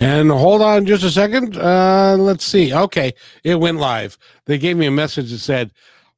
And 0.00 0.30
hold 0.30 0.62
on 0.62 0.86
just 0.86 1.04
a 1.04 1.10
second. 1.10 1.58
Uh, 1.58 2.16
let's 2.18 2.44
see. 2.44 2.72
Okay, 2.72 3.12
it 3.44 3.56
went 3.56 3.78
live. 3.78 4.16
They 4.46 4.56
gave 4.56 4.78
me 4.78 4.86
a 4.86 4.90
message 4.90 5.30
that 5.30 5.38
said, 5.38 5.72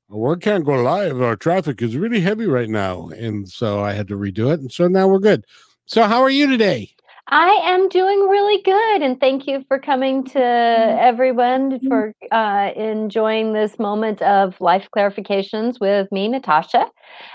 "We 0.09 0.37
can't 0.37 0.65
go 0.65 0.81
live. 0.81 1.21
Our 1.21 1.35
traffic 1.37 1.83
is 1.83 1.97
really 1.97 2.21
heavy 2.21 2.47
right 2.47 2.69
now," 2.69 3.09
and 3.09 3.49
so 3.49 3.81
I 3.81 3.93
had 3.93 4.07
to 4.09 4.17
redo 4.17 4.53
it. 4.53 4.61
And 4.61 4.71
so 4.71 4.87
now 4.87 5.09
we're 5.09 5.19
good. 5.19 5.45
So, 5.87 6.05
how 6.05 6.23
are 6.23 6.31
you 6.31 6.47
today? 6.47 6.95
I 7.35 7.63
am 7.65 7.89
doing 7.89 8.29
really 8.29 8.61
good, 8.61 9.01
and 9.01 9.19
thank 9.19 9.47
you 9.47 9.65
for 9.67 9.79
coming 9.79 10.23
to 10.25 10.39
everyone 10.39 11.81
for 11.89 12.15
uh, 12.31 12.73
enjoying 12.77 13.55
this 13.55 13.79
moment 13.79 14.21
of 14.21 14.61
life 14.61 14.87
clarifications 14.95 15.81
with 15.81 16.13
me, 16.13 16.29
Natasha. 16.29 16.85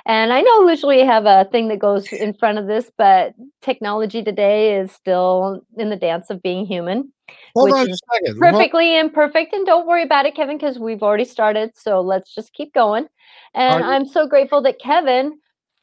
And 0.05 0.32
I 0.32 0.41
know 0.41 0.70
usually 0.70 0.97
we 0.97 1.05
have 1.07 1.25
a 1.25 1.50
thing 1.52 1.70
that 1.70 1.79
goes 1.79 2.14
in 2.14 2.36
front 2.36 2.60
of 2.60 2.68
this, 2.68 2.91
but 2.96 3.33
technology 3.64 4.23
today 4.23 4.79
is 4.79 4.91
still 4.91 5.65
in 5.79 5.89
the 5.89 5.96
dance 5.96 6.29
of 6.29 6.43
being 6.43 6.68
human. 6.68 7.11
Hold 7.55 7.73
on 7.73 7.89
a 7.89 7.98
second. 8.14 8.39
Perfectly 8.39 8.92
Hold- 8.92 9.06
imperfect, 9.06 9.51
and 9.51 9.65
don't 9.65 9.87
worry 9.87 10.04
about 10.04 10.28
it, 10.28 10.36
Kevin, 10.36 10.59
because 10.59 10.78
we've 10.78 11.01
already 11.01 11.25
started. 11.25 11.71
So 11.75 12.01
let's 12.01 12.36
just 12.36 12.54
keep 12.54 12.71
going. 12.71 13.07
And 13.56 13.84
I'm 13.84 14.06
so 14.06 14.28
grateful 14.28 14.61
that 14.61 14.79
Kevin 14.79 15.39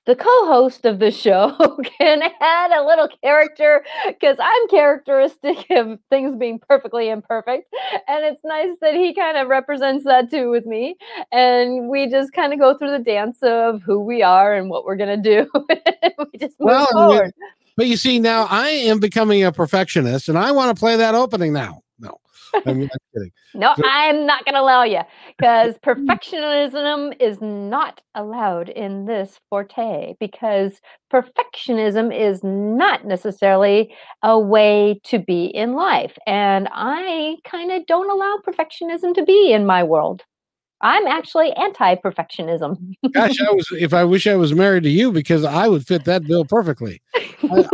the 0.06 0.14
co-host 0.14 0.84
of 0.84 0.98
the 0.98 1.10
show 1.10 1.56
can 1.98 2.22
add 2.40 2.70
a 2.72 2.84
little 2.84 3.08
character 3.22 3.84
because 4.06 4.36
I'm 4.40 4.68
characteristic 4.68 5.66
of 5.70 5.98
things 6.10 6.36
being 6.36 6.58
perfectly 6.58 7.08
imperfect. 7.08 7.72
And 8.06 8.24
it's 8.24 8.42
nice 8.45 8.76
that 8.80 8.95
he 8.95 9.14
kind 9.14 9.38
of 9.38 9.48
represents 9.48 10.04
that 10.04 10.30
too 10.30 10.50
with 10.50 10.66
me. 10.66 10.96
And 11.32 11.88
we 11.88 12.09
just 12.09 12.32
kind 12.32 12.52
of 12.52 12.59
go 12.59 12.76
through 12.76 12.90
the 12.90 12.98
dance 12.98 13.38
of 13.42 13.82
who 13.82 14.00
we 14.00 14.22
are 14.22 14.54
and 14.54 14.68
what 14.68 14.84
we're 14.84 14.96
gonna 14.96 15.16
do. 15.16 15.48
we 15.59 16.38
just 16.38 16.60
move 16.60 16.68
well, 16.68 16.88
forward. 16.92 17.32
But 17.76 17.86
you 17.86 17.96
see, 17.96 18.18
now 18.18 18.46
I 18.50 18.68
am 18.68 19.00
becoming 19.00 19.42
a 19.45 19.52
perfectionist 19.52 20.28
and 20.28 20.38
I 20.38 20.52
want 20.52 20.74
to 20.74 20.78
play 20.78 20.96
that 20.96 21.14
opening 21.14 21.52
now. 21.52 21.84
No. 22.54 22.72
I'm 22.72 22.80
not 22.80 22.90
kidding. 23.14 23.30
No, 23.54 23.74
I'm 23.84 24.26
not 24.26 24.44
going 24.44 24.54
to 24.54 24.60
allow 24.60 24.82
you 24.82 25.01
because 25.38 25.74
perfectionism 25.84 27.15
is 27.20 27.40
not 27.40 28.01
allowed 28.15 28.68
in 28.68 29.06
this 29.06 29.38
forte 29.48 30.15
because 30.18 30.80
perfectionism 31.12 32.16
is 32.16 32.40
not 32.42 33.04
necessarily 33.04 33.95
a 34.23 34.38
way 34.38 35.01
to 35.04 35.18
be 35.18 35.46
in 35.46 35.74
life. 35.74 36.16
And 36.26 36.68
I 36.73 37.37
kind 37.45 37.70
of 37.70 37.87
don't 37.87 38.10
allow 38.10 38.38
perfectionism 38.46 39.14
to 39.14 39.24
be 39.24 39.52
in 39.52 39.66
my 39.66 39.84
world. 39.84 40.23
I'm 40.85 41.07
actually 41.07 41.51
anti-perfectionism. 41.54 42.95
Gosh, 43.13 43.40
I 43.40 43.51
was 43.52 43.66
if 43.73 43.95
I 43.95 44.04
wish 44.04 44.27
I 44.27 44.37
was 44.37 44.52
married 44.52 44.82
to 44.82 44.91
you 44.91 45.13
because 45.13 45.43
I 45.43 45.66
would 45.66 45.87
fit 45.87 46.04
that 46.04 46.26
bill 46.26 46.45
perfectly. 46.45 47.01
I, 47.15 47.65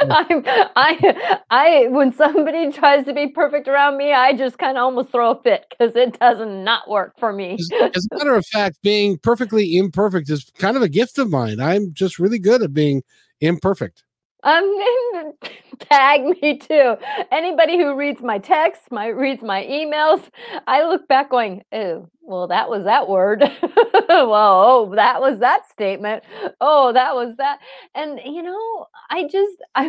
I, 0.00 0.70
I, 0.76 1.38
I, 1.50 1.86
when 1.88 2.12
somebody 2.12 2.72
tries 2.72 3.04
to 3.04 3.12
be 3.12 3.28
perfect 3.28 3.68
around 3.68 3.98
me, 3.98 4.14
I 4.14 4.32
just 4.32 4.56
kind 4.56 4.78
of 4.78 4.82
almost 4.82 5.10
throw 5.12 5.32
a 5.32 5.42
fit 5.42 5.66
because 5.68 5.94
it 5.96 6.18
does 6.18 6.38
not 6.40 6.88
work 6.88 7.12
for 7.18 7.30
me. 7.30 7.58
as, 7.58 7.70
as 7.94 8.08
a 8.10 8.16
matter 8.16 8.34
of 8.34 8.46
fact, 8.46 8.78
being 8.82 9.18
perfectly 9.18 9.76
imperfect 9.76 10.30
is 10.30 10.50
kind 10.58 10.78
of 10.78 10.82
a 10.82 10.88
gift 10.88 11.18
of 11.18 11.28
mine. 11.28 11.60
I'm 11.60 11.92
just 11.92 12.18
really 12.18 12.38
good 12.38 12.62
at 12.62 12.72
being 12.72 13.02
imperfect. 13.42 14.03
Um, 14.44 15.32
tag 15.80 16.22
me 16.22 16.58
too. 16.58 16.96
Anybody 17.32 17.78
who 17.78 17.96
reads 17.96 18.22
my 18.22 18.38
texts, 18.38 18.86
my 18.90 19.08
reads 19.08 19.42
my 19.42 19.64
emails, 19.64 20.22
I 20.66 20.84
look 20.84 21.08
back 21.08 21.30
going, 21.30 21.64
oh, 21.72 22.08
well, 22.20 22.46
that 22.48 22.68
was 22.68 22.84
that 22.84 23.08
word. 23.08 23.40
well, 24.08 24.62
oh, 24.64 24.92
that 24.94 25.20
was 25.20 25.40
that 25.40 25.68
statement. 25.70 26.24
Oh, 26.60 26.92
that 26.92 27.14
was 27.14 27.36
that. 27.38 27.58
And 27.94 28.20
you 28.24 28.42
know, 28.42 28.86
I 29.10 29.24
just 29.24 29.56
I 29.74 29.88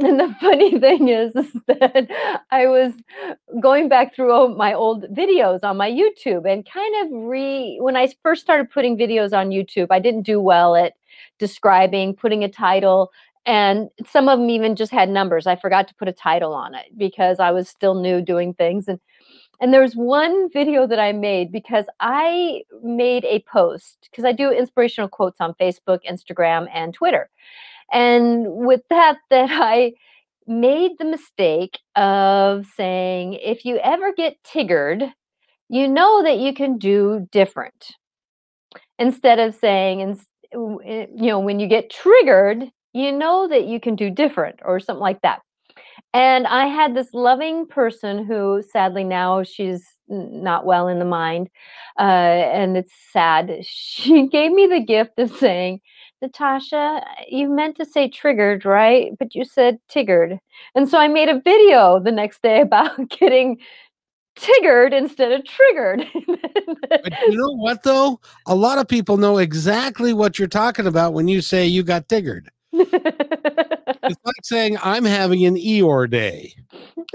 and 0.00 0.20
the 0.20 0.34
funny 0.40 0.78
thing 0.78 1.08
is, 1.08 1.34
is 1.34 1.52
that 1.66 2.42
I 2.50 2.66
was 2.66 2.92
going 3.60 3.88
back 3.88 4.14
through 4.14 4.54
my 4.56 4.74
old 4.74 5.04
videos 5.14 5.64
on 5.64 5.76
my 5.76 5.90
YouTube 5.90 6.50
and 6.50 6.68
kind 6.70 7.06
of 7.06 7.28
re 7.28 7.78
when 7.80 7.96
I 7.96 8.08
first 8.22 8.42
started 8.42 8.70
putting 8.70 8.96
videos 8.96 9.32
on 9.32 9.50
YouTube, 9.50 9.88
I 9.90 9.98
didn't 9.98 10.22
do 10.22 10.40
well 10.40 10.76
at 10.76 10.94
describing, 11.38 12.14
putting 12.14 12.44
a 12.44 12.48
title, 12.48 13.10
and 13.48 13.88
some 14.06 14.28
of 14.28 14.38
them 14.38 14.50
even 14.50 14.76
just 14.76 14.92
had 14.92 15.08
numbers 15.08 15.46
i 15.46 15.56
forgot 15.56 15.88
to 15.88 15.94
put 15.94 16.06
a 16.06 16.12
title 16.12 16.52
on 16.52 16.74
it 16.74 16.86
because 16.96 17.40
i 17.40 17.50
was 17.50 17.68
still 17.68 17.94
new 17.94 18.20
doing 18.20 18.54
things 18.54 18.86
and 18.86 19.00
and 19.60 19.74
there's 19.74 19.94
one 19.94 20.48
video 20.52 20.86
that 20.86 21.00
i 21.00 21.10
made 21.10 21.50
because 21.50 21.86
i 21.98 22.62
made 22.82 23.24
a 23.24 23.42
post 23.50 24.08
because 24.10 24.24
i 24.24 24.32
do 24.32 24.50
inspirational 24.52 25.08
quotes 25.08 25.40
on 25.40 25.54
facebook 25.54 26.00
instagram 26.08 26.68
and 26.72 26.94
twitter 26.94 27.28
and 27.90 28.44
with 28.46 28.82
that 28.90 29.16
that 29.30 29.50
i 29.50 29.92
made 30.46 30.92
the 30.98 31.04
mistake 31.04 31.78
of 31.96 32.64
saying 32.76 33.34
if 33.34 33.64
you 33.64 33.78
ever 33.78 34.12
get 34.12 34.36
tiggered 34.44 35.02
you 35.70 35.88
know 35.88 36.22
that 36.22 36.38
you 36.38 36.54
can 36.54 36.78
do 36.78 37.26
different 37.32 37.94
instead 38.98 39.38
of 39.38 39.54
saying 39.54 40.18
eh, 40.52 41.06
you 41.14 41.26
know 41.26 41.38
when 41.38 41.60
you 41.60 41.66
get 41.66 41.90
triggered 41.90 42.70
you 42.92 43.12
know 43.12 43.48
that 43.48 43.66
you 43.66 43.80
can 43.80 43.96
do 43.96 44.10
different 44.10 44.60
or 44.64 44.80
something 44.80 45.00
like 45.00 45.20
that. 45.22 45.40
And 46.14 46.46
I 46.46 46.66
had 46.66 46.94
this 46.94 47.12
loving 47.12 47.66
person 47.66 48.24
who 48.24 48.62
sadly 48.62 49.04
now 49.04 49.42
she's 49.42 49.84
not 50.08 50.64
well 50.64 50.88
in 50.88 50.98
the 50.98 51.04
mind, 51.04 51.50
uh, 51.98 52.02
and 52.02 52.76
it's 52.76 52.94
sad. 53.12 53.50
She 53.62 54.26
gave 54.28 54.52
me 54.52 54.66
the 54.66 54.80
gift 54.80 55.18
of 55.18 55.30
saying, 55.30 55.80
Natasha, 56.22 57.04
you 57.28 57.48
meant 57.48 57.76
to 57.76 57.84
say 57.84 58.08
triggered, 58.08 58.64
right? 58.64 59.12
But 59.18 59.34
you 59.34 59.44
said 59.44 59.78
tiggered. 59.88 60.38
And 60.74 60.88
so 60.88 60.98
I 60.98 61.08
made 61.08 61.28
a 61.28 61.40
video 61.40 62.00
the 62.00 62.12
next 62.12 62.42
day 62.42 62.60
about 62.62 63.10
getting 63.10 63.58
tiggered 64.34 64.94
instead 64.94 65.32
of 65.32 65.44
triggered. 65.44 66.06
but 66.88 67.12
you 67.28 67.36
know 67.36 67.56
what, 67.56 67.82
though? 67.82 68.20
A 68.46 68.54
lot 68.54 68.78
of 68.78 68.88
people 68.88 69.16
know 69.16 69.38
exactly 69.38 70.12
what 70.12 70.38
you're 70.38 70.48
talking 70.48 70.86
about 70.86 71.12
when 71.12 71.28
you 71.28 71.40
say 71.40 71.66
you 71.66 71.82
got 71.82 72.08
tiggered 72.08 72.50
it's 72.72 74.20
like 74.24 74.44
saying 74.44 74.78
I'm 74.82 75.04
having 75.04 75.44
an 75.46 75.56
Eeyore 75.56 76.10
day. 76.10 76.54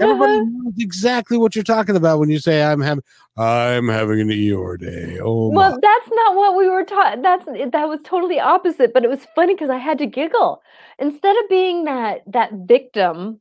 Everybody 0.00 0.32
uh-huh. 0.32 0.44
knows 0.44 0.74
exactly 0.78 1.38
what 1.38 1.54
you're 1.54 1.64
talking 1.64 1.96
about 1.96 2.18
when 2.18 2.28
you 2.28 2.38
say 2.38 2.62
I'm 2.62 2.80
having 2.80 3.04
I'm 3.36 3.88
having 3.88 4.20
an 4.20 4.28
Eeyore 4.28 4.78
day. 4.78 5.18
Oh, 5.20 5.48
well, 5.48 5.72
my. 5.72 5.78
that's 5.80 6.10
not 6.12 6.36
what 6.36 6.56
we 6.56 6.68
were 6.68 6.84
taught. 6.84 7.22
That's 7.22 7.46
that 7.46 7.88
was 7.88 8.00
totally 8.02 8.40
opposite. 8.40 8.92
But 8.92 9.04
it 9.04 9.10
was 9.10 9.26
funny 9.34 9.54
because 9.54 9.70
I 9.70 9.78
had 9.78 9.98
to 9.98 10.06
giggle 10.06 10.62
instead 10.98 11.36
of 11.36 11.48
being 11.48 11.84
that 11.84 12.22
that 12.26 12.52
victim 12.52 13.40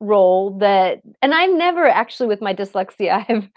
role 0.00 0.58
that 0.58 1.00
and 1.22 1.34
i 1.34 1.46
never 1.46 1.86
actually 1.86 2.26
with 2.26 2.42
my 2.42 2.52
dyslexia 2.54 3.24
i've 3.28 3.48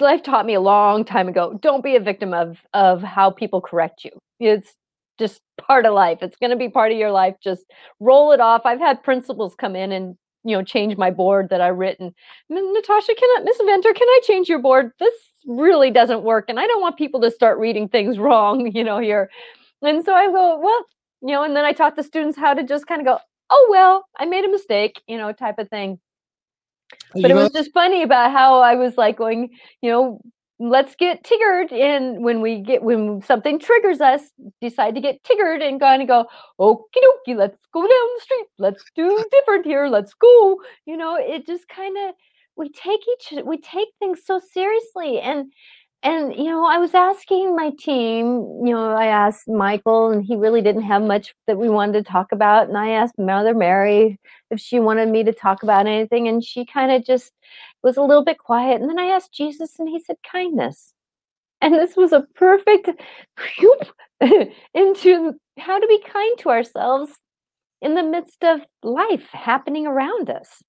life 0.00 0.22
taught 0.22 0.44
me 0.44 0.54
a 0.54 0.60
long 0.60 1.04
time 1.04 1.28
ago 1.28 1.56
don't 1.62 1.84
be 1.84 1.96
a 1.96 2.00
victim 2.00 2.34
of 2.34 2.58
of 2.74 3.02
how 3.02 3.30
people 3.30 3.60
correct 3.60 4.04
you 4.04 4.10
it's 4.40 4.74
just 5.18 5.40
part 5.58 5.86
of 5.86 5.94
life. 5.94 6.18
It's 6.22 6.36
going 6.36 6.50
to 6.50 6.56
be 6.56 6.68
part 6.68 6.92
of 6.92 6.98
your 6.98 7.10
life. 7.10 7.36
Just 7.42 7.64
roll 8.00 8.32
it 8.32 8.40
off. 8.40 8.62
I've 8.64 8.80
had 8.80 9.02
principals 9.02 9.54
come 9.54 9.76
in 9.76 9.92
and 9.92 10.16
you 10.44 10.56
know 10.56 10.62
change 10.62 10.96
my 10.96 11.10
board 11.10 11.48
that 11.50 11.60
I've 11.60 11.76
written. 11.76 12.14
Natasha, 12.50 13.14
can 13.14 13.28
I, 13.36 13.40
Miss 13.44 13.58
Venter, 13.64 13.92
can 13.92 14.08
I 14.08 14.20
change 14.24 14.48
your 14.48 14.58
board? 14.58 14.92
This 14.98 15.14
really 15.46 15.90
doesn't 15.90 16.22
work, 16.22 16.46
and 16.48 16.60
I 16.60 16.66
don't 16.66 16.80
want 16.80 16.96
people 16.96 17.20
to 17.22 17.30
start 17.30 17.58
reading 17.58 17.88
things 17.88 18.18
wrong. 18.26 18.70
You 18.74 18.84
know 18.84 18.98
here, 18.98 19.30
and 19.82 20.04
so 20.04 20.14
I 20.14 20.26
go 20.26 20.58
well, 20.58 20.84
you 21.22 21.32
know, 21.32 21.42
and 21.42 21.56
then 21.56 21.64
I 21.64 21.72
taught 21.72 21.96
the 21.96 22.02
students 22.02 22.38
how 22.38 22.54
to 22.54 22.62
just 22.62 22.86
kind 22.86 23.00
of 23.00 23.06
go, 23.06 23.18
oh 23.50 23.68
well, 23.70 24.06
I 24.18 24.26
made 24.26 24.44
a 24.44 24.50
mistake, 24.50 25.00
you 25.06 25.16
know, 25.16 25.32
type 25.32 25.58
of 25.58 25.68
thing. 25.68 25.98
But 27.12 27.30
you 27.30 27.30
it 27.30 27.34
was 27.34 27.52
just 27.52 27.72
funny 27.72 28.02
about 28.02 28.32
how 28.32 28.60
I 28.60 28.74
was 28.74 28.96
like 28.96 29.16
going, 29.16 29.50
you 29.80 29.90
know, 29.90 30.20
let's 30.70 30.94
get 30.94 31.24
triggered 31.24 31.72
and 31.72 32.24
when 32.24 32.40
we 32.40 32.60
get 32.60 32.82
when 32.82 33.20
something 33.22 33.58
triggers 33.58 34.00
us 34.00 34.22
decide 34.60 34.94
to 34.94 35.00
get 35.00 35.22
triggered 35.24 35.60
and 35.60 35.80
kind 35.80 36.00
of 36.02 36.08
go 36.08 36.26
okie 36.58 37.02
dokie 37.04 37.36
let's 37.36 37.58
go 37.72 37.82
down 37.82 38.08
the 38.16 38.20
street. 38.22 38.46
Let's 38.58 38.84
do 38.94 39.24
different 39.30 39.66
here. 39.66 39.88
Let's 39.88 40.14
go. 40.14 40.60
You 40.86 40.96
know 40.96 41.16
it 41.16 41.46
just 41.46 41.68
kind 41.68 41.96
of 42.08 42.14
we 42.56 42.70
take 42.70 43.00
each 43.12 43.44
we 43.44 43.58
take 43.58 43.88
things 43.98 44.20
so 44.24 44.40
seriously 44.52 45.20
and 45.20 45.52
and 46.04 46.34
you 46.36 46.44
know 46.44 46.64
i 46.66 46.78
was 46.78 46.94
asking 46.94 47.56
my 47.56 47.70
team 47.78 48.26
you 48.64 48.72
know 48.72 48.92
i 48.92 49.06
asked 49.06 49.48
michael 49.48 50.10
and 50.10 50.24
he 50.24 50.36
really 50.36 50.62
didn't 50.62 50.82
have 50.82 51.02
much 51.02 51.34
that 51.46 51.58
we 51.58 51.68
wanted 51.68 52.04
to 52.04 52.10
talk 52.10 52.30
about 52.30 52.68
and 52.68 52.76
i 52.76 52.90
asked 52.90 53.18
mother 53.18 53.54
mary 53.54 54.18
if 54.50 54.60
she 54.60 54.78
wanted 54.78 55.08
me 55.08 55.24
to 55.24 55.32
talk 55.32 55.62
about 55.62 55.86
anything 55.86 56.28
and 56.28 56.44
she 56.44 56.64
kind 56.64 56.92
of 56.92 57.04
just 57.04 57.32
was 57.82 57.96
a 57.96 58.02
little 58.02 58.24
bit 58.24 58.38
quiet 58.38 58.80
and 58.80 58.88
then 58.88 58.98
i 58.98 59.06
asked 59.06 59.32
jesus 59.32 59.78
and 59.78 59.88
he 59.88 59.98
said 59.98 60.16
kindness. 60.30 60.92
And 61.60 61.74
this 61.74 61.96
was 61.96 62.12
a 62.12 62.26
perfect 62.34 62.90
whoop, 63.58 63.88
into 64.74 65.34
how 65.58 65.78
to 65.78 65.86
be 65.86 66.02
kind 66.02 66.38
to 66.40 66.50
ourselves 66.50 67.12
in 67.80 67.94
the 67.94 68.02
midst 68.02 68.44
of 68.44 68.60
life 68.82 69.28
happening 69.32 69.86
around 69.86 70.28
us. 70.28 70.62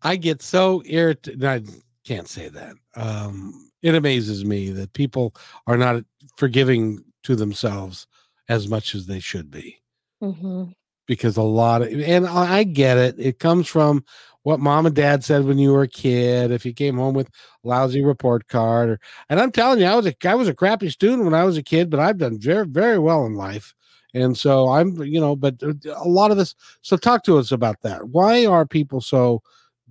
I 0.00 0.16
get 0.16 0.40
so 0.40 0.82
irritated 0.86 1.44
i 1.44 1.60
can't 2.04 2.28
say 2.28 2.48
that 2.48 2.74
um 2.94 3.67
it 3.82 3.94
amazes 3.94 4.44
me 4.44 4.70
that 4.70 4.92
people 4.92 5.34
are 5.66 5.76
not 5.76 6.04
forgiving 6.36 7.04
to 7.24 7.36
themselves 7.36 8.06
as 8.48 8.68
much 8.68 8.94
as 8.94 9.06
they 9.06 9.20
should 9.20 9.50
be. 9.50 9.80
Mm-hmm. 10.22 10.64
because 11.06 11.36
a 11.36 11.42
lot 11.42 11.80
of 11.82 11.88
and 11.92 12.26
I 12.26 12.64
get 12.64 12.98
it. 12.98 13.14
It 13.18 13.38
comes 13.38 13.68
from 13.68 14.04
what 14.42 14.58
mom 14.58 14.84
and 14.84 14.94
dad 14.94 15.22
said 15.22 15.44
when 15.44 15.58
you 15.58 15.72
were 15.72 15.82
a 15.82 15.88
kid. 15.88 16.50
If 16.50 16.66
you 16.66 16.72
came 16.72 16.96
home 16.96 17.14
with 17.14 17.30
lousy 17.62 18.04
report 18.04 18.48
card, 18.48 18.88
or, 18.90 19.00
and 19.28 19.38
I'm 19.38 19.52
telling 19.52 19.78
you, 19.78 19.86
I 19.86 19.94
was 19.94 20.06
a 20.06 20.28
I 20.28 20.34
was 20.34 20.48
a 20.48 20.54
crappy 20.54 20.90
student 20.90 21.24
when 21.24 21.34
I 21.34 21.44
was 21.44 21.56
a 21.56 21.62
kid, 21.62 21.88
but 21.88 22.00
I've 22.00 22.18
done 22.18 22.40
very 22.40 22.66
very 22.66 22.98
well 22.98 23.26
in 23.26 23.34
life. 23.34 23.74
And 24.14 24.36
so 24.36 24.70
I'm, 24.70 25.00
you 25.02 25.20
know, 25.20 25.36
but 25.36 25.62
uh, 25.62 25.74
a 25.94 26.08
lot 26.08 26.30
of 26.30 26.36
this. 26.36 26.54
So 26.82 26.96
talk 26.96 27.24
to 27.24 27.38
us 27.38 27.52
about 27.52 27.82
that. 27.82 28.08
Why 28.08 28.46
are 28.46 28.66
people 28.66 29.00
so 29.00 29.42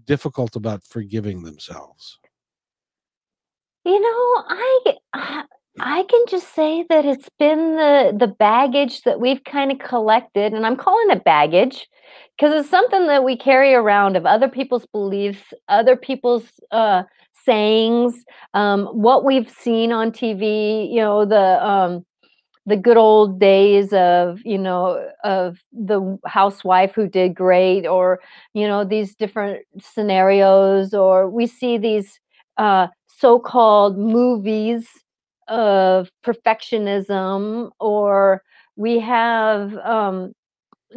difficult 0.05 0.55
about 0.55 0.83
forgiving 0.83 1.43
themselves? 1.43 2.19
You 3.87 4.01
know, 4.01 4.43
I 4.49 5.43
I 5.79 6.03
can 6.03 6.25
just 6.27 6.53
say 6.53 6.85
that 6.89 7.05
it's 7.05 7.29
been 7.39 7.77
the 7.77 8.13
the 8.19 8.27
baggage 8.27 9.03
that 9.03 9.21
we've 9.21 9.41
kind 9.45 9.71
of 9.71 9.79
collected, 9.79 10.51
and 10.51 10.65
I'm 10.65 10.75
calling 10.75 11.09
it 11.09 11.23
baggage 11.23 11.87
because 12.37 12.53
it's 12.53 12.69
something 12.69 13.07
that 13.07 13.23
we 13.23 13.37
carry 13.37 13.73
around 13.73 14.17
of 14.17 14.25
other 14.25 14.49
people's 14.49 14.85
beliefs, 14.87 15.53
other 15.69 15.95
people's 15.95 16.43
uh, 16.71 17.03
sayings, 17.45 18.25
um, 18.53 18.87
what 18.87 19.23
we've 19.23 19.49
seen 19.49 19.93
on 19.93 20.11
TV. 20.11 20.91
You 20.91 20.99
know, 20.99 21.23
the 21.23 21.65
um, 21.65 22.05
the 22.65 22.75
good 22.75 22.97
old 22.97 23.39
days 23.39 23.93
of 23.93 24.41
you 24.43 24.57
know 24.57 25.09
of 25.23 25.59
the 25.71 26.19
housewife 26.25 26.93
who 26.93 27.07
did 27.07 27.35
great, 27.35 27.87
or 27.87 28.19
you 28.53 28.67
know 28.67 28.83
these 28.83 29.15
different 29.15 29.63
scenarios, 29.79 30.93
or 30.93 31.29
we 31.29 31.47
see 31.47 31.77
these 31.77 32.19
uh, 32.57 32.87
so-called 33.19 33.97
movies 33.97 34.87
of 35.47 36.09
perfectionism 36.25 37.71
or 37.79 38.43
we 38.75 38.99
have 38.99 39.75
um, 39.77 40.33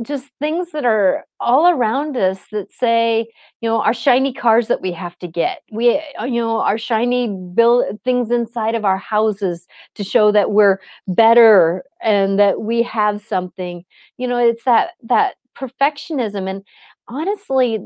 just 0.03 0.31
things 0.41 0.71
that 0.73 0.85
are 0.85 1.25
all 1.41 1.69
around 1.69 2.17
us 2.17 2.41
that 2.53 2.73
say 2.73 3.29
you 3.61 3.69
know 3.69 3.81
our 3.83 3.95
shiny 3.95 4.33
cars 4.33 4.69
that 4.69 4.81
we 4.81 4.93
have 4.93 5.19
to 5.19 5.27
get. 5.29 5.63
We 5.73 6.01
uh, 6.21 6.25
you 6.25 6.41
know 6.41 6.61
our 6.61 6.79
shiny 6.79 7.29
build 7.55 7.85
things 8.05 8.31
inside 8.31 8.75
of 8.75 8.85
our 8.85 8.99
houses 8.99 9.67
to 9.97 10.05
show 10.05 10.33
that 10.33 10.53
we're 10.53 10.79
better 11.09 11.85
and 12.03 12.39
that 12.39 12.61
we 12.63 12.83
have 12.85 13.23
something. 13.23 13.85
You 14.19 14.29
know 14.29 14.39
it's 14.39 14.65
that 14.65 14.93
that 15.05 15.37
perfectionism. 15.59 16.49
And 16.49 16.63
honestly 17.09 17.81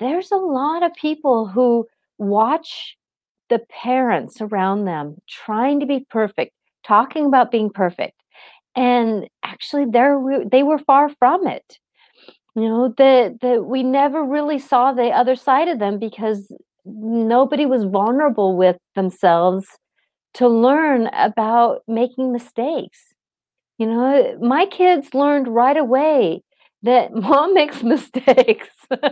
there's 0.00 0.30
a 0.30 0.36
lot 0.36 0.82
of 0.82 0.92
people 0.94 1.46
who 1.46 1.86
watch 2.18 2.96
the 3.48 3.60
parents 3.70 4.40
around 4.40 4.84
them 4.84 5.16
trying 5.28 5.80
to 5.80 5.86
be 5.86 6.06
perfect, 6.10 6.52
talking 6.86 7.26
about 7.26 7.50
being 7.50 7.70
perfect. 7.70 8.20
And 8.76 9.28
actually 9.44 9.86
they're 9.86 10.20
they 10.50 10.62
were 10.62 10.78
far 10.78 11.10
from 11.18 11.46
it. 11.46 11.78
You 12.54 12.68
know, 12.68 12.94
that 12.98 13.40
that 13.42 13.64
we 13.66 13.82
never 13.82 14.24
really 14.24 14.58
saw 14.58 14.92
the 14.92 15.10
other 15.10 15.36
side 15.36 15.68
of 15.68 15.78
them 15.78 15.98
because 15.98 16.52
nobody 16.84 17.66
was 17.66 17.84
vulnerable 17.84 18.56
with 18.56 18.76
themselves 18.94 19.66
to 20.34 20.48
learn 20.48 21.08
about 21.12 21.82
making 21.88 22.32
mistakes. 22.32 23.14
You 23.78 23.86
know, 23.88 24.38
my 24.40 24.66
kids 24.66 25.14
learned 25.14 25.48
right 25.48 25.76
away 25.76 26.42
that 26.82 27.14
mom 27.14 27.54
makes 27.54 27.82
mistakes. 27.82 28.68
and 28.90 29.02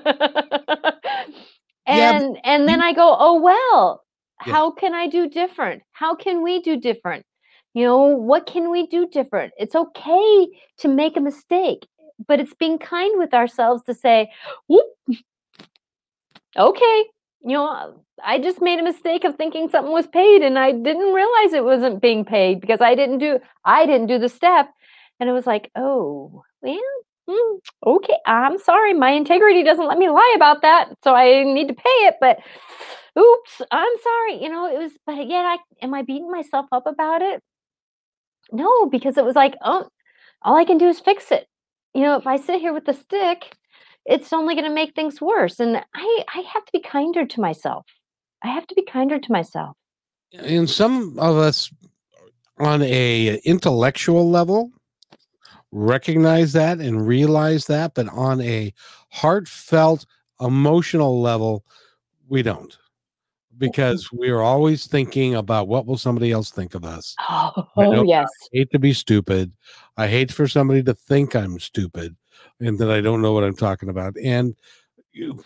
yeah, 1.86 2.20
and 2.44 2.68
then 2.68 2.80
I 2.80 2.92
go, 2.92 3.16
"Oh 3.18 3.40
well, 3.40 4.03
yeah. 4.46 4.52
How 4.52 4.70
can 4.70 4.94
I 4.94 5.06
do 5.08 5.28
different? 5.28 5.82
How 5.92 6.14
can 6.14 6.42
we 6.42 6.60
do 6.60 6.78
different? 6.78 7.24
You 7.74 7.84
know, 7.84 8.06
what 8.06 8.46
can 8.46 8.70
we 8.70 8.86
do 8.86 9.08
different? 9.08 9.52
It's 9.58 9.74
okay 9.74 10.48
to 10.78 10.88
make 10.88 11.16
a 11.16 11.20
mistake, 11.20 11.86
but 12.28 12.38
it's 12.40 12.54
being 12.54 12.78
kind 12.78 13.18
with 13.18 13.34
ourselves 13.34 13.82
to 13.84 13.94
say, 13.94 14.30
okay, 16.56 17.04
you 17.46 17.52
know, 17.52 18.00
I 18.24 18.38
just 18.38 18.62
made 18.62 18.78
a 18.78 18.82
mistake 18.84 19.24
of 19.24 19.36
thinking 19.36 19.68
something 19.68 19.92
was 19.92 20.06
paid 20.06 20.42
and 20.42 20.58
I 20.58 20.72
didn't 20.72 21.12
realize 21.12 21.52
it 21.52 21.64
wasn't 21.64 22.00
being 22.00 22.24
paid 22.24 22.60
because 22.60 22.80
I 22.80 22.94
didn't 22.94 23.18
do 23.18 23.38
I 23.64 23.86
didn't 23.86 24.06
do 24.06 24.18
the 24.18 24.28
step. 24.28 24.68
And 25.20 25.28
it 25.28 25.32
was 25.32 25.46
like, 25.46 25.70
oh, 25.76 26.42
well, 26.62 26.78
mm, 27.28 27.58
okay, 27.86 28.16
I'm 28.26 28.58
sorry. 28.58 28.94
My 28.94 29.10
integrity 29.10 29.62
doesn't 29.62 29.86
let 29.86 29.98
me 29.98 30.08
lie 30.08 30.32
about 30.36 30.62
that. 30.62 30.90
So 31.02 31.14
I 31.14 31.44
need 31.44 31.68
to 31.68 31.74
pay 31.74 31.98
it, 32.06 32.14
but 32.20 32.38
oops, 33.18 33.62
I'm 33.70 33.92
sorry. 34.02 34.42
You 34.42 34.48
know, 34.48 34.66
it 34.66 34.78
was, 34.78 34.92
but 35.06 35.28
yet 35.28 35.44
I, 35.44 35.58
am 35.82 35.94
I 35.94 36.02
beating 36.02 36.30
myself 36.30 36.66
up 36.72 36.86
about 36.86 37.22
it? 37.22 37.42
No, 38.52 38.86
because 38.86 39.16
it 39.16 39.24
was 39.24 39.36
like, 39.36 39.54
oh, 39.62 39.88
all 40.42 40.56
I 40.56 40.64
can 40.64 40.78
do 40.78 40.88
is 40.88 41.00
fix 41.00 41.30
it. 41.30 41.46
You 41.94 42.02
know, 42.02 42.16
if 42.16 42.26
I 42.26 42.36
sit 42.36 42.60
here 42.60 42.72
with 42.72 42.84
the 42.84 42.92
stick, 42.92 43.56
it's 44.04 44.32
only 44.32 44.54
going 44.54 44.68
to 44.68 44.74
make 44.74 44.94
things 44.94 45.20
worse. 45.20 45.60
And 45.60 45.78
I, 45.94 46.24
I 46.34 46.40
have 46.52 46.64
to 46.64 46.72
be 46.72 46.80
kinder 46.80 47.24
to 47.24 47.40
myself. 47.40 47.86
I 48.42 48.48
have 48.48 48.66
to 48.66 48.74
be 48.74 48.84
kinder 48.84 49.18
to 49.18 49.32
myself. 49.32 49.76
And 50.32 50.68
some 50.68 51.18
of 51.18 51.36
us 51.36 51.72
on 52.58 52.82
a 52.82 53.36
intellectual 53.44 54.28
level 54.28 54.70
recognize 55.72 56.52
that 56.52 56.78
and 56.78 57.06
realize 57.06 57.66
that, 57.66 57.94
but 57.94 58.08
on 58.08 58.40
a 58.40 58.72
heartfelt 59.10 60.06
emotional 60.40 61.20
level, 61.20 61.64
we 62.28 62.42
don't 62.42 62.76
because 63.58 64.10
we 64.12 64.30
are 64.30 64.42
always 64.42 64.86
thinking 64.86 65.34
about 65.34 65.68
what 65.68 65.86
will 65.86 65.98
somebody 65.98 66.32
else 66.32 66.50
think 66.50 66.74
of 66.74 66.84
us. 66.84 67.14
Oh, 67.76 68.04
yes. 68.04 68.28
I 68.44 68.58
hate 68.58 68.70
to 68.70 68.78
be 68.78 68.92
stupid. 68.92 69.52
I 69.96 70.08
hate 70.08 70.32
for 70.32 70.46
somebody 70.46 70.82
to 70.84 70.94
think 70.94 71.34
I'm 71.34 71.58
stupid 71.58 72.16
and 72.60 72.78
that 72.78 72.90
I 72.90 73.00
don't 73.00 73.22
know 73.22 73.32
what 73.32 73.44
I'm 73.44 73.56
talking 73.56 73.88
about. 73.88 74.16
And 74.22 74.54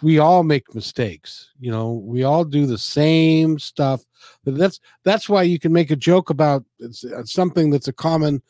we 0.03 0.19
all 0.19 0.43
make 0.43 0.75
mistakes. 0.75 1.51
You 1.59 1.71
know, 1.71 1.95
we 2.05 2.23
all 2.23 2.45
do 2.45 2.67
the 2.67 2.79
same 2.79 3.59
stuff. 3.59 4.03
That's 4.45 4.81
that's 5.05 5.29
why 5.29 5.43
you 5.43 5.59
can 5.59 5.73
make 5.73 5.91
a 5.91 5.97
joke 5.97 6.31
about 6.31 6.65
uh, 6.83 7.25
something 7.25 7.71
that's 7.71 7.89
a 7.89 7.93
common 7.93 8.43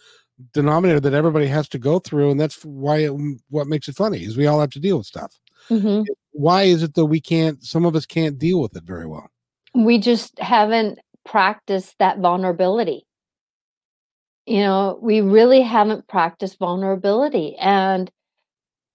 denominator 0.52 1.00
that 1.00 1.14
everybody 1.14 1.46
has 1.46 1.68
to 1.70 1.78
go 1.78 1.98
through, 1.98 2.30
and 2.30 2.40
that's 2.40 2.64
why 2.64 2.98
it, 2.98 3.12
what 3.50 3.66
makes 3.66 3.88
it 3.88 3.96
funny 3.96 4.22
is 4.22 4.36
we 4.36 4.46
all 4.46 4.60
have 4.60 4.70
to 4.70 4.80
deal 4.80 4.98
with 4.98 5.06
stuff. 5.06 5.38
Mm-hmm. 5.70 6.02
Why 6.32 6.64
is 6.64 6.82
it 6.82 6.94
that 6.94 7.06
we 7.06 7.20
can't? 7.20 7.62
Some 7.64 7.84
of 7.84 7.96
us 7.96 8.06
can't 8.06 8.38
deal 8.38 8.60
with 8.60 8.76
it 8.76 8.84
very 8.84 9.06
well 9.06 9.30
we 9.74 9.98
just 9.98 10.38
haven't 10.38 10.98
practiced 11.24 11.94
that 11.98 12.18
vulnerability. 12.18 13.04
You 14.46 14.60
know, 14.60 14.98
we 15.02 15.20
really 15.20 15.60
haven't 15.60 16.08
practiced 16.08 16.58
vulnerability. 16.58 17.54
And 17.56 18.10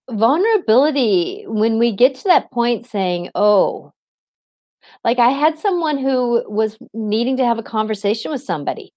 vulnerability, 0.09 1.45
when 1.47 1.77
we 1.77 1.95
get 1.95 2.15
to 2.15 2.23
that 2.25 2.51
point 2.51 2.87
saying, 2.87 3.29
oh, 3.35 3.91
like 5.03 5.19
I 5.19 5.29
had 5.29 5.59
someone 5.59 5.97
who 5.97 6.43
was 6.49 6.77
needing 6.93 7.37
to 7.37 7.45
have 7.45 7.59
a 7.59 7.63
conversation 7.63 8.31
with 8.31 8.41
somebody 8.41 8.93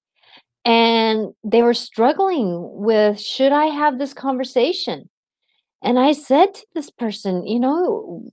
and 0.64 1.32
they 1.44 1.62
were 1.62 1.74
struggling 1.74 2.58
with 2.74 3.20
should 3.20 3.52
I 3.52 3.66
have 3.66 3.98
this 3.98 4.12
conversation? 4.12 5.08
And 5.82 5.98
I 5.98 6.12
said 6.12 6.54
to 6.54 6.66
this 6.74 6.90
person, 6.90 7.46
you 7.46 7.60
know, 7.60 8.28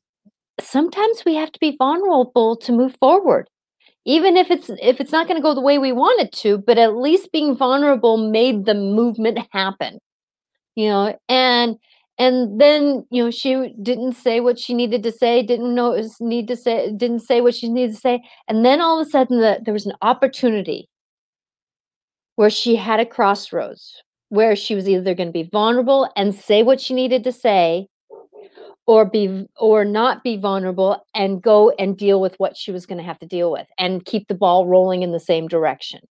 sometimes 0.59 1.23
we 1.25 1.35
have 1.35 1.51
to 1.51 1.59
be 1.59 1.75
vulnerable 1.77 2.55
to 2.55 2.71
move 2.71 2.95
forward 2.99 3.47
even 4.05 4.35
if 4.37 4.51
it's 4.51 4.69
if 4.81 4.99
it's 4.99 5.11
not 5.11 5.27
going 5.27 5.37
to 5.37 5.41
go 5.43 5.53
the 5.53 5.61
way 5.61 5.77
we 5.77 5.91
want 5.91 6.21
it 6.21 6.31
to 6.31 6.57
but 6.57 6.77
at 6.77 6.95
least 6.95 7.31
being 7.31 7.55
vulnerable 7.55 8.17
made 8.17 8.65
the 8.65 8.73
movement 8.73 9.39
happen 9.51 9.99
you 10.75 10.87
know 10.87 11.17
and 11.29 11.77
and 12.19 12.61
then 12.61 13.05
you 13.09 13.23
know 13.23 13.31
she 13.31 13.73
didn't 13.81 14.13
say 14.13 14.39
what 14.39 14.59
she 14.59 14.73
needed 14.73 15.01
to 15.03 15.11
say 15.11 15.41
didn't 15.41 15.73
know 15.73 15.91
was 15.91 16.17
need 16.19 16.47
to 16.47 16.55
say 16.55 16.91
didn't 16.95 17.21
say 17.21 17.41
what 17.41 17.55
she 17.55 17.69
needed 17.69 17.93
to 17.93 17.99
say 17.99 18.21
and 18.47 18.65
then 18.65 18.81
all 18.81 18.99
of 18.99 19.07
a 19.07 19.09
sudden 19.09 19.39
the, 19.39 19.59
there 19.63 19.73
was 19.73 19.85
an 19.85 19.95
opportunity 20.01 20.87
where 22.35 22.49
she 22.49 22.75
had 22.75 22.99
a 22.99 23.05
crossroads 23.05 24.01
where 24.29 24.55
she 24.55 24.73
was 24.75 24.89
either 24.89 25.13
going 25.13 25.29
to 25.29 25.33
be 25.33 25.49
vulnerable 25.51 26.09
and 26.15 26.33
say 26.33 26.63
what 26.63 26.81
she 26.81 26.93
needed 26.93 27.23
to 27.23 27.31
say 27.31 27.87
or 28.85 29.05
be 29.05 29.45
or 29.57 29.85
not 29.85 30.23
be 30.23 30.37
vulnerable 30.37 31.05
and 31.13 31.41
go 31.41 31.71
and 31.71 31.97
deal 31.97 32.19
with 32.19 32.35
what 32.37 32.57
she 32.57 32.71
was 32.71 32.85
going 32.85 32.97
to 32.97 33.03
have 33.03 33.19
to 33.19 33.25
deal 33.25 33.51
with 33.51 33.67
and 33.77 34.05
keep 34.05 34.27
the 34.27 34.35
ball 34.35 34.67
rolling 34.67 35.03
in 35.03 35.11
the 35.11 35.19
same 35.19 35.47
direction. 35.47 36.01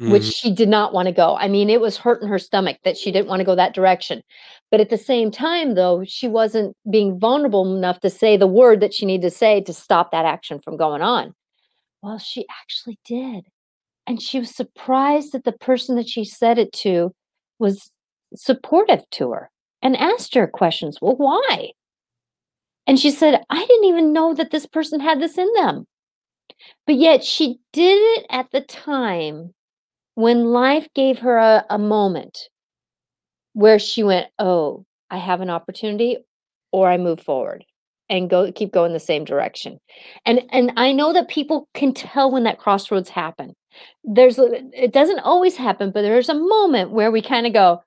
Mm-hmm. 0.00 0.10
which 0.10 0.24
she 0.24 0.52
did 0.52 0.68
not 0.68 0.92
want 0.92 1.06
to 1.06 1.12
go. 1.12 1.36
I 1.36 1.46
mean 1.46 1.70
it 1.70 1.80
was 1.80 1.96
hurting 1.96 2.26
her 2.26 2.40
stomach 2.40 2.78
that 2.82 2.96
she 2.96 3.12
didn't 3.12 3.28
want 3.28 3.38
to 3.38 3.44
go 3.44 3.54
that 3.54 3.74
direction. 3.74 4.24
But 4.72 4.80
at 4.80 4.90
the 4.90 4.98
same 4.98 5.30
time 5.30 5.76
though 5.76 6.02
she 6.04 6.26
wasn't 6.26 6.76
being 6.90 7.16
vulnerable 7.16 7.76
enough 7.76 8.00
to 8.00 8.10
say 8.10 8.36
the 8.36 8.48
word 8.48 8.80
that 8.80 8.92
she 8.92 9.06
needed 9.06 9.22
to 9.22 9.30
say 9.30 9.60
to 9.60 9.72
stop 9.72 10.10
that 10.10 10.24
action 10.24 10.58
from 10.58 10.76
going 10.76 11.00
on. 11.00 11.32
Well 12.02 12.18
she 12.18 12.44
actually 12.60 12.98
did. 13.04 13.44
And 14.04 14.20
she 14.20 14.40
was 14.40 14.52
surprised 14.52 15.30
that 15.30 15.44
the 15.44 15.52
person 15.52 15.94
that 15.94 16.08
she 16.08 16.24
said 16.24 16.58
it 16.58 16.72
to 16.72 17.14
was 17.60 17.92
supportive 18.34 19.08
to 19.12 19.30
her 19.30 19.48
and 19.84 19.96
asked 19.96 20.34
her 20.34 20.48
questions. 20.48 20.98
Well, 21.00 21.14
why? 21.16 21.72
And 22.86 22.98
she 22.98 23.10
said, 23.10 23.44
I 23.48 23.64
didn't 23.64 23.84
even 23.84 24.12
know 24.12 24.34
that 24.34 24.50
this 24.50 24.66
person 24.66 25.00
had 25.00 25.20
this 25.20 25.38
in 25.38 25.52
them. 25.54 25.86
But 26.86 26.96
yet 26.96 27.22
she 27.22 27.58
did 27.72 27.98
it 28.18 28.26
at 28.30 28.50
the 28.50 28.60
time 28.60 29.54
when 30.14 30.46
life 30.46 30.88
gave 30.94 31.18
her 31.20 31.36
a, 31.36 31.64
a 31.70 31.78
moment 31.78 32.38
where 33.52 33.78
she 33.78 34.02
went, 34.02 34.28
Oh, 34.38 34.84
I 35.10 35.18
have 35.18 35.40
an 35.40 35.50
opportunity 35.50 36.18
or 36.72 36.88
I 36.88 36.96
move 36.98 37.20
forward 37.20 37.64
and 38.10 38.28
go 38.28 38.52
keep 38.52 38.72
going 38.72 38.92
the 38.92 39.00
same 39.00 39.24
direction. 39.24 39.78
And 40.26 40.42
and 40.50 40.72
I 40.76 40.92
know 40.92 41.12
that 41.12 41.28
people 41.28 41.68
can 41.74 41.94
tell 41.94 42.30
when 42.30 42.44
that 42.44 42.58
crossroads 42.58 43.08
happen. 43.08 43.54
There's 44.04 44.38
it 44.38 44.92
doesn't 44.92 45.20
always 45.20 45.56
happen, 45.56 45.90
but 45.90 46.02
there's 46.02 46.28
a 46.28 46.34
moment 46.34 46.90
where 46.90 47.10
we 47.10 47.22
kind 47.22 47.46
of 47.46 47.52
go, 47.52 47.82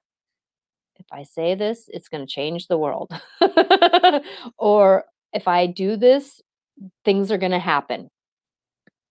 if 1.00 1.06
I 1.12 1.24
say 1.24 1.56
this, 1.56 1.90
it's 1.90 2.10
going 2.10 2.26
to 2.26 2.32
change 2.32 2.68
the 2.68 2.78
world. 2.78 3.12
or 4.58 5.06
if 5.34 5.48
I 5.48 5.68
do 5.68 5.98
this, 5.98 6.42
things 7.06 7.32
are 7.32 7.38
going 7.38 7.52
to 7.52 7.60
happen. 7.60 8.10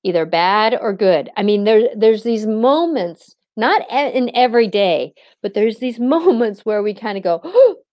Either 0.03 0.27
bad 0.27 0.77
or 0.81 0.93
good. 0.93 1.31
I 1.37 1.43
mean 1.43 1.65
there 1.65 1.89
there's 1.97 2.23
these 2.23 2.47
moments 2.47 3.35
not 3.57 3.83
in 3.91 4.31
every 4.35 4.69
day, 4.69 5.15
but 5.43 5.55
there's 5.55 5.79
these 5.79 5.99
moments 6.17 6.65
where 6.65 6.83
we 6.83 6.95
kind 6.95 7.19
of 7.19 7.25
go, 7.25 7.41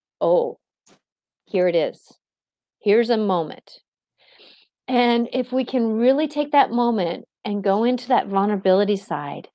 "Oh, 0.21 0.59
here 1.45 1.67
it 1.67 1.75
is. 1.75 2.11
Here's 2.79 3.09
a 3.09 3.17
moment." 3.17 3.79
And 4.87 5.29
if 5.31 5.51
we 5.51 5.63
can 5.63 5.93
really 5.93 6.27
take 6.27 6.51
that 6.51 6.71
moment 6.71 7.25
and 7.45 7.63
go 7.63 7.83
into 7.83 8.09
that 8.09 8.27
vulnerability 8.27 8.97
side, 8.97 9.47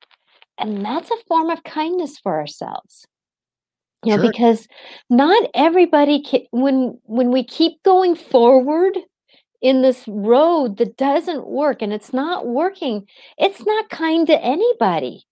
and 0.56 0.84
that's 0.84 1.10
a 1.10 1.24
form 1.28 1.50
of 1.50 1.62
kindness 1.62 2.18
for 2.18 2.40
ourselves. 2.40 3.06
You 4.04 4.16
know, 4.16 4.22
Sure. 4.22 4.30
because 4.30 4.68
not 5.10 5.50
everybody 5.54 6.22
can, 6.22 6.42
when 6.52 6.98
when 7.04 7.32
we 7.32 7.44
keep 7.44 7.82
going 7.84 8.14
forward 8.16 8.98
in 9.62 9.82
this 9.82 10.04
road 10.08 10.78
that 10.78 10.96
doesn't 10.96 11.46
work 11.48 11.82
and 11.82 11.92
it's 11.92 12.12
not 12.12 12.46
working, 12.46 13.06
it's 13.38 13.64
not 13.66 13.90
kind 13.90 14.26
to 14.28 14.40
anybody 14.44 15.24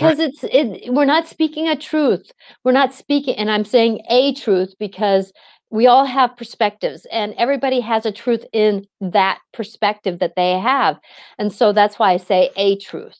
Right. 0.00 0.16
because 0.16 0.18
it's 0.20 0.44
it 0.44 0.92
we're 0.92 1.04
not 1.06 1.28
speaking 1.28 1.68
a 1.68 1.76
truth. 1.76 2.32
We're 2.64 2.72
not 2.72 2.94
speaking 2.94 3.36
and 3.36 3.50
I'm 3.50 3.64
saying 3.64 4.02
a 4.10 4.34
truth 4.34 4.74
because 4.78 5.32
we 5.70 5.86
all 5.86 6.04
have 6.06 6.36
perspectives 6.36 7.06
and 7.12 7.34
everybody 7.38 7.80
has 7.80 8.06
a 8.06 8.12
truth 8.12 8.44
in 8.52 8.86
that 9.00 9.38
perspective 9.52 10.18
that 10.20 10.34
they 10.36 10.58
have. 10.58 10.98
And 11.38 11.52
so 11.52 11.72
that's 11.72 11.98
why 11.98 12.12
I 12.12 12.16
say 12.18 12.50
a 12.56 12.76
truth. 12.78 13.18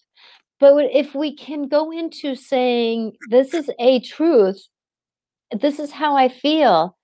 But 0.61 0.76
if 0.93 1.14
we 1.14 1.35
can 1.35 1.69
go 1.69 1.90
into 1.90 2.35
saying 2.35 3.17
this 3.31 3.55
is 3.55 3.71
a 3.81 4.00
truth, 4.00 4.62
this 5.59 5.81
is 5.81 5.90
how 5.90 6.17
I 6.17 6.29
feel 6.29 6.97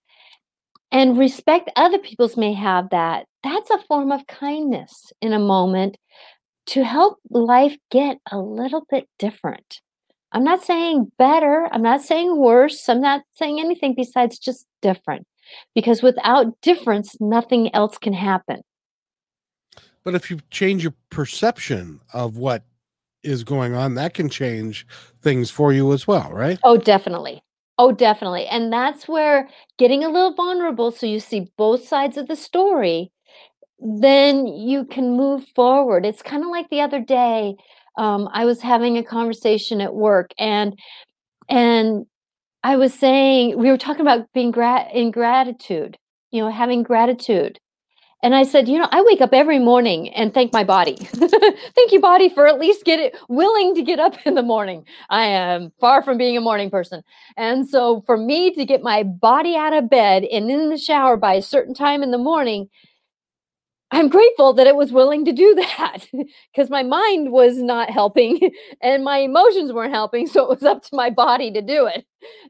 and 0.92 1.18
respect 1.18 1.70
other 1.74 1.98
people's 1.98 2.36
may 2.36 2.52
have 2.52 2.90
that, 2.90 3.26
that's 3.42 3.70
a 3.70 3.82
form 3.88 4.12
of 4.12 4.26
kindness 4.26 5.12
in 5.20 5.32
a 5.32 5.38
moment 5.38 5.96
to 6.66 6.84
help 6.84 7.18
life 7.30 7.76
get 7.90 8.18
a 8.30 8.38
little 8.38 8.86
bit 8.90 9.08
different. 9.18 9.80
I'm 10.32 10.44
not 10.44 10.62
saying 10.62 11.10
better, 11.18 11.68
I'm 11.72 11.82
not 11.82 12.02
saying 12.02 12.36
worse, 12.36 12.88
I'm 12.88 13.00
not 13.00 13.22
saying 13.32 13.58
anything 13.58 13.94
besides 13.96 14.38
just 14.38 14.66
different. 14.82 15.26
Because 15.74 16.02
without 16.02 16.60
difference, 16.60 17.16
nothing 17.20 17.72
else 17.74 17.98
can 17.98 18.12
happen. 18.12 18.62
But 20.02 20.14
if 20.14 20.30
you 20.30 20.40
change 20.50 20.82
your 20.82 20.94
perception 21.10 22.00
of 22.12 22.36
what 22.36 22.64
is 23.26 23.44
going 23.44 23.74
on, 23.74 23.94
that 23.94 24.14
can 24.14 24.28
change 24.28 24.86
things 25.20 25.50
for 25.50 25.72
you 25.72 25.92
as 25.92 26.06
well, 26.06 26.30
right? 26.32 26.58
Oh, 26.62 26.76
definitely. 26.76 27.42
Oh, 27.78 27.92
definitely. 27.92 28.46
And 28.46 28.72
that's 28.72 29.06
where 29.06 29.48
getting 29.78 30.02
a 30.04 30.08
little 30.08 30.34
vulnerable 30.34 30.90
so 30.90 31.06
you 31.06 31.20
see 31.20 31.48
both 31.58 31.86
sides 31.86 32.16
of 32.16 32.28
the 32.28 32.36
story, 32.36 33.12
then 33.78 34.46
you 34.46 34.84
can 34.86 35.16
move 35.16 35.44
forward. 35.54 36.06
It's 36.06 36.22
kind 36.22 36.42
of 36.42 36.50
like 36.50 36.70
the 36.70 36.80
other 36.80 37.00
day, 37.00 37.56
um, 37.98 38.28
I 38.32 38.44
was 38.44 38.60
having 38.60 38.96
a 38.96 39.04
conversation 39.04 39.80
at 39.80 39.94
work 39.94 40.30
and 40.38 40.78
and 41.48 42.06
I 42.62 42.76
was 42.76 42.92
saying 42.92 43.58
we 43.58 43.70
were 43.70 43.78
talking 43.78 44.00
about 44.02 44.26
being 44.34 44.50
gra- 44.50 44.88
in 44.92 45.10
gratitude, 45.10 45.96
you 46.30 46.42
know, 46.42 46.50
having 46.50 46.82
gratitude. 46.82 47.58
And 48.22 48.34
I 48.34 48.44
said, 48.44 48.68
you 48.68 48.78
know, 48.78 48.88
I 48.90 49.02
wake 49.02 49.20
up 49.20 49.32
every 49.32 49.58
morning 49.60 50.08
and 50.10 50.34
thank 50.34 50.52
my 50.52 50.64
body. 50.64 50.96
thank 51.04 51.92
you, 51.92 52.00
body, 52.00 52.28
for 52.28 52.48
at 52.48 52.58
least 52.58 52.84
get 52.84 52.98
it 52.98 53.16
willing 53.28 53.74
to 53.76 53.82
get 53.82 54.00
up 54.00 54.16
in 54.26 54.34
the 54.34 54.42
morning. 54.42 54.84
I 55.10 55.26
am 55.26 55.72
far 55.80 56.02
from 56.02 56.18
being 56.18 56.36
a 56.36 56.40
morning 56.40 56.70
person. 56.70 57.02
And 57.36 57.68
so 57.68 58.02
for 58.06 58.16
me 58.16 58.52
to 58.54 58.64
get 58.64 58.82
my 58.82 59.04
body 59.04 59.56
out 59.56 59.72
of 59.72 59.90
bed 59.90 60.24
and 60.24 60.50
in 60.50 60.70
the 60.70 60.78
shower 60.78 61.16
by 61.16 61.34
a 61.34 61.42
certain 61.42 61.74
time 61.74 62.02
in 62.02 62.10
the 62.10 62.18
morning, 62.18 62.68
I'm 63.92 64.08
grateful 64.08 64.52
that 64.54 64.66
it 64.66 64.74
was 64.76 64.92
willing 64.92 65.24
to 65.26 65.32
do 65.32 65.54
that 65.78 66.06
because 66.52 66.70
my 66.70 66.82
mind 66.82 67.30
was 67.32 67.58
not 67.58 67.90
helping 67.90 68.50
and 68.82 69.04
my 69.04 69.18
emotions 69.18 69.72
weren't 69.72 69.92
helping. 69.94 70.26
So 70.26 70.42
it 70.44 70.48
was 70.50 70.62
up 70.64 70.82
to 70.84 70.96
my 70.96 71.10
body 71.10 71.52
to 71.52 71.62
do 71.62 71.86
it. 71.86 72.04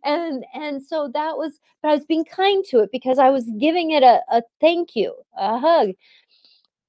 And 0.05 0.45
and 0.55 0.83
so 0.83 1.11
that 1.15 1.37
was 1.37 1.59
but 1.83 1.91
I 1.91 1.95
was 1.95 2.07
being 2.07 2.25
kind 2.25 2.65
to 2.71 2.81
it 2.81 2.91
because 2.93 3.19
I 3.19 3.31
was 3.31 3.45
giving 3.61 3.91
it 3.91 4.03
a, 4.03 4.23
a 4.31 4.43
thank 4.61 4.97
you, 4.97 5.15
a 5.39 5.59
hug. 5.59 5.91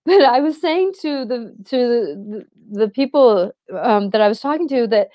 But 0.05 0.23
I 0.23 0.39
was 0.39 0.59
saying 0.61 0.93
to 1.01 1.25
the 1.25 1.55
to 1.65 1.77
the, 1.77 2.45
the 2.71 2.89
people 2.89 3.51
um, 3.81 4.09
that 4.11 4.21
I 4.21 4.29
was 4.29 4.39
talking 4.39 4.67
to 4.69 4.87
that 4.87 5.09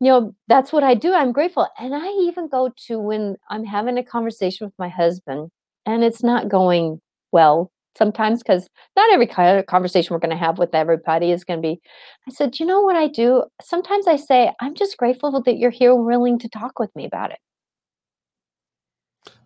you 0.00 0.08
know 0.10 0.34
that's 0.48 0.72
what 0.72 0.84
I 0.84 0.94
do. 0.94 1.14
I'm 1.14 1.32
grateful, 1.32 1.68
and 1.78 1.94
I 1.94 2.08
even 2.28 2.48
go 2.48 2.70
to 2.88 2.98
when 3.00 3.36
I'm 3.50 3.64
having 3.64 3.98
a 3.98 4.04
conversation 4.04 4.66
with 4.66 4.74
my 4.78 4.88
husband, 4.88 5.50
and 5.86 6.04
it's 6.04 6.22
not 6.24 6.48
going 6.50 7.02
well 7.32 7.72
sometimes 7.96 8.42
because 8.42 8.68
not 8.96 9.12
every 9.12 9.26
conversation 9.64 10.14
we're 10.14 10.20
going 10.20 10.30
to 10.30 10.36
have 10.36 10.58
with 10.58 10.74
everybody 10.74 11.30
is 11.30 11.44
going 11.44 11.60
to 11.60 11.62
be. 11.62 11.80
I 12.28 12.32
said, 12.32 12.58
you 12.58 12.66
know 12.66 12.80
what 12.80 12.96
I 12.96 13.08
do? 13.08 13.44
Sometimes 13.62 14.06
I 14.06 14.16
say, 14.16 14.52
I'm 14.60 14.74
just 14.74 14.96
grateful 14.96 15.40
that 15.42 15.58
you're 15.58 15.70
here, 15.70 15.94
willing 15.94 16.38
to 16.40 16.48
talk 16.48 16.78
with 16.78 16.94
me 16.96 17.04
about 17.04 17.30
it. 17.30 17.38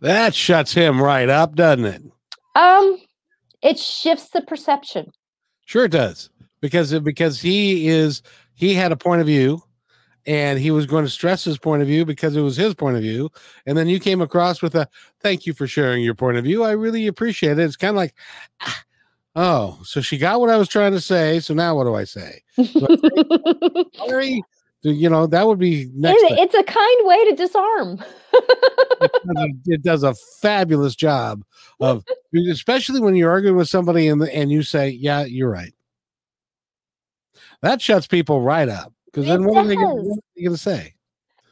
That 0.00 0.34
shuts 0.34 0.72
him 0.72 1.00
right 1.00 1.28
up, 1.28 1.54
doesn't 1.54 1.84
it? 1.84 2.02
Um, 2.54 2.98
it 3.62 3.78
shifts 3.78 4.30
the 4.30 4.42
perception. 4.42 5.10
Sure 5.66 5.84
it 5.84 5.92
does. 5.92 6.30
Because 6.60 6.98
because 7.00 7.40
he 7.40 7.86
is 7.86 8.22
he 8.54 8.74
had 8.74 8.90
a 8.90 8.96
point 8.96 9.20
of 9.20 9.26
view 9.28 9.62
and 10.28 10.58
he 10.58 10.70
was 10.70 10.84
going 10.84 11.06
to 11.06 11.10
stress 11.10 11.42
his 11.42 11.56
point 11.58 11.80
of 11.80 11.88
view 11.88 12.04
because 12.04 12.36
it 12.36 12.42
was 12.42 12.54
his 12.54 12.74
point 12.74 12.96
of 12.96 13.02
view. 13.02 13.30
And 13.64 13.78
then 13.78 13.88
you 13.88 13.98
came 13.98 14.20
across 14.20 14.60
with 14.60 14.74
a 14.74 14.86
thank 15.20 15.46
you 15.46 15.54
for 15.54 15.66
sharing 15.66 16.04
your 16.04 16.14
point 16.14 16.36
of 16.36 16.44
view. 16.44 16.62
I 16.64 16.72
really 16.72 17.06
appreciate 17.06 17.52
it. 17.52 17.60
It's 17.60 17.76
kind 17.76 17.92
of 17.92 17.96
like, 17.96 18.14
ah, 18.60 18.84
oh, 19.36 19.78
so 19.84 20.02
she 20.02 20.18
got 20.18 20.38
what 20.38 20.50
I 20.50 20.58
was 20.58 20.68
trying 20.68 20.92
to 20.92 21.00
say. 21.00 21.40
So 21.40 21.54
now 21.54 21.74
what 21.76 21.84
do 21.84 21.94
I 21.94 22.04
say? 22.04 22.42
Sorry. 24.06 24.42
You 24.82 25.08
know, 25.08 25.26
that 25.26 25.46
would 25.46 25.58
be 25.58 25.90
next. 25.94 26.22
It- 26.24 26.38
it's 26.40 26.54
a 26.54 26.62
kind 26.62 27.00
way 27.08 27.30
to 27.30 27.34
disarm. 27.34 28.04
It 29.00 29.12
does 29.24 29.44
a- 29.44 29.72
it 29.72 29.82
does 29.82 30.02
a 30.02 30.14
fabulous 30.42 30.94
job 30.94 31.42
of, 31.80 32.04
especially 32.50 33.00
when 33.00 33.16
you're 33.16 33.30
arguing 33.30 33.56
with 33.56 33.68
somebody 33.68 34.08
and, 34.08 34.22
and 34.28 34.52
you 34.52 34.62
say, 34.62 34.90
yeah, 34.90 35.24
you're 35.24 35.50
right. 35.50 35.72
That 37.62 37.80
shuts 37.80 38.06
people 38.06 38.42
right 38.42 38.68
up 38.68 38.92
because 39.12 39.26
then 39.26 39.44
what 39.44 39.56
are 39.56 39.66
they 39.66 39.74
gonna- 39.74 39.94
what 39.94 40.18
are 40.18 40.22
they 40.36 40.42
going 40.42 40.54
to 40.56 40.62
say? 40.62 40.94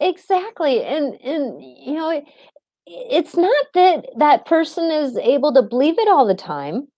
Exactly. 0.01 0.83
And 0.83 1.15
and 1.23 1.63
you 1.63 1.95
know, 1.95 2.11
it, 2.11 2.25
it's 2.87 3.37
not 3.37 3.67
that 3.75 4.07
that 4.19 4.47
person 4.47 4.91
is 4.91 5.17
able 5.17 5.53
to 5.55 5.63
believe 5.63 5.99
it 5.99 6.09
all 6.09 6.27
the 6.27 6.35
time, 6.35 6.89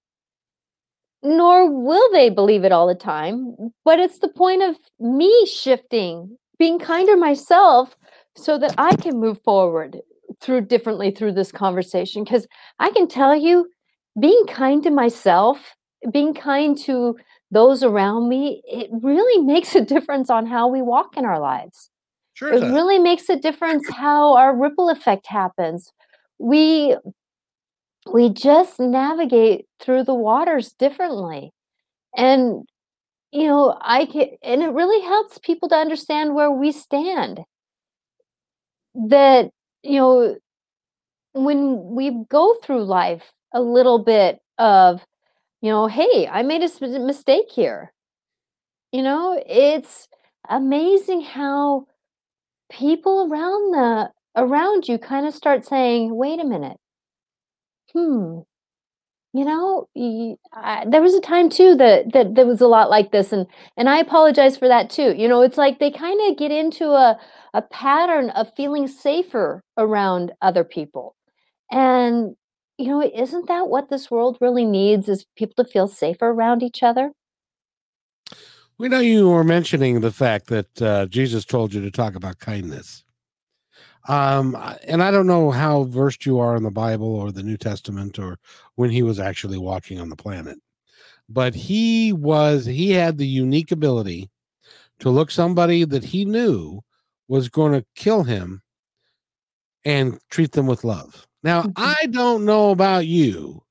nor 1.22 1.70
will 1.70 2.10
they 2.12 2.28
believe 2.28 2.64
it 2.64 2.72
all 2.72 2.86
the 2.86 2.94
time, 2.94 3.56
but 3.84 3.98
it's 3.98 4.18
the 4.18 4.28
point 4.28 4.62
of 4.62 4.76
me 5.00 5.46
shifting, 5.46 6.36
being 6.58 6.78
kinder 6.78 7.16
myself 7.16 7.96
so 8.36 8.58
that 8.58 8.74
I 8.78 8.94
can 8.96 9.18
move 9.18 9.40
forward 9.42 9.98
through 10.40 10.62
differently 10.62 11.10
through 11.10 11.32
this 11.32 11.50
conversation 11.50 12.24
cuz 12.24 12.46
I 12.78 12.90
can 12.90 13.08
tell 13.08 13.34
you 13.34 13.68
being 14.20 14.44
kind 14.46 14.82
to 14.82 14.90
myself, 14.90 15.74
being 16.12 16.34
kind 16.34 16.76
to 16.78 17.16
those 17.50 17.82
around 17.82 18.28
me, 18.28 18.62
it 18.66 18.90
really 18.92 19.42
makes 19.44 19.74
a 19.74 19.80
difference 19.84 20.30
on 20.30 20.46
how 20.46 20.68
we 20.68 20.82
walk 20.82 21.16
in 21.16 21.24
our 21.24 21.40
lives. 21.40 21.90
Sure, 22.32 22.52
it 22.52 22.62
really 22.62 22.98
makes 22.98 23.28
a 23.28 23.36
difference 23.36 23.88
how 23.88 24.34
our 24.36 24.56
ripple 24.56 24.90
effect 24.90 25.26
happens. 25.28 25.92
We 26.38 26.96
we 28.12 28.28
just 28.30 28.80
navigate 28.80 29.66
through 29.80 30.04
the 30.04 30.14
waters 30.14 30.72
differently. 30.78 31.52
And 32.16 32.64
you 33.32 33.46
know 33.48 33.76
i 33.82 34.06
can 34.06 34.28
and 34.42 34.62
it 34.62 34.68
really 34.70 35.02
helps 35.04 35.38
people 35.38 35.68
to 35.68 35.74
understand 35.76 36.34
where 36.34 36.50
we 36.52 36.72
stand. 36.72 37.40
That 39.08 39.50
you 39.82 39.98
know 40.00 40.36
when 41.34 41.94
we 41.94 42.24
go 42.30 42.54
through 42.62 42.84
life 42.84 43.32
a 43.54 43.60
little 43.60 43.98
bit 44.00 44.40
of 44.58 45.04
you 45.60 45.70
know 45.70 45.86
hey 45.86 46.26
i 46.28 46.42
made 46.42 46.62
a 46.62 46.98
mistake 47.00 47.50
here 47.50 47.92
you 48.92 49.02
know 49.02 49.42
it's 49.46 50.08
amazing 50.48 51.20
how 51.22 51.86
people 52.70 53.28
around 53.30 53.72
the 53.74 54.10
around 54.36 54.88
you 54.88 54.98
kind 54.98 55.26
of 55.26 55.34
start 55.34 55.66
saying, 55.66 56.14
"Wait 56.16 56.40
a 56.40 56.44
minute. 56.44 56.78
Hmm. 57.92 58.40
you 59.34 59.44
know, 59.44 59.88
I, 60.52 60.84
there 60.88 61.02
was 61.02 61.14
a 61.14 61.20
time 61.20 61.50
too 61.50 61.74
that 61.76 62.12
that 62.14 62.34
there 62.34 62.46
was 62.46 62.60
a 62.62 62.66
lot 62.68 62.90
like 62.90 63.12
this, 63.12 63.32
and 63.32 63.46
and 63.76 63.88
I 63.88 63.98
apologize 63.98 64.56
for 64.56 64.68
that 64.68 64.90
too. 64.90 65.14
You 65.16 65.28
know, 65.28 65.42
it's 65.42 65.58
like 65.58 65.78
they 65.78 65.90
kind 65.90 66.20
of 66.30 66.38
get 66.38 66.50
into 66.50 66.86
a 66.92 67.18
a 67.54 67.62
pattern 67.62 68.30
of 68.30 68.48
feeling 68.56 68.88
safer 68.88 69.62
around 69.76 70.32
other 70.42 70.64
people, 70.64 71.14
and 71.72 72.36
you 72.78 72.87
know, 72.87 73.02
isn't 73.02 73.49
that 73.49 73.68
what 73.68 73.90
this 73.90 74.11
world 74.11 74.38
really 74.40 74.64
needs? 74.64 75.08
Is 75.08 75.26
people 75.37 75.62
to 75.62 75.70
feel 75.70 75.88
safer 75.88 76.28
around 76.28 76.62
each 76.62 76.82
other? 76.82 77.12
We 78.78 78.88
know 78.88 79.00
you 79.00 79.28
were 79.28 79.42
mentioning 79.42 80.00
the 80.00 80.12
fact 80.12 80.47
that 80.47 80.82
uh, 80.82 81.06
Jesus 81.06 81.44
told 81.44 81.75
you 81.75 81.80
to 81.82 81.90
talk 81.90 82.14
about 82.14 82.38
kindness. 82.38 83.04
Um, 84.06 84.56
and 84.87 85.02
I 85.02 85.11
don't 85.11 85.26
know 85.26 85.50
how 85.50 85.85
versed 85.85 86.25
you 86.25 86.38
are 86.38 86.56
in 86.56 86.62
the 86.62 86.70
Bible 86.70 87.14
or 87.14 87.32
the 87.32 87.42
New 87.42 87.56
Testament 87.56 88.18
or 88.18 88.38
when 88.76 88.90
he 88.90 89.02
was 89.02 89.18
actually 89.18 89.58
walking 89.58 90.00
on 90.00 90.08
the 90.08 90.16
planet, 90.16 90.58
but 91.28 91.54
he 91.54 92.12
was, 92.12 92.64
he 92.64 92.92
had 92.92 93.18
the 93.18 93.26
unique 93.26 93.73
ability 93.73 94.30
to 95.00 95.11
look 95.11 95.30
somebody 95.30 95.85
that 95.85 96.04
he 96.04 96.25
knew 96.25 96.80
was 97.26 97.49
going 97.49 97.73
to 97.73 97.85
kill 97.97 98.23
him 98.23 98.62
and 99.85 100.18
treat 100.30 100.52
them 100.52 100.66
with 100.66 100.85
love. 100.85 101.27
Now, 101.42 101.62
Mhm. 101.62 101.73
I 101.76 102.07
don't 102.07 102.45
know 102.45 102.71
about 102.71 103.07
you, 103.07 103.62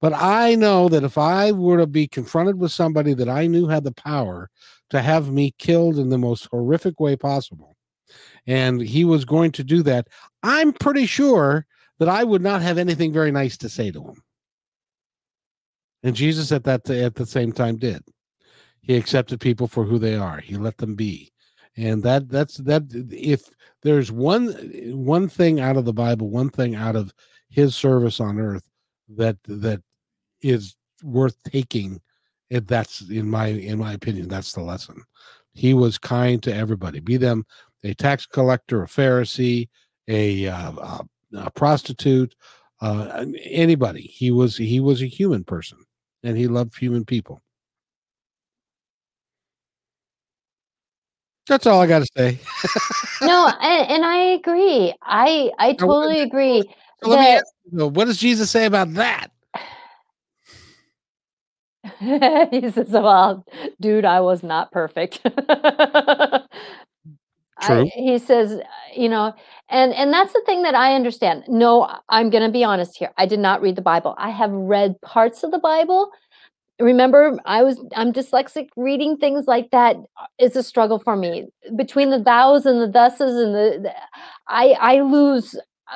but 0.00 0.12
I 0.12 0.54
know 0.54 0.88
that 0.88 1.04
if 1.04 1.16
I 1.16 1.52
were 1.52 1.78
to 1.78 1.86
be 1.86 2.08
confronted 2.08 2.58
with 2.58 2.72
somebody 2.72 3.14
that 3.14 3.28
I 3.28 3.46
knew 3.46 3.68
had 3.68 3.84
the 3.84 3.92
power 3.92 4.50
to 4.90 5.00
have 5.00 5.30
me 5.30 5.54
killed 5.58 5.98
in 5.98 6.08
the 6.08 6.18
most 6.18 6.48
horrific 6.50 6.98
way 7.00 7.16
possible, 7.16 7.76
and 8.46 8.80
he 8.80 9.04
was 9.04 9.24
going 9.24 9.52
to 9.52 9.64
do 9.64 9.82
that, 9.84 10.08
I'm 10.42 10.72
pretty 10.72 11.06
sure 11.06 11.66
that 11.98 12.08
I 12.08 12.24
would 12.24 12.42
not 12.42 12.62
have 12.62 12.78
anything 12.78 13.12
very 13.12 13.30
nice 13.30 13.56
to 13.58 13.68
say 13.68 13.90
to 13.92 14.02
him. 14.02 14.22
And 16.02 16.16
Jesus 16.16 16.50
at 16.50 16.64
that 16.64 16.90
at 16.90 17.14
the 17.14 17.26
same 17.26 17.52
time 17.52 17.76
did. 17.76 18.02
He 18.80 18.96
accepted 18.96 19.40
people 19.40 19.68
for 19.68 19.84
who 19.84 19.98
they 19.98 20.16
are. 20.16 20.38
He 20.40 20.56
let 20.56 20.78
them 20.78 20.96
be. 20.96 21.31
And 21.76 22.02
that 22.02 22.28
that's 22.28 22.56
that 22.58 22.84
if 23.10 23.48
there's 23.82 24.12
one 24.12 24.52
one 24.94 25.28
thing 25.28 25.60
out 25.60 25.76
of 25.76 25.84
the 25.84 25.92
Bible, 25.92 26.28
one 26.28 26.50
thing 26.50 26.74
out 26.74 26.96
of 26.96 27.12
his 27.48 27.74
service 27.74 28.20
on 28.20 28.38
earth 28.38 28.68
that 29.08 29.38
that 29.44 29.82
is 30.42 30.76
worth 31.02 31.36
taking, 31.44 32.00
it, 32.50 32.68
that's 32.68 33.08
in 33.08 33.28
my 33.28 33.46
in 33.46 33.78
my 33.78 33.92
opinion, 33.94 34.28
that's 34.28 34.52
the 34.52 34.60
lesson. 34.62 35.02
He 35.54 35.74
was 35.74 35.98
kind 35.98 36.42
to 36.42 36.54
everybody, 36.54 37.00
be 37.00 37.16
them 37.16 37.44
a 37.84 37.94
tax 37.94 38.26
collector, 38.26 38.82
a 38.82 38.86
Pharisee, 38.86 39.68
a, 40.08 40.48
uh, 40.48 40.72
a, 40.72 41.06
a 41.34 41.50
prostitute, 41.50 42.34
uh, 42.80 43.26
anybody. 43.44 44.02
He 44.02 44.30
was 44.30 44.56
he 44.56 44.80
was 44.80 45.02
a 45.02 45.06
human 45.06 45.44
person, 45.44 45.78
and 46.22 46.36
he 46.36 46.48
loved 46.48 46.76
human 46.76 47.04
people. 47.04 47.40
That's 51.48 51.66
all 51.66 51.80
I 51.80 51.86
got 51.86 52.00
to 52.00 52.08
say. 52.16 52.38
No, 53.22 53.48
and, 53.60 53.90
and 53.90 54.04
I 54.04 54.16
agree. 54.16 54.94
I 55.02 55.50
I 55.58 55.74
totally 55.74 56.20
agree. 56.20 56.62
So 57.02 57.10
let 57.10 57.20
me 57.20 57.26
ask 57.26 57.46
you, 57.70 57.86
what 57.88 58.06
does 58.06 58.18
Jesus 58.18 58.50
say 58.50 58.66
about 58.66 58.94
that? 58.94 59.28
he 61.98 62.70
says, 62.70 62.90
"Well, 62.90 63.44
dude, 63.80 64.04
I 64.04 64.20
was 64.20 64.42
not 64.42 64.70
perfect." 64.72 65.20
I- 65.24 66.46
True. 67.66 67.90
he 67.94 68.18
says, 68.18 68.60
you 68.96 69.08
know, 69.08 69.32
and 69.68 69.92
and 69.94 70.12
that's 70.12 70.32
the 70.32 70.42
thing 70.46 70.62
that 70.62 70.74
I 70.74 70.94
understand. 70.94 71.44
No, 71.48 71.88
I'm 72.08 72.30
going 72.30 72.42
to 72.42 72.50
be 72.50 72.64
honest 72.64 72.98
here. 72.98 73.12
I 73.18 73.26
did 73.26 73.38
not 73.38 73.62
read 73.62 73.76
the 73.76 73.82
Bible. 73.82 74.14
I 74.18 74.30
have 74.30 74.50
read 74.50 75.00
parts 75.00 75.42
of 75.44 75.50
the 75.50 75.58
Bible. 75.58 76.10
Remember, 76.80 77.38
I 77.44 77.62
was 77.62 77.78
I'm 77.94 78.12
dyslexic. 78.12 78.68
Reading 78.76 79.16
things 79.16 79.46
like 79.46 79.70
that 79.70 79.96
is 80.38 80.56
a 80.56 80.62
struggle 80.62 80.98
for 80.98 81.16
me. 81.16 81.46
Between 81.76 82.10
the 82.10 82.18
thous 82.22 82.66
and 82.66 82.80
the 82.80 82.88
thuses 82.88 83.36
and 83.44 83.54
the, 83.54 83.80
the 83.82 83.94
I 84.48 84.76
I 84.80 85.00
lose. 85.02 85.54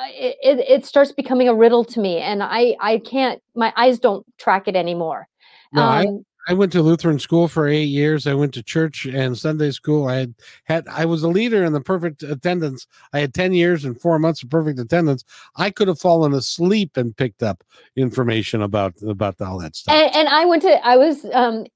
It, 0.09 0.59
it 0.69 0.85
starts 0.85 1.11
becoming 1.11 1.49
a 1.49 1.55
riddle 1.55 1.83
to 1.87 2.01
me, 2.01 2.19
and 2.19 2.43
I 2.43 2.77
I 2.81 2.99
can't. 2.99 3.43
My 3.55 3.73
eyes 3.77 3.99
don't 3.99 4.27
track 4.39 4.69
it 4.69 4.77
anymore. 4.77 5.27
No, 5.73 5.83
Um, 5.83 6.27
I 6.49 6.55
went 6.55 6.71
to 6.73 6.83
Lutheran 6.83 7.19
school 7.19 7.49
for 7.49 7.67
eight 7.67 7.85
years. 7.85 8.27
I 8.27 8.35
went 8.35 8.55
to 8.55 8.63
church 8.63 9.05
and 9.07 9.37
Sunday 9.37 9.73
school. 9.73 10.07
I 10.07 10.17
had 10.17 10.35
had 10.65 10.89
I 10.89 11.05
was 11.05 11.23
a 11.23 11.29
leader 11.29 11.65
in 11.65 11.73
the 11.73 11.81
perfect 11.81 12.23
attendance. 12.23 12.87
I 13.13 13.19
had 13.19 13.35
10 13.35 13.53
years 13.53 13.85
and 13.85 14.01
four 14.01 14.19
months 14.19 14.43
of 14.43 14.51
perfect 14.51 14.79
attendance. 14.79 15.25
I 15.57 15.71
could 15.71 15.89
have 15.89 15.99
fallen 15.99 16.33
asleep 16.35 16.97
and 16.97 17.17
picked 17.17 17.43
up 17.43 17.65
information 17.97 18.63
about 18.63 18.95
about 19.03 19.41
all 19.41 19.59
that 19.59 19.75
stuff. 19.75 19.95
and, 19.95 20.15
and 20.15 20.29
I 20.29 20.45
went 20.45 20.63
to 20.63 20.87
I 20.87 20.97
was 20.97 21.27
um 21.33 21.67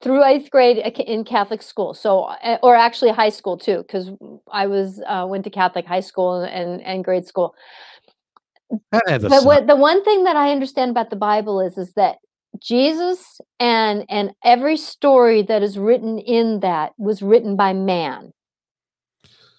through 0.00 0.24
eighth 0.24 0.50
grade 0.50 0.78
in 0.78 1.24
Catholic 1.24 1.62
school, 1.62 1.94
so 1.94 2.22
uh, 2.22 2.58
or 2.62 2.74
actually 2.74 3.10
high 3.10 3.28
school 3.28 3.58
too, 3.58 3.78
because 3.78 4.10
I 4.50 4.66
was 4.66 5.02
uh, 5.06 5.26
went 5.28 5.44
to 5.44 5.50
Catholic 5.50 5.86
high 5.86 6.00
school 6.00 6.40
and 6.42 6.82
and 6.82 7.04
grade 7.04 7.26
school. 7.26 7.54
that 8.90 9.02
had 9.06 9.20
to 9.20 9.28
But 9.28 9.44
what 9.44 9.66
the 9.66 9.76
one 9.76 10.02
thing 10.02 10.24
that 10.24 10.36
I 10.36 10.50
understand 10.50 10.90
about 10.90 11.10
the 11.10 11.16
Bible 11.16 11.60
is 11.60 11.76
is 11.76 11.92
that 11.92 12.18
Jesus 12.60 13.40
and 13.60 14.04
and 14.08 14.32
every 14.44 14.76
story 14.76 15.42
that 15.42 15.62
is 15.62 15.78
written 15.78 16.18
in 16.18 16.60
that 16.60 16.92
was 16.98 17.22
written 17.22 17.56
by 17.56 17.72
man. 17.72 18.32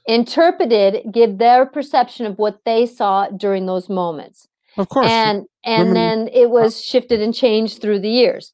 Interpreted, 0.08 1.04
give 1.12 1.38
their 1.38 1.66
perception 1.66 2.26
of 2.26 2.38
what 2.40 2.60
they 2.66 2.86
saw 2.86 3.28
during 3.30 3.66
those 3.66 3.90
moments. 3.90 4.48
of 4.78 4.90
course, 4.90 5.08
And 5.10 5.46
and 5.64 5.90
women- 5.90 5.94
then 5.94 6.30
it 6.34 6.50
was 6.50 6.84
shifted 6.84 7.22
and 7.22 7.34
changed 7.34 7.82
through 7.82 8.00
the 8.00 8.10
years. 8.10 8.52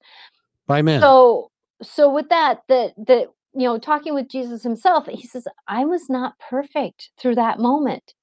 by 0.68 0.82
man. 0.82 1.00
So 1.02 1.52
so 1.82 2.10
with 2.10 2.30
that 2.30 2.62
that 2.68 2.94
that 3.08 3.28
you 3.54 3.64
know 3.68 3.78
talking 3.78 4.14
with 4.14 4.28
Jesus 4.30 4.64
himself 4.64 5.06
he 5.08 5.28
says 5.28 5.48
I 5.68 5.86
was 5.86 6.10
not 6.10 6.34
perfect 6.40 7.10
through 7.20 7.36
that 7.36 7.60
moment 7.60 8.14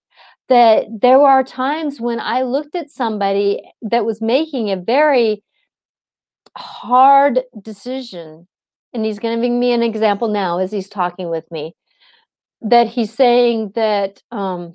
that 0.49 0.87
there 1.01 1.21
are 1.23 1.45
times 1.45 2.01
when 2.01 2.19
I 2.21 2.43
looked 2.43 2.75
at 2.75 2.91
somebody 2.91 3.63
that 3.83 4.05
was 4.05 4.21
making 4.21 4.71
a 4.71 4.77
very 4.77 5.43
hard 6.57 7.43
decision 7.61 8.47
and 8.93 9.05
he's 9.05 9.19
giving 9.19 9.59
me 9.59 9.73
an 9.73 9.83
example 9.83 10.29
now 10.29 10.59
as 10.59 10.71
he's 10.73 10.89
talking 10.89 11.31
with 11.31 11.51
me 11.51 11.75
that 12.61 12.89
he's 12.89 13.13
saying 13.13 13.73
that 13.75 14.23
um 14.31 14.75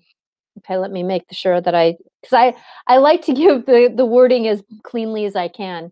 okay 0.58 0.78
let 0.78 0.92
me 0.92 1.04
make 1.04 1.24
sure 1.32 1.62
that 1.62 1.76
I 1.76 1.98
because 2.22 2.34
I 2.34 2.56
I 2.88 2.98
like 2.98 3.22
to 3.24 3.34
give 3.42 3.66
the 3.66 3.94
the 3.96 4.06
wording 4.06 4.48
as 4.48 4.64
cleanly 4.84 5.26
as 5.26 5.36
I 5.36 5.48
can 5.48 5.92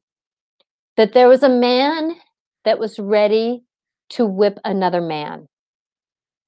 that 0.98 1.14
there 1.14 1.28
was 1.28 1.44
a 1.44 1.50
man 1.50 2.16
that 2.64 2.80
was 2.80 3.00
ready 3.00 3.64
to 4.10 4.26
whip 4.26 4.60
another 4.64 5.02
man 5.02 5.48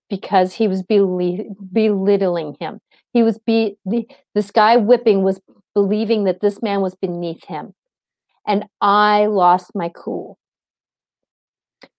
because 0.09 0.53
he 0.53 0.67
was 0.67 0.83
belie- 0.83 1.49
belittling 1.73 2.55
him. 2.59 2.79
He 3.13 3.23
was 3.23 3.37
be 3.39 3.77
the, 3.85 4.07
this 4.35 4.51
guy 4.51 4.77
whipping 4.77 5.23
was 5.23 5.41
believing 5.73 6.23
that 6.25 6.41
this 6.41 6.61
man 6.61 6.81
was 6.81 6.95
beneath 6.95 7.43
him. 7.45 7.73
And 8.47 8.65
I 8.79 9.25
lost 9.25 9.71
my 9.75 9.91
cool 9.93 10.39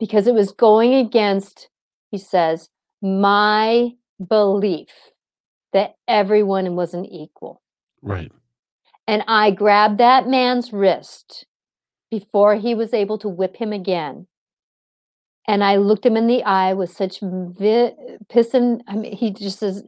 because 0.01 0.27
it 0.27 0.35
was 0.35 0.51
going 0.51 0.95
against, 0.95 1.69
he 2.11 2.19
says, 2.19 2.71
my 3.03 3.91
belief 4.27 4.89
that 5.73 5.95
everyone 6.09 6.75
was 6.75 6.95
an 6.95 7.05
equal. 7.05 7.61
right. 8.03 8.33
And 9.07 9.23
I 9.27 9.51
grabbed 9.53 9.99
that 9.99 10.29
man's 10.29 10.73
wrist 10.73 11.47
before 12.11 12.57
he 12.57 12.75
was 12.75 12.93
able 12.93 13.19
to 13.19 13.29
whip 13.29 13.57
him 13.57 13.73
again. 13.73 14.27
And 15.47 15.65
I 15.65 15.77
looked 15.77 16.05
him 16.05 16.17
in 16.17 16.27
the 16.27 16.43
eye 16.45 16.75
with 16.75 16.91
such 16.91 17.21
vi- 17.23 17.95
piss 18.29 18.53
and 18.53 18.83
I 18.87 18.97
mean, 18.97 19.17
he 19.17 19.31
just 19.31 19.59
says 19.61 19.83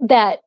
that. 0.00 0.40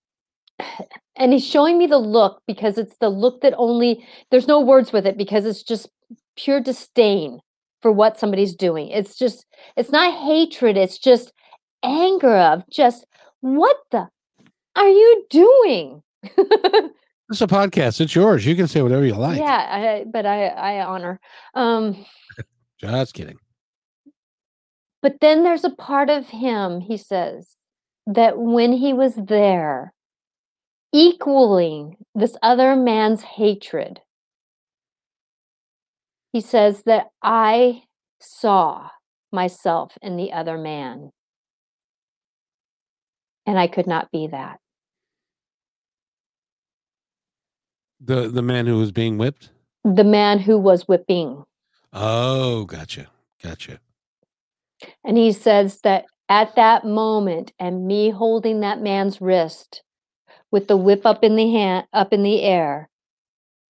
And 1.15 1.33
he's 1.33 1.45
showing 1.45 1.77
me 1.77 1.85
the 1.85 1.97
look 1.97 2.41
because 2.47 2.77
it's 2.77 2.95
the 2.97 3.09
look 3.09 3.41
that 3.41 3.53
only, 3.57 4.05
there's 4.31 4.47
no 4.47 4.61
words 4.61 4.93
with 4.93 5.05
it 5.05 5.17
because 5.17 5.45
it's 5.45 5.63
just 5.63 5.89
pure 6.37 6.61
disdain 6.61 7.41
for 7.81 7.91
what 7.91 8.17
somebody's 8.17 8.55
doing. 8.55 8.87
It's 8.87 9.17
just, 9.17 9.45
it's 9.75 9.91
not 9.91 10.13
hatred, 10.13 10.77
it's 10.77 10.97
just 10.97 11.33
anger 11.83 12.37
of 12.37 12.63
just, 12.69 13.05
what 13.41 13.77
the 13.91 14.07
are 14.75 14.87
you 14.87 15.25
doing? 15.29 16.03
It's 17.31 17.41
a 17.41 17.47
podcast. 17.47 18.01
It's 18.01 18.15
yours. 18.15 18.43
You 18.43 18.55
can 18.55 18.67
say 18.67 18.81
whatever 18.81 19.05
you 19.05 19.13
like. 19.13 19.37
yeah, 19.37 20.01
I, 20.01 20.05
but 20.11 20.25
I 20.25 20.47
I 20.47 20.83
honor. 20.83 21.19
Um, 21.53 22.03
Just 22.79 23.13
kidding. 23.13 23.37
but 25.03 25.19
then 25.21 25.43
there's 25.43 25.63
a 25.63 25.69
part 25.69 26.09
of 26.09 26.29
him, 26.29 26.81
he 26.81 26.97
says, 26.97 27.55
that 28.07 28.39
when 28.39 28.73
he 28.73 28.93
was 28.93 29.13
there, 29.15 29.93
equaling 30.93 31.97
this 32.15 32.35
other 32.41 32.75
man's 32.75 33.21
hatred, 33.21 34.01
he 36.33 36.41
says 36.41 36.83
that 36.83 37.07
I 37.21 37.83
saw 38.19 38.89
myself 39.31 39.97
in 40.01 40.17
the 40.17 40.31
other 40.33 40.57
man. 40.57 41.11
And 43.45 43.57
I 43.57 43.67
could 43.67 43.87
not 43.87 44.11
be 44.11 44.27
that. 44.27 44.59
The 47.99 48.27
the 48.29 48.41
man 48.41 48.65
who 48.67 48.77
was 48.77 48.91
being 48.91 49.17
whipped. 49.17 49.49
the 49.83 50.03
man 50.03 50.39
who 50.39 50.57
was 50.57 50.87
whipping. 50.87 51.43
Oh, 51.93 52.65
gotcha. 52.65 53.07
Gotcha. 53.43 53.79
And 55.03 55.17
he 55.17 55.31
says 55.31 55.79
that 55.81 56.05
at 56.29 56.55
that 56.55 56.85
moment 56.85 57.53
and 57.59 57.87
me 57.87 58.09
holding 58.11 58.59
that 58.59 58.81
man's 58.81 59.19
wrist 59.19 59.81
with 60.51 60.67
the 60.67 60.77
whip 60.77 61.05
up 61.05 61.23
in 61.23 61.35
the 61.35 61.51
hand 61.51 61.87
up 61.93 62.13
in 62.13 62.23
the 62.23 62.41
air 62.41 62.89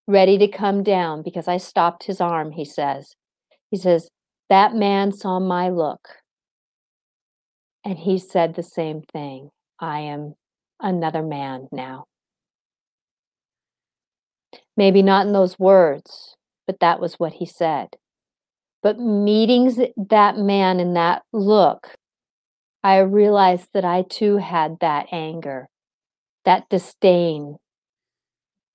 ready 0.06 0.38
to 0.38 0.48
come 0.48 0.82
down 0.82 1.22
because 1.22 1.48
I 1.48 1.58
stopped 1.58 2.04
his 2.04 2.20
arm 2.20 2.52
he 2.52 2.64
says. 2.64 3.14
He 3.70 3.76
says 3.76 4.08
that 4.48 4.74
man 4.74 5.12
saw 5.12 5.38
my 5.38 5.68
look. 5.68 6.08
And 7.84 7.98
he 7.98 8.18
said 8.18 8.54
the 8.54 8.62
same 8.62 9.02
thing. 9.12 9.50
I 9.78 10.00
am 10.00 10.34
another 10.80 11.22
man 11.22 11.68
now. 11.70 12.04
Maybe 14.76 15.02
not 15.02 15.26
in 15.26 15.32
those 15.32 15.58
words 15.58 16.36
but 16.68 16.80
that 16.80 17.00
was 17.00 17.14
what 17.14 17.32
he 17.32 17.46
said. 17.46 17.88
But 18.82 19.00
meeting 19.00 19.74
that 19.96 20.36
man 20.36 20.78
in 20.78 20.94
that 20.94 21.22
look 21.32 21.96
I 22.84 22.98
realized 22.98 23.70
that 23.74 23.84
I 23.84 24.02
too 24.02 24.36
had 24.36 24.78
that 24.80 25.06
anger, 25.10 25.68
that 26.44 26.68
disdain, 26.68 27.56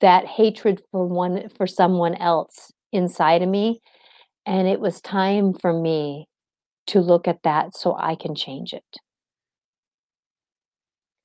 that 0.02 0.26
hatred 0.26 0.82
for 0.92 1.06
one 1.08 1.50
for 1.50 1.66
someone 1.68 2.16
else 2.16 2.72
inside 2.92 3.42
of 3.42 3.50
me 3.50 3.82
and 4.46 4.68
it 4.68 4.80
was 4.80 5.02
time 5.02 5.54
for 5.54 5.74
me 5.74 6.28
to 6.88 7.00
look 7.00 7.28
at 7.28 7.42
that 7.44 7.76
so 7.76 7.96
I 7.98 8.16
can 8.16 8.36
change 8.36 8.74
it. 8.74 8.84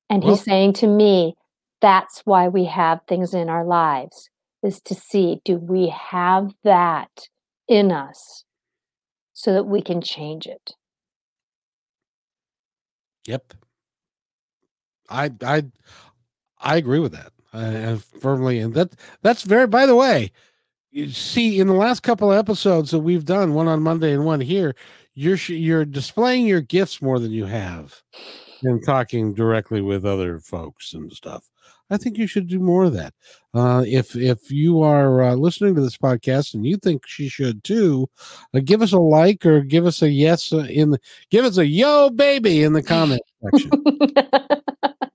And 0.08 0.22
Well- 0.22 0.34
he's 0.34 0.44
saying 0.44 0.74
to 0.74 0.86
me, 0.86 1.34
that's 1.80 2.20
why 2.24 2.48
we 2.48 2.64
have 2.64 3.00
things 3.06 3.34
in 3.34 3.48
our 3.48 3.64
lives 3.64 4.30
is 4.62 4.80
to 4.82 4.94
see 4.94 5.40
do 5.44 5.56
we 5.56 5.88
have 5.88 6.52
that 6.64 7.28
in 7.68 7.92
us 7.92 8.44
so 9.32 9.52
that 9.52 9.64
we 9.64 9.80
can 9.82 10.00
change 10.00 10.46
it. 10.46 10.74
Yep. 13.26 13.54
I 15.08 15.30
I 15.42 15.62
I 16.60 16.76
agree 16.76 16.98
with 16.98 17.12
that. 17.12 17.32
I, 17.52 17.92
I 17.92 17.96
firmly 17.96 18.58
and 18.58 18.74
that 18.74 18.92
that's 19.22 19.42
very 19.42 19.66
by 19.66 19.86
the 19.86 19.96
way, 19.96 20.32
you 20.90 21.10
see 21.10 21.60
in 21.60 21.66
the 21.66 21.74
last 21.74 22.02
couple 22.02 22.30
of 22.30 22.38
episodes 22.38 22.90
that 22.90 23.00
we've 23.00 23.24
done, 23.24 23.54
one 23.54 23.68
on 23.68 23.82
Monday 23.82 24.12
and 24.12 24.24
one 24.24 24.40
here, 24.40 24.74
you're 25.14 25.36
you're 25.36 25.84
displaying 25.84 26.46
your 26.46 26.60
gifts 26.60 27.02
more 27.02 27.18
than 27.18 27.32
you 27.32 27.46
have 27.46 28.02
and 28.62 28.84
talking 28.84 29.34
directly 29.34 29.80
with 29.80 30.04
other 30.04 30.38
folks 30.40 30.94
and 30.94 31.12
stuff. 31.12 31.48
I 31.90 31.96
think 31.96 32.18
you 32.18 32.26
should 32.26 32.48
do 32.48 32.60
more 32.60 32.84
of 32.84 32.92
that. 32.94 33.14
Uh, 33.54 33.82
if 33.86 34.14
if 34.14 34.50
you 34.50 34.82
are 34.82 35.22
uh, 35.22 35.34
listening 35.34 35.74
to 35.74 35.80
this 35.80 35.96
podcast 35.96 36.52
and 36.54 36.66
you 36.66 36.76
think 36.76 37.06
she 37.06 37.28
should 37.28 37.64
too, 37.64 38.08
uh, 38.54 38.60
give 38.62 38.82
us 38.82 38.92
a 38.92 38.98
like 38.98 39.46
or 39.46 39.62
give 39.62 39.86
us 39.86 40.02
a 40.02 40.10
yes 40.10 40.52
uh, 40.52 40.66
in 40.70 40.90
the 40.90 41.00
give 41.30 41.44
us 41.44 41.56
a 41.56 41.66
yo 41.66 42.10
baby 42.10 42.62
in 42.62 42.74
the 42.74 42.82
comment 42.82 43.22
section. 43.42 43.70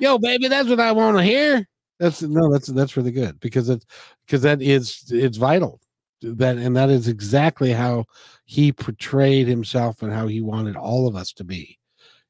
yo 0.00 0.18
baby 0.18 0.48
that's 0.48 0.68
what 0.68 0.80
i 0.80 0.92
want 0.92 1.16
to 1.16 1.22
hear 1.22 1.66
that's 1.98 2.22
no 2.22 2.50
that's 2.50 2.68
that's 2.68 2.96
really 2.96 3.10
good 3.10 3.38
because 3.40 3.68
it's 3.68 3.86
because 4.26 4.42
that 4.42 4.60
is 4.62 5.04
it's 5.10 5.36
vital 5.36 5.80
that 6.22 6.56
and 6.56 6.76
that 6.76 6.90
is 6.90 7.08
exactly 7.08 7.72
how 7.72 8.04
he 8.44 8.72
portrayed 8.72 9.46
himself 9.46 10.02
and 10.02 10.12
how 10.12 10.26
he 10.26 10.40
wanted 10.40 10.76
all 10.76 11.06
of 11.06 11.16
us 11.16 11.32
to 11.32 11.44
be 11.44 11.78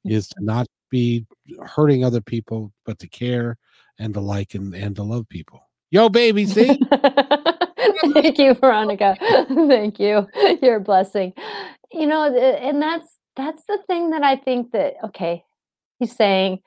is 0.05 0.29
to 0.29 0.37
not 0.41 0.67
be 0.91 1.27
hurting 1.65 2.05
other 2.05 2.21
people 2.21 2.73
but 2.85 2.99
to 2.99 3.09
care 3.09 3.57
and 3.99 4.15
to 4.15 4.21
like 4.21 4.55
and, 4.55 4.75
and 4.75 4.97
to 4.97 5.03
love 5.03 5.29
people 5.29 5.61
yo 5.91 6.09
baby 6.09 6.47
see 6.47 6.81
Thank 8.13 8.39
you, 8.39 8.55
Veronica. 8.55 9.17
Thank 9.49 10.01
you. 10.01 10.27
You're 10.63 10.77
a 10.77 10.81
blessing. 10.81 11.33
You 11.93 12.07
know, 12.07 12.35
and 12.35 12.81
that's 12.81 13.07
that's 13.37 13.65
the 13.65 13.79
thing 13.87 14.11
that 14.11 14.23
I 14.23 14.37
think 14.37 14.73
that 14.73 14.95
okay, 15.05 15.45
he's 15.99 16.15
saying 16.15 16.61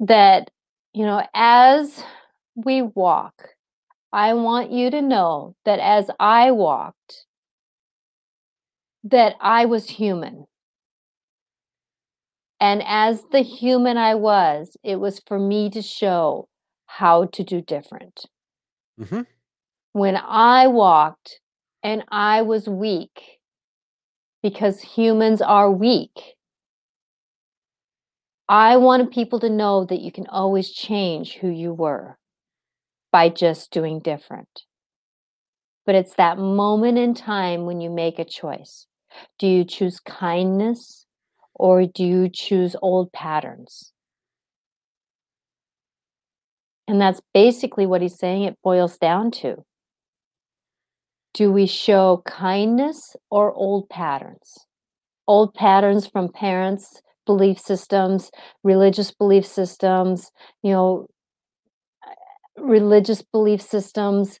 that 0.00 0.50
you 0.92 1.04
know, 1.04 1.26
as 1.34 2.02
we 2.54 2.82
walk, 2.82 3.50
I 4.12 4.34
want 4.34 4.70
you 4.72 4.90
to 4.90 5.02
know 5.02 5.56
that 5.64 5.80
as 5.80 6.10
I 6.20 6.50
walked 6.52 7.26
that 9.04 9.36
I 9.40 9.66
was 9.66 9.88
human. 9.90 10.46
And 12.60 12.82
as 12.86 13.24
the 13.32 13.40
human 13.42 13.96
I 13.96 14.14
was, 14.14 14.76
it 14.82 14.96
was 14.96 15.20
for 15.26 15.38
me 15.38 15.70
to 15.70 15.82
show 15.82 16.48
how 16.86 17.26
to 17.26 17.42
do 17.44 17.60
different. 17.60 18.26
Mhm. 18.98 19.26
when 19.92 20.16
I 20.16 20.66
walked 20.66 21.40
and 21.82 22.04
I 22.08 22.42
was 22.42 22.68
weak, 22.68 23.40
because 24.42 24.80
humans 24.80 25.40
are 25.40 25.70
weak, 25.70 26.36
I 28.48 28.76
wanted 28.76 29.10
people 29.10 29.40
to 29.40 29.48
know 29.48 29.84
that 29.86 30.00
you 30.00 30.12
can 30.12 30.26
always 30.26 30.70
change 30.70 31.34
who 31.34 31.48
you 31.48 31.72
were 31.72 32.18
by 33.10 33.30
just 33.30 33.70
doing 33.70 34.00
different. 34.00 34.64
But 35.86 35.94
it's 35.94 36.14
that 36.14 36.38
moment 36.38 36.98
in 36.98 37.14
time 37.14 37.64
when 37.64 37.80
you 37.80 37.90
make 37.90 38.18
a 38.18 38.24
choice. 38.24 38.86
Do 39.38 39.46
you 39.46 39.64
choose 39.64 40.00
kindness 40.00 41.06
or 41.54 41.86
do 41.86 42.04
you 42.04 42.28
choose 42.28 42.76
old 42.82 43.12
patterns? 43.12 43.92
And 46.86 47.00
that's 47.00 47.22
basically 47.32 47.86
what 47.86 48.02
he's 48.02 48.18
saying 48.18 48.42
it 48.42 48.58
boils 48.62 48.98
down 48.98 49.30
to. 49.32 49.64
Do 51.32 51.50
we 51.50 51.66
show 51.66 52.22
kindness 52.26 53.16
or 53.30 53.52
old 53.52 53.88
patterns? 53.88 54.66
Old 55.26 55.54
patterns 55.54 56.06
from 56.06 56.30
parents, 56.30 57.00
belief 57.26 57.58
systems, 57.58 58.30
religious 58.64 59.10
belief 59.12 59.46
systems, 59.46 60.30
you 60.62 60.72
know, 60.72 61.06
religious 62.58 63.22
belief 63.22 63.60
systems, 63.62 64.40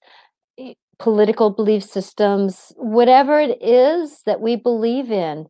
eh, 0.58 0.74
political 0.98 1.50
belief 1.50 1.84
systems, 1.84 2.72
whatever 2.76 3.40
it 3.40 3.62
is 3.62 4.22
that 4.26 4.40
we 4.40 4.56
believe 4.56 5.10
in 5.10 5.46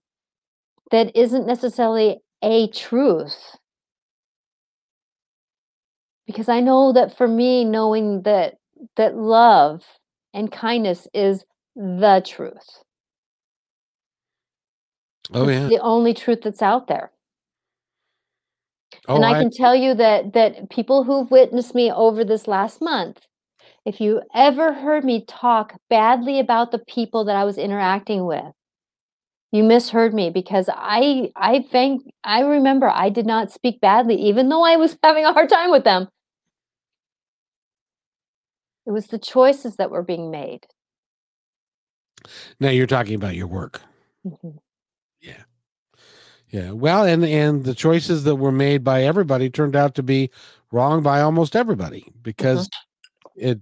that 0.93 1.15
isn't 1.17 1.47
necessarily 1.47 2.19
a 2.43 2.69
truth. 2.69 3.57
Because 6.27 6.49
I 6.49 6.61
know 6.61 6.93
that 6.93 7.17
for 7.17 7.29
me, 7.29 7.65
knowing 7.65 8.23
that 8.23 8.57
that 8.97 9.17
love 9.17 9.83
and 10.35 10.53
kindness 10.53 11.09
is 11.15 11.45
the 11.77 12.23
truth. 12.27 12.83
oh 15.35 15.49
It's 15.49 15.57
yeah 15.57 15.71
the 15.71 15.81
only 15.81 16.15
truth 16.15 16.41
that's 16.45 16.63
out 16.63 16.89
there. 16.89 17.13
Oh 19.09 19.17
and 19.17 19.25
I 19.25 19.33
I, 19.33 19.43
can 19.43 19.51
tell 19.51 19.75
you 19.75 19.95
that 19.95 20.33
that 20.35 20.71
people 20.71 21.05
who've 21.05 21.31
witnessed 21.31 21.75
me 21.75 21.91
over 21.93 22.25
this 22.25 22.47
last 22.49 22.81
month, 22.83 23.27
if 23.85 24.01
you 24.01 24.23
ever 24.35 24.73
heard 24.73 25.05
me 25.05 25.25
talk 25.27 25.75
badly 25.91 26.39
about 26.41 26.71
the 26.73 26.79
people 26.79 27.25
that 27.27 27.37
I 27.37 27.45
was 27.45 27.59
interacting 27.59 28.27
with, 28.27 28.53
you 29.53 29.63
misheard 29.65 30.15
me 30.15 30.31
because 30.31 30.69
I 30.73 31.31
I 31.37 31.61
think 31.71 32.03
I 32.25 32.41
remember 32.41 32.89
I 32.89 33.09
did 33.11 33.27
not 33.27 33.53
speak 33.53 33.81
badly 33.81 34.17
even 34.17 34.49
though 34.49 34.65
I 34.65 34.77
was 34.77 34.97
having 35.03 35.25
a 35.25 35.33
hard 35.33 35.49
time 35.49 35.71
with 35.71 35.85
them. 35.85 36.09
It 38.87 38.91
was 38.93 39.07
the 39.07 39.19
choices 39.19 39.77
that 39.77 39.91
were 39.91 40.03
being 40.03 40.31
made. 40.31 40.67
now 42.61 42.71
you're 42.71 42.87
talking 42.87 43.15
about 43.15 43.35
your 43.35 43.47
work 43.47 43.83
Mhm. 44.25 44.59
Yeah. 46.55 46.71
Well, 46.71 47.05
and 47.05 47.25
and 47.25 47.65
the 47.65 47.75
choices 47.75 48.23
that 48.23 48.37
were 48.37 48.53
made 48.53 48.85
by 48.85 49.03
everybody 49.03 49.51
turned 49.51 49.75
out 49.75 49.97
to 49.97 50.05
be 50.05 50.31
wrong 50.71 51.03
by 51.03 51.21
almost 51.21 51.57
everybody 51.57 52.07
because 52.23 52.71
it 53.35 53.59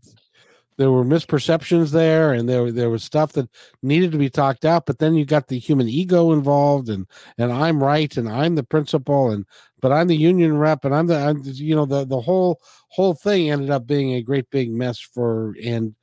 there 0.77 0.91
were 0.91 1.03
misperceptions 1.03 1.93
there 1.93 2.35
and 2.35 2.47
there 2.47 2.71
there 2.71 2.91
was 2.91 3.03
stuff 3.03 3.33
that 3.33 3.49
needed 3.83 4.13
to 4.13 4.19
be 4.19 4.29
talked 4.29 4.67
out 4.67 4.85
but 4.85 4.99
then 4.99 5.15
you 5.15 5.25
got 5.25 5.49
the 5.49 5.59
human 5.59 5.89
ego 5.89 6.33
involved 6.33 6.91
and 6.91 7.07
and 7.39 7.51
I'm 7.51 7.83
right 7.83 8.15
and 8.19 8.29
I'm 8.29 8.57
the 8.57 8.63
principal 8.63 9.31
and 9.31 9.47
but 9.81 9.91
I'm 9.91 10.09
the 10.09 10.17
union 10.17 10.59
rep 10.59 10.85
and 10.85 10.95
I'm 10.95 11.07
the 11.07 11.17
I'm, 11.17 11.41
you 11.45 11.75
know 11.75 11.87
the 11.87 12.05
the 12.05 12.21
whole 12.21 12.61
whole 12.89 13.15
thing 13.15 13.51
ended 13.51 13.71
up 13.71 13.87
being 13.87 14.13
a 14.13 14.23
great 14.23 14.51
big 14.51 14.71
mess 14.71 14.99
for 14.99 15.57
and 15.65 15.95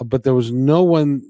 uh, 0.00 0.04
but 0.04 0.22
there 0.22 0.34
was 0.34 0.52
no 0.52 0.84
one 0.84 1.22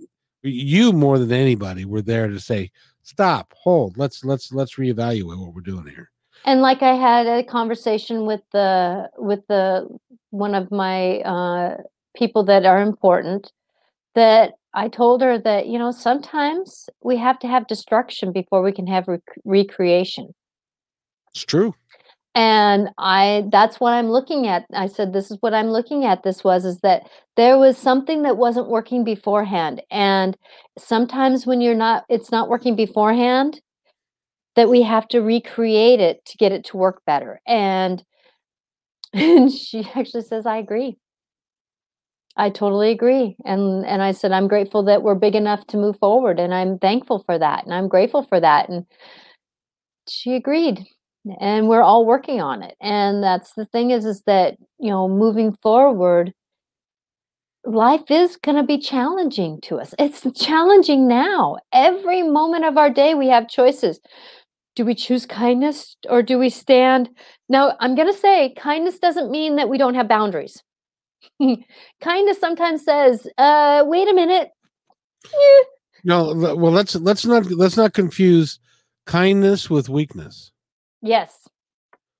you 0.47 0.93
more 0.93 1.19
than 1.19 1.33
anybody 1.33 1.85
were 1.85 2.03
there 2.03 2.29
to 2.29 2.41
say 2.41 2.71
stop 3.03 3.53
hold 3.57 3.97
let's 3.99 4.25
let's 4.25 4.53
let's 4.53 4.77
reevaluate 4.77 5.39
what 5.39 5.55
we're 5.55 5.61
doing 5.61 5.87
here 5.87 6.11
And 6.45 6.61
like 6.61 6.83
I 6.83 6.95
had 6.95 7.27
a 7.27 7.43
conversation 7.43 8.27
with 8.27 8.43
the 8.53 9.11
with 9.17 9.47
the 9.49 9.89
one 10.31 10.55
of 10.55 10.71
my 10.71 11.21
uh, 11.21 11.77
people 12.15 12.45
that 12.45 12.65
are 12.65 12.81
important, 12.81 13.53
that 14.15 14.55
I 14.75 14.89
told 14.89 15.23
her 15.23 15.39
that 15.39 15.67
you 15.67 15.79
know 15.79 15.91
sometimes 15.91 16.89
we 17.03 17.17
have 17.17 17.39
to 17.41 17.49
have 17.49 17.67
destruction 17.67 18.33
before 18.33 18.63
we 18.63 18.73
can 18.73 18.87
have 18.87 19.09
rec- 19.09 19.41
recreation. 19.45 20.35
it's 21.31 21.45
true 21.45 21.75
and 22.37 22.91
i 22.99 23.45
that's 23.53 23.81
what 23.81 23.93
i'm 23.95 24.11
looking 24.11 24.49
at. 24.49 24.67
I 24.75 24.89
said 24.89 25.13
this 25.15 25.33
is 25.33 25.39
what 25.43 25.55
i'm 25.55 25.69
looking 25.71 26.07
at 26.07 26.25
this 26.25 26.45
was 26.45 26.67
is 26.67 26.81
that 26.83 27.05
there 27.37 27.59
was 27.59 27.79
something 27.79 28.23
that 28.25 28.39
wasn't 28.39 28.69
working 28.71 29.05
beforehand. 29.05 29.83
And 29.93 30.37
sometimes 30.79 31.47
when 31.47 31.63
you're 31.63 31.77
not 31.77 32.05
it's 32.11 32.33
not 32.33 32.51
working 32.51 32.77
beforehand 32.77 33.61
that 34.57 34.69
we 34.71 34.83
have 34.83 35.09
to 35.09 35.21
recreate 35.23 36.01
it 36.01 36.25
to 36.27 36.37
get 36.39 36.53
it 36.53 36.65
to 36.67 36.77
work 36.79 37.03
better. 37.07 37.41
And 37.49 38.05
and 39.15 39.53
she 39.65 39.89
actually 39.97 40.23
says 40.25 40.47
i 40.47 40.59
agree. 40.59 40.99
I 42.37 42.51
totally 42.51 42.91
agree. 42.93 43.37
And 43.47 43.87
and 43.87 44.03
i 44.03 44.13
said 44.13 44.33
i'm 44.33 44.49
grateful 44.49 44.85
that 44.85 45.03
we're 45.03 45.15
big 45.17 45.35
enough 45.37 45.67
to 45.69 45.79
move 45.79 45.99
forward 46.01 46.41
and 46.41 46.55
i'm 46.55 46.79
thankful 46.79 47.23
for 47.27 47.39
that 47.39 47.65
and 47.65 47.75
i'm 47.75 47.89
grateful 47.89 48.25
for 48.25 48.41
that. 48.41 48.69
And 48.71 48.87
she 50.09 50.35
agreed 50.37 50.87
and 51.41 51.69
we're 51.69 51.83
all 51.83 52.05
working 52.05 52.41
on 52.41 52.63
it. 52.63 52.77
And 52.81 53.23
that's 53.23 53.53
the 53.55 53.65
thing 53.67 53.91
is 53.91 54.05
is 54.05 54.23
that 54.27 54.57
you 54.79 54.91
know 54.91 55.09
moving 55.09 55.57
forward 55.63 56.33
life 57.65 58.11
is 58.11 58.37
going 58.37 58.57
to 58.57 58.63
be 58.63 58.79
challenging 58.79 59.61
to 59.63 59.77
us. 59.77 59.95
It's 59.99 60.25
challenging 60.41 61.09
now. 61.09 61.57
Every 61.73 62.23
moment 62.23 62.65
of 62.65 62.79
our 62.79 62.91
day 62.91 63.15
we 63.15 63.29
have 63.29 63.49
choices. 63.49 64.01
Do 64.77 64.85
we 64.85 64.95
choose 64.95 65.27
kindness 65.27 65.97
or 66.09 66.23
do 66.23 66.39
we 66.39 66.51
stand? 66.51 67.09
Now 67.49 67.77
i'm 67.81 67.95
going 67.95 68.13
to 68.13 68.19
say 68.19 68.55
kindness 68.57 68.99
doesn't 68.99 69.31
mean 69.31 69.57
that 69.57 69.69
we 69.69 69.79
don't 69.79 69.95
have 69.95 70.09
boundaries. 70.09 70.63
Kindness 72.01 72.39
sometimes 72.39 72.85
says 72.85 73.27
uh 73.39 73.83
wait 73.87 74.09
a 74.09 74.15
minute. 74.15 74.51
Eh. 75.25 75.65
no 76.05 76.35
well 76.35 76.71
let's 76.71 76.95
let's 76.95 77.27
not 77.27 77.47
let's 77.51 77.77
not 77.77 77.95
confuse 77.95 78.61
kindness 79.07 79.69
with 79.69 79.89
weakness 79.89 80.53
Yes. 81.07 81.49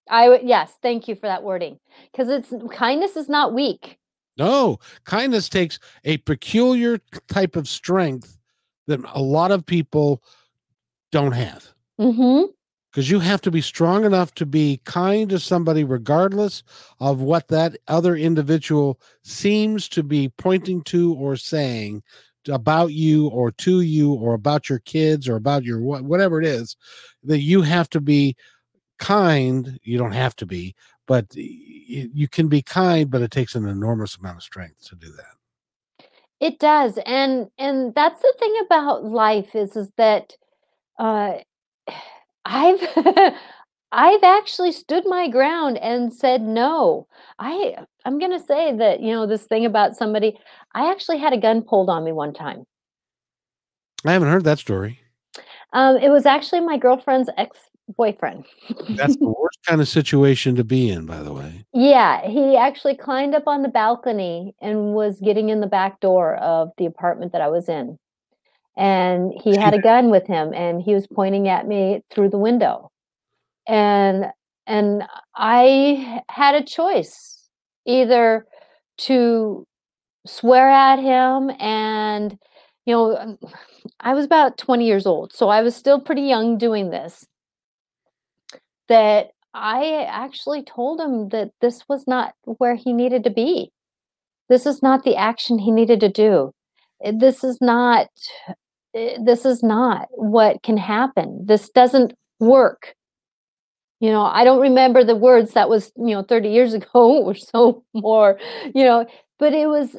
I 0.09 0.29
would 0.29 0.43
yes, 0.43 0.73
thank 0.83 1.09
you 1.09 1.15
for 1.15 1.27
that 1.27 1.43
wording. 1.43 1.79
Because 2.13 2.29
it's 2.29 2.53
kindness 2.73 3.17
is 3.17 3.29
not 3.29 3.53
weak. 3.53 3.99
No, 4.39 4.79
kindness 5.05 5.49
takes 5.49 5.79
a 6.05 6.19
peculiar 6.19 6.99
type 7.29 7.57
of 7.57 7.69
strength 7.69 8.37
that 8.87 9.01
a 9.15 9.23
lot 9.23 9.51
of 9.51 9.65
people 9.65 10.23
don't 11.11 11.33
have. 11.33 11.73
Mm-hmm. 11.99 12.51
Because 12.91 13.11
you 13.11 13.19
have 13.19 13.43
to 13.43 13.51
be 13.51 13.61
strong 13.61 14.05
enough 14.05 14.35
to 14.35 14.47
be 14.47 14.81
kind 14.85 15.29
to 15.31 15.39
somebody, 15.39 15.85
regardless 15.85 16.63
of 17.01 17.21
what 17.21 17.49
that 17.49 17.77
other 17.89 18.17
individual 18.17 19.01
seems 19.23 19.89
to 19.91 20.03
be 20.03 20.31
pointing 20.39 20.83
to 20.85 21.15
or 21.15 21.37
saying 21.37 22.03
about 22.49 22.93
you 22.93 23.29
or 23.29 23.51
to 23.51 23.81
you 23.81 24.15
or 24.15 24.35
about 24.35 24.69
your 24.69 24.79
kids 24.81 25.29
or 25.29 25.37
about 25.37 25.65
your 25.65 25.81
whatever 25.81 26.41
it 26.41 26.47
is. 26.47 26.77
That 27.25 27.41
you 27.41 27.63
have 27.63 27.91
to 27.91 28.01
be 28.01 28.37
kind 28.99 29.79
you 29.83 29.99
don't 29.99 30.13
have 30.13 30.35
to 30.37 30.47
be 30.47 30.75
but 31.07 31.27
you 31.35 32.29
can 32.29 32.49
be 32.49 32.63
kind 32.63 33.11
but 33.11 33.23
it 33.23 33.31
takes 33.31 33.55
an 33.55 33.67
enormous 33.67 34.17
amount 34.17 34.37
of 34.37 34.43
strength 34.43 34.85
to 34.89 34.97
do 34.97 35.09
that. 35.09 36.07
It 36.41 36.59
does 36.59 36.99
and 37.07 37.49
and 37.59 37.95
that's 37.95 38.21
the 38.21 38.35
thing 38.39 38.55
about 38.65 39.05
life 39.05 39.55
is 39.55 39.77
is 39.77 39.91
that 39.97 40.35
uh 40.99 41.35
i've 42.45 42.81
i've 43.93 44.23
actually 44.23 44.73
stood 44.73 45.05
my 45.07 45.29
ground 45.29 45.79
and 45.79 46.13
said 46.13 46.43
no. 46.43 47.07
I 47.39 47.77
i'm 48.05 48.19
going 48.19 48.33
to 48.33 48.45
say 48.45 48.77
that 48.77 49.01
you 49.01 49.13
know 49.13 49.27
this 49.27 49.45
thing 49.45 49.65
about 49.65 49.97
somebody 49.97 50.39
i 50.75 50.91
actually 50.91 51.19
had 51.19 51.33
a 51.33 51.39
gun 51.39 51.63
pulled 51.63 51.89
on 51.89 52.05
me 52.05 52.13
one 52.13 52.35
time. 52.35 52.65
I 54.05 54.13
haven't 54.13 54.29
heard 54.29 54.45
that 54.45 54.59
story. 54.59 55.01
Um, 55.73 55.97
it 55.97 56.11
was 56.11 56.27
actually 56.27 56.61
my 56.61 56.79
girlfriend's 56.79 57.29
ex 57.37 57.59
boyfriend. 57.93 58.47
That's 58.91 59.17
the 59.17 59.27
worst 59.39 59.59
kind 59.67 59.81
of 59.81 59.89
situation 59.89 60.57
to 60.57 60.65
be 60.65 60.91
in, 60.91 61.07
by 61.07 61.23
the 61.23 61.33
way. 61.33 61.65
Yeah, 61.73 62.27
he 62.27 62.57
actually 62.57 62.97
climbed 62.97 63.35
up 63.35 63.47
on 63.47 63.63
the 63.63 63.69
balcony 63.69 64.55
and 64.61 64.95
was 64.95 65.21
getting 65.21 65.49
in 65.49 65.61
the 65.61 65.67
back 65.67 66.01
door 66.01 66.37
of 66.37 66.71
the 66.79 66.87
apartment 66.87 67.33
that 67.33 67.41
I 67.41 67.49
was 67.49 67.69
in. 67.69 67.99
And 68.77 69.33
he 69.43 69.57
had 69.57 69.73
a 69.73 69.81
gun 69.81 70.11
with 70.11 70.27
him 70.27 70.53
and 70.53 70.83
he 70.83 70.93
was 70.93 71.07
pointing 71.07 71.49
at 71.49 71.67
me 71.67 72.03
through 72.11 72.31
the 72.31 72.39
window. 72.39 72.91
And 73.67 74.27
and 74.67 75.05
I 75.35 76.23
had 76.29 76.55
a 76.55 76.65
choice 76.65 77.49
either 77.87 78.47
to 78.99 79.65
swear 80.27 80.69
at 80.69 80.99
him 80.99 81.51
and 81.61 82.37
you 82.85 82.95
know 82.95 83.39
I 84.01 84.13
was 84.13 84.25
about 84.25 84.59
20 84.59 84.85
years 84.85 85.07
old, 85.07 85.33
so 85.33 85.49
I 85.49 85.63
was 85.63 85.75
still 85.75 86.01
pretty 86.01 86.23
young 86.23 86.59
doing 86.59 86.91
this 86.91 87.27
that 88.89 89.31
I 89.55 90.05
actually 90.09 90.63
told 90.63 91.01
him 91.01 91.31
that 91.31 91.51
this 91.61 91.83
was 91.89 92.07
not 92.07 92.35
where 92.45 92.75
he 92.75 92.93
needed 92.93 93.25
to 93.25 93.31
be. 93.31 93.73
This 94.49 94.67
is 94.67 94.83
not 94.83 95.03
the 95.05 95.17
action 95.17 95.59
he 95.59 95.71
needed 95.71 96.01
to 96.01 96.09
do. 96.09 96.53
Eh, 97.03 97.13
this 97.17 97.43
is 97.43 97.59
not 97.61 98.09
eh, 98.95 99.17
this 99.25 99.45
is 99.45 99.63
not 99.63 100.09
what 100.11 100.63
can 100.63 100.77
happen. 100.77 101.45
This 101.47 101.71
doesn't 101.71 102.15
work. 102.41 102.95
You 104.01 104.11
know, 104.11 104.23
I 104.25 104.45
don't 104.45 104.61
remember 104.61 105.05
the 105.05 105.17
words 105.17 105.55
that 105.55 105.71
was, 105.71 105.91
you 105.97 106.15
know, 106.15 106.23
30 106.23 106.51
years 106.51 106.75
ago 106.81 107.25
or 107.25 107.35
so 107.35 107.85
more, 107.95 108.39
you 108.75 108.85
know, 108.85 109.07
but 109.39 109.53
it 109.53 109.67
was 109.67 109.97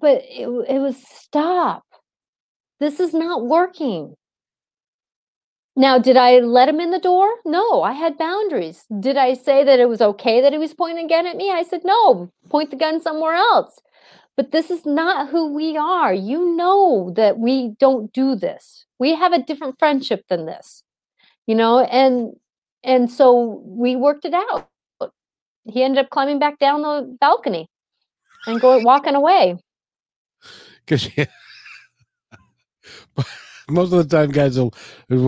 but 0.00 0.22
it, 0.24 0.48
it 0.68 0.78
was 0.80 0.96
stop. 1.08 1.84
This 2.80 3.00
is 3.00 3.14
not 3.14 3.46
working. 3.46 4.14
Now, 5.78 5.96
did 5.96 6.16
I 6.16 6.40
let 6.40 6.68
him 6.68 6.80
in 6.80 6.90
the 6.90 6.98
door? 6.98 7.36
No, 7.44 7.82
I 7.82 7.92
had 7.92 8.18
boundaries. 8.18 8.84
Did 8.98 9.16
I 9.16 9.34
say 9.34 9.62
that 9.62 9.78
it 9.78 9.88
was 9.88 10.00
okay 10.02 10.40
that 10.40 10.50
he 10.50 10.58
was 10.58 10.74
pointing 10.74 11.04
a 11.04 11.08
gun 11.08 11.24
at 11.24 11.36
me? 11.36 11.52
I 11.52 11.62
said, 11.62 11.82
no, 11.84 12.32
point 12.48 12.72
the 12.72 12.76
gun 12.76 13.00
somewhere 13.00 13.34
else. 13.34 13.78
But 14.36 14.50
this 14.50 14.72
is 14.72 14.84
not 14.84 15.28
who 15.28 15.54
we 15.54 15.76
are. 15.76 16.12
You 16.12 16.56
know 16.56 17.12
that 17.14 17.38
we 17.38 17.76
don't 17.78 18.12
do 18.12 18.34
this. 18.34 18.86
We 18.98 19.14
have 19.14 19.32
a 19.32 19.40
different 19.40 19.78
friendship 19.78 20.24
than 20.28 20.46
this, 20.46 20.82
you 21.46 21.54
know, 21.54 21.84
and 21.84 22.34
and 22.82 23.08
so 23.08 23.62
we 23.64 23.94
worked 23.94 24.24
it 24.24 24.34
out. 24.34 24.68
He 25.64 25.84
ended 25.84 26.04
up 26.04 26.10
climbing 26.10 26.40
back 26.40 26.58
down 26.58 26.82
the 26.82 27.16
balcony 27.20 27.68
and 28.48 28.60
going 28.60 28.82
walking 28.82 29.14
away. 29.14 29.58
Because 30.86 31.10
yeah 31.18 31.26
most 33.70 33.92
of 33.92 34.08
the 34.08 34.16
time 34.16 34.30
guys 34.30 34.58
will 34.58 34.72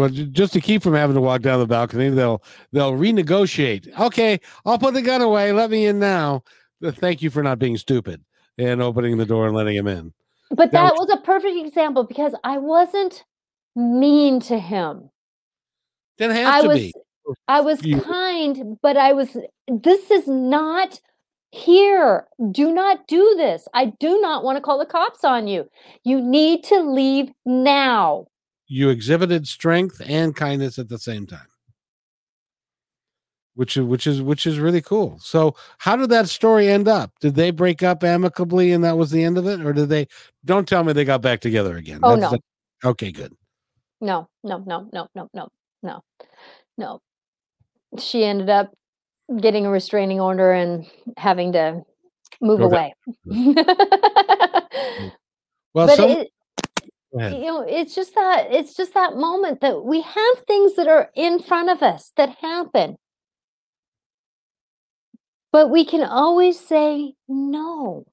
just 0.09 0.53
to 0.53 0.61
keep 0.61 0.83
from 0.83 0.95
having 0.95 1.15
to 1.15 1.21
walk 1.21 1.43
down 1.43 1.59
the 1.61 1.67
balcony 1.67 2.09
they'll 2.09 2.43
they'll 2.73 2.93
renegotiate 2.93 3.89
okay 3.99 4.41
i'll 4.65 4.79
put 4.79 4.95
the 4.95 5.03
gun 5.03 5.21
away 5.21 5.53
let 5.53 5.71
me 5.71 5.87
in 5.87 5.99
now 5.99 6.43
thank 6.83 7.23
you 7.23 7.31
for 7.31 7.43
not 7.43 7.59
being 7.59 7.77
stupid 7.77 8.23
and 8.59 8.83
opening 8.83 9.17
the 9.17 9.27
door 9.27 9.47
and 9.47 9.55
letting 9.55 9.77
him 9.77 9.87
in 9.87 10.13
but 10.51 10.73
that, 10.73 10.95
was 10.95 11.11
a 11.11 11.19
perfect 11.19 11.57
example 11.57 12.05
because 12.05 12.35
i 12.45 12.57
wasn't 12.59 13.25
mean 13.77 14.41
to 14.41 14.59
him 14.59 15.11
didn't 16.19 16.37
have 16.37 16.55
I 16.55 16.63
to 16.63 16.69
was, 16.69 16.79
be 16.79 16.95
i 17.49 17.61
was 17.61 17.85
you. 17.85 18.01
kind 18.01 18.79
but 18.83 18.97
i 18.97 19.13
was 19.13 19.37
this 19.69 20.11
is 20.11 20.27
not 20.27 21.01
here, 21.53 22.27
do 22.53 22.73
not 22.73 23.07
do 23.09 23.35
this. 23.37 23.67
I 23.75 23.87
do 23.87 24.21
not 24.21 24.45
want 24.45 24.57
to 24.57 24.63
call 24.63 24.79
the 24.79 24.87
cops 24.87 25.25
on 25.25 25.49
you. 25.49 25.69
You 26.05 26.21
need 26.21 26.65
to 26.65 26.81
leave 26.81 27.31
now. 27.45 28.27
You 28.73 28.89
exhibited 28.89 29.49
strength 29.49 30.01
and 30.07 30.35
kindness 30.35 30.79
at 30.79 30.89
the 30.89 30.97
same 30.97 31.27
time. 31.27 31.49
Which 33.57 33.77
is 33.77 33.83
which 33.83 34.07
is 34.07 34.23
which 34.23 34.47
is 34.47 34.61
really 34.61 34.81
cool. 34.81 35.19
So, 35.21 35.57
how 35.79 35.97
did 35.97 36.11
that 36.11 36.29
story 36.29 36.69
end 36.69 36.87
up? 36.87 37.11
Did 37.21 37.35
they 37.35 37.51
break 37.51 37.83
up 37.83 38.05
amicably 38.05 38.71
and 38.71 38.85
that 38.85 38.97
was 38.97 39.11
the 39.11 39.25
end 39.25 39.39
of 39.39 39.49
it, 39.49 39.61
or 39.61 39.73
did 39.73 39.89
they? 39.89 40.07
Don't 40.45 40.69
tell 40.69 40.85
me 40.85 40.93
they 40.93 41.05
got 41.05 41.21
back 41.21 41.41
together 41.41 41.77
again. 41.77 41.99
Oh 42.05 42.11
That's 42.11 42.31
no. 42.33 42.39
The, 42.39 42.89
okay, 42.91 43.11
good. 43.11 43.35
No, 44.01 44.29
no, 44.45 44.63
no, 44.65 44.89
no, 44.93 45.09
no, 45.17 45.29
no, 45.35 45.49
no, 45.83 46.05
no. 46.79 47.01
She 47.99 48.25
ended 48.25 48.51
up 48.51 48.73
getting 49.41 49.67
a 49.67 49.71
restraining 49.71 50.21
order 50.21 50.53
and 50.53 50.87
having 51.17 51.55
to 51.55 51.83
move 52.41 52.61
okay. 52.61 52.77
away. 52.77 52.95
well, 55.75 55.89
but 55.89 55.97
some, 55.97 56.11
it, 56.11 56.29
you 57.13 57.47
know, 57.47 57.63
it's 57.63 57.95
just 57.95 58.15
that 58.15 58.49
it's 58.51 58.75
just 58.75 58.95
that 58.95 59.17
moment 59.17 59.61
that 59.61 59.85
we 59.85 60.01
have 60.01 60.39
things 60.47 60.77
that 60.77 60.89
are 60.89 61.11
in 61.15 61.41
front 61.41 61.71
of 61.71 61.83
us 61.83 62.13
that 62.17 62.37
happen. 62.41 62.97
But 65.53 65.71
we 65.71 65.85
can 65.85 66.03
always 66.03 66.59
say 66.59 67.15
no. 67.29 68.05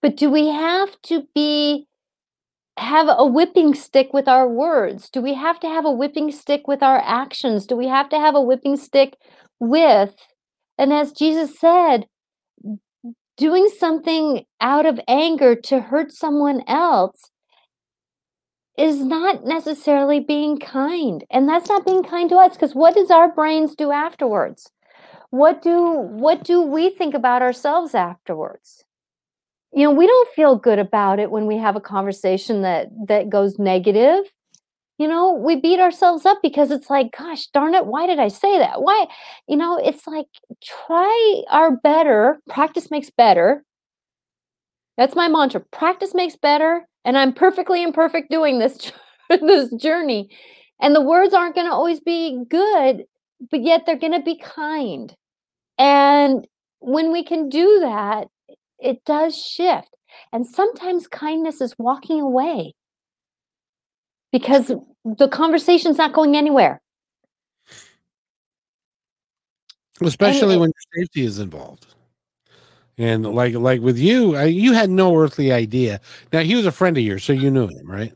But 0.00 0.16
do 0.16 0.30
we 0.30 0.48
have 0.48 1.00
to 1.02 1.28
be 1.34 1.86
have 2.78 3.08
a 3.08 3.26
whipping 3.26 3.74
stick 3.74 4.12
with 4.12 4.26
our 4.26 4.48
words? 4.48 5.10
Do 5.10 5.20
we 5.20 5.34
have 5.34 5.60
to 5.60 5.68
have 5.68 5.84
a 5.84 5.90
whipping 5.90 6.32
stick 6.32 6.66
with 6.66 6.82
our 6.82 6.98
actions? 6.98 7.66
Do 7.66 7.76
we 7.76 7.86
have 7.88 8.08
to 8.08 8.18
have 8.18 8.34
a 8.34 8.40
whipping 8.40 8.76
stick 8.76 9.16
with, 9.60 10.14
and 10.78 10.92
as 10.92 11.12
Jesus 11.12 11.58
said, 11.58 12.06
doing 13.42 13.68
something 13.78 14.44
out 14.60 14.86
of 14.86 15.00
anger 15.08 15.56
to 15.56 15.80
hurt 15.80 16.12
someone 16.12 16.62
else? 16.68 17.32
is 18.78 19.04
not 19.04 19.44
necessarily 19.44 20.18
being 20.18 20.58
kind. 20.58 21.24
And 21.30 21.48
that's 21.48 21.68
not 21.68 21.84
being 21.84 22.02
kind 22.02 22.30
to 22.30 22.36
us 22.36 22.54
because 22.54 22.74
what 22.74 22.94
does 22.94 23.10
our 23.10 23.30
brains 23.30 23.74
do 23.74 23.92
afterwards? 23.92 24.70
What 25.30 25.62
do 25.62 25.92
what 26.24 26.44
do 26.44 26.62
we 26.62 26.90
think 26.90 27.14
about 27.14 27.42
ourselves 27.42 27.94
afterwards? 27.94 28.84
You 29.72 29.84
know, 29.84 29.92
we 29.92 30.06
don't 30.06 30.34
feel 30.34 30.56
good 30.56 30.78
about 30.78 31.18
it 31.18 31.30
when 31.30 31.46
we 31.46 31.58
have 31.58 31.76
a 31.76 31.80
conversation 31.80 32.62
that 32.62 32.88
that 33.08 33.30
goes 33.30 33.58
negative. 33.58 34.24
You 35.02 35.08
know, 35.08 35.32
we 35.32 35.56
beat 35.56 35.80
ourselves 35.80 36.24
up 36.24 36.38
because 36.44 36.70
it's 36.70 36.88
like, 36.88 37.10
gosh, 37.18 37.48
darn 37.48 37.74
it, 37.74 37.86
why 37.86 38.06
did 38.06 38.20
I 38.20 38.28
say 38.28 38.56
that? 38.58 38.82
Why? 38.82 39.08
You 39.48 39.56
know, 39.56 39.76
it's 39.76 40.06
like 40.06 40.26
try 40.62 41.42
our 41.50 41.74
better, 41.74 42.40
practice 42.48 42.88
makes 42.88 43.10
better. 43.10 43.64
That's 44.96 45.16
my 45.16 45.26
mantra. 45.26 45.58
Practice 45.72 46.14
makes 46.14 46.36
better 46.36 46.86
and 47.04 47.18
I'm 47.18 47.32
perfectly 47.32 47.82
imperfect 47.82 48.30
doing 48.30 48.60
this 48.60 48.92
this 49.28 49.74
journey. 49.74 50.30
And 50.80 50.94
the 50.94 51.00
words 51.00 51.34
aren't 51.34 51.56
going 51.56 51.66
to 51.66 51.72
always 51.72 51.98
be 51.98 52.44
good, 52.48 53.02
but 53.50 53.64
yet 53.64 53.86
they're 53.86 53.98
going 53.98 54.12
to 54.12 54.22
be 54.22 54.38
kind. 54.38 55.12
And 55.78 56.46
when 56.78 57.10
we 57.10 57.24
can 57.24 57.48
do 57.48 57.80
that, 57.80 58.28
it 58.78 59.04
does 59.04 59.36
shift. 59.36 59.96
And 60.32 60.46
sometimes 60.46 61.08
kindness 61.08 61.60
is 61.60 61.74
walking 61.76 62.20
away 62.20 62.74
because 64.32 64.72
the 65.04 65.28
conversation's 65.28 65.98
not 65.98 66.12
going 66.12 66.36
anywhere. 66.36 66.80
Especially 70.00 70.56
when 70.56 70.70
your 70.70 71.04
safety 71.04 71.22
is 71.22 71.38
involved. 71.38 71.86
And 72.98 73.34
like 73.34 73.54
like 73.54 73.80
with 73.80 73.98
you, 73.98 74.36
uh, 74.36 74.42
you 74.42 74.72
had 74.72 74.90
no 74.90 75.16
earthly 75.16 75.52
idea. 75.52 76.00
Now 76.32 76.40
he 76.40 76.54
was 76.54 76.66
a 76.66 76.72
friend 76.72 76.96
of 76.96 77.04
yours, 77.04 77.24
so 77.24 77.32
you 77.32 77.50
knew 77.50 77.66
him, 77.66 77.90
right? 77.90 78.12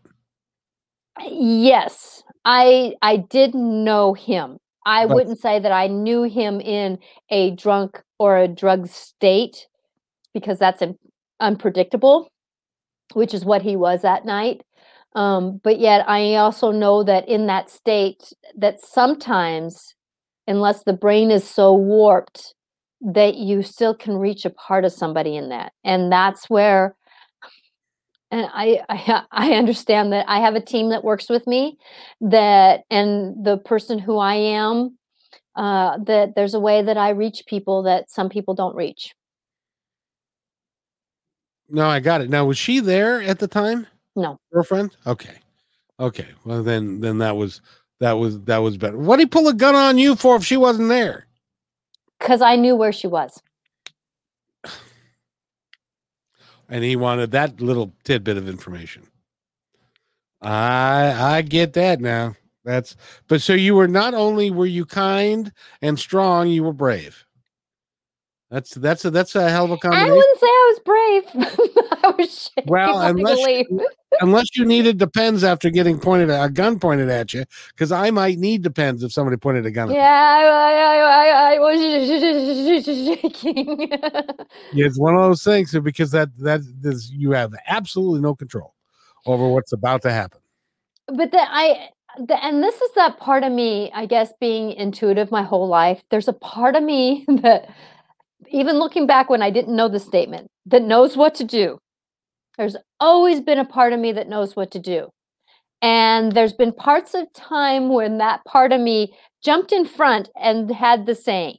Yes, 1.25 2.23
I 2.45 2.95
I 3.03 3.17
did 3.17 3.55
know 3.55 4.13
him. 4.13 4.59
I 4.85 5.07
but, 5.07 5.15
wouldn't 5.15 5.41
say 5.41 5.59
that 5.59 5.73
I 5.73 5.87
knew 5.87 6.25
him 6.25 6.61
in 6.61 6.99
a 7.31 7.53
drunk 7.53 8.03
or 8.19 8.39
a 8.39 8.49
drug 8.49 8.87
state 8.87 9.67
because 10.35 10.59
that's 10.59 10.83
un- 10.83 10.99
unpredictable, 11.41 12.29
which 13.15 13.33
is 13.33 13.45
what 13.45 13.63
he 13.63 13.77
was 13.77 14.03
that 14.03 14.25
night. 14.25 14.63
Um, 15.17 15.61
but 15.65 15.81
yet, 15.81 16.07
I 16.09 16.35
also 16.37 16.71
know 16.71 17.03
that 17.03 17.27
in 17.27 17.47
that 17.47 17.71
state, 17.71 18.33
that 18.57 18.81
sometimes, 18.81 19.95
unless 20.47 20.85
the 20.85 20.93
brain 20.93 21.31
is 21.31 21.43
so 21.49 21.75
warped 21.75 22.55
that 23.01 23.37
you 23.37 23.63
still 23.63 23.95
can 23.95 24.19
reach 24.19 24.45
a 24.45 24.51
part 24.51 24.85
of 24.85 24.93
somebody 24.93 25.35
in 25.35 25.49
that. 25.49 25.73
And 25.85 26.13
that's 26.13 26.49
where 26.51 26.95
and 28.31 28.47
I, 28.53 28.81
I 28.89 29.23
i 29.33 29.53
understand 29.53 30.13
that 30.13 30.25
i 30.29 30.41
have 30.41 30.55
a 30.55 30.61
team 30.61 30.91
that 30.91 31.05
works 31.05 31.29
with 31.29 31.47
me 31.47 31.79
that 32.21 32.83
and 32.91 33.45
the 33.45 33.59
person 33.59 33.99
who 33.99 34.19
i 34.19 34.35
am 34.35 34.99
uh, 35.55 35.97
that 36.05 36.35
there's 36.35 36.55
a 36.55 36.61
way 36.61 36.83
that 36.83 36.97
i 36.99 37.11
reach 37.11 37.45
people 37.47 37.83
that 37.85 38.11
some 38.11 38.29
people 38.29 38.55
don't 38.55 38.77
reach. 38.77 39.15
No 41.71 41.89
i 41.89 42.01
got 42.01 42.21
it. 42.21 42.29
Now 42.29 42.45
was 42.45 42.59
she 42.59 42.81
there 42.81 43.23
at 43.23 43.39
the 43.39 43.49
time 43.49 43.87
no 44.17 44.39
girlfriend 44.53 44.97
okay 45.07 45.35
okay 46.01 46.29
well 46.45 46.63
then 46.63 47.01
then 47.01 47.19
that 47.19 47.37
was 47.37 47.61
that 48.01 48.13
was 48.13 48.41
that 48.43 48.59
was 48.59 48.77
better 48.77 48.99
what 48.99 49.17
did 49.17 49.23
he 49.23 49.27
pull 49.27 49.49
a 49.49 49.55
gun 49.55 49.75
on 49.75 49.99
you 49.99 50.17
for 50.17 50.37
if 50.37 50.45
she 50.45 50.57
wasn't 50.57 50.89
there 50.89 51.27
because 52.19 52.41
I 52.41 52.57
knew 52.57 52.77
where 52.77 52.93
she 52.93 53.07
was. 53.07 53.43
And 56.69 56.83
he 56.83 56.97
wanted 56.97 57.31
that 57.31 57.61
little 57.61 57.95
tidbit 58.03 58.37
of 58.37 58.49
information. 58.49 59.07
I 60.43 61.37
I 61.37 61.43
get 61.43 61.75
that 61.75 62.01
now. 62.01 62.35
That's 62.65 62.97
but 63.29 63.41
so 63.41 63.53
you 63.53 63.77
were 63.77 63.87
not 63.87 64.15
only 64.15 64.51
were 64.51 64.67
you 64.67 64.85
kind 64.85 65.53
and 65.81 65.97
strong, 65.97 66.49
you 66.49 66.65
were 66.65 66.73
brave. 66.73 67.25
That's 68.51 68.75
that's 68.75 69.05
a 69.05 69.11
that's 69.13 69.37
a 69.37 69.49
hell 69.49 69.67
of 69.67 69.71
a 69.71 69.77
combination. 69.77 70.11
I 70.11 70.17
wouldn't 70.17 70.41
say 70.41 70.47
I 70.47 70.75
was 70.75 70.81
brave. 70.85 71.71
Oh, 72.09 72.12
I 72.12 72.16
was 72.16 72.51
well, 72.66 73.01
unless 73.01 73.38
you, 73.38 73.88
unless 74.21 74.47
you 74.55 74.64
needed 74.64 74.99
depends 74.99 75.45
after 75.45 75.71
getting 75.71 75.99
pointed 75.99 76.31
a 76.31 76.49
gun 76.49 76.79
pointed 76.79 77.09
at 77.09 77.33
you, 77.35 77.45
because 77.71 77.92
I 77.92 78.11
might 78.11 78.38
need 78.38 78.62
depends 78.62 79.03
if 79.03 79.12
somebody 79.12 79.37
pointed 79.37 79.66
a 79.66 79.71
gun. 79.71 79.90
Yeah, 79.90 80.03
I, 80.03 80.42
I, 80.73 80.97
I, 81.16 81.55
I 81.55 81.59
was 81.59 82.85
shaking. 83.23 83.88
it's 84.73 84.99
one 84.99 85.14
of 85.14 85.21
those 85.23 85.45
things 85.45 85.75
eh, 85.75 85.81
because 85.81 86.11
that 86.12 86.37
that 86.38 86.61
is 86.85 87.11
you 87.11 87.33
have 87.33 87.55
absolutely 87.66 88.21
no 88.21 88.35
control 88.35 88.75
over 89.27 89.49
what's 89.49 89.73
about 89.73 90.03
to 90.03 90.12
happen. 90.12 90.40
But 91.09 91.33
that 91.33 91.49
I 91.51 91.88
the, 92.19 92.42
and 92.45 92.62
this 92.62 92.81
is 92.81 92.90
that 92.95 93.19
part 93.19 93.45
of 93.45 93.53
me, 93.53 93.90
I 93.95 94.07
guess, 94.07 94.33
being 94.40 94.73
intuitive 94.73 95.31
my 95.31 95.42
whole 95.42 95.69
life. 95.69 96.03
There's 96.11 96.29
a 96.29 96.33
part 96.33 96.77
of 96.77 96.83
me 96.83 97.25
that 97.42 97.69
even 98.49 98.79
looking 98.79 99.07
back 99.07 99.29
when 99.29 99.42
I 99.42 99.51
didn't 99.51 99.77
know 99.77 99.88
the 99.88 100.01
statement, 100.01 100.49
that 100.66 100.83
knows 100.83 101.16
what 101.16 101.35
to 101.37 101.45
do. 101.45 101.79
There's 102.59 102.77
always 103.01 103.40
been 103.40 103.59
a 103.59 103.64
part 103.64 103.92
of 103.92 104.01
me 104.01 104.12
that 104.12 104.29
knows 104.29 104.57
what 104.57 104.71
to 104.73 104.79
do. 104.79 105.11
And 105.83 106.33
there's 106.33 106.55
been 106.55 106.73
parts 106.73 107.14
of 107.14 107.33
time 107.33 107.90
when 107.90 108.19
that 108.19 108.45
part 108.45 108.73
of 108.73 108.81
me 108.81 109.14
jumped 109.45 109.73
in 109.73 109.85
front 109.85 110.31
and 110.40 110.71
had 110.71 111.07
the 111.07 111.14
saying. 111.14 111.59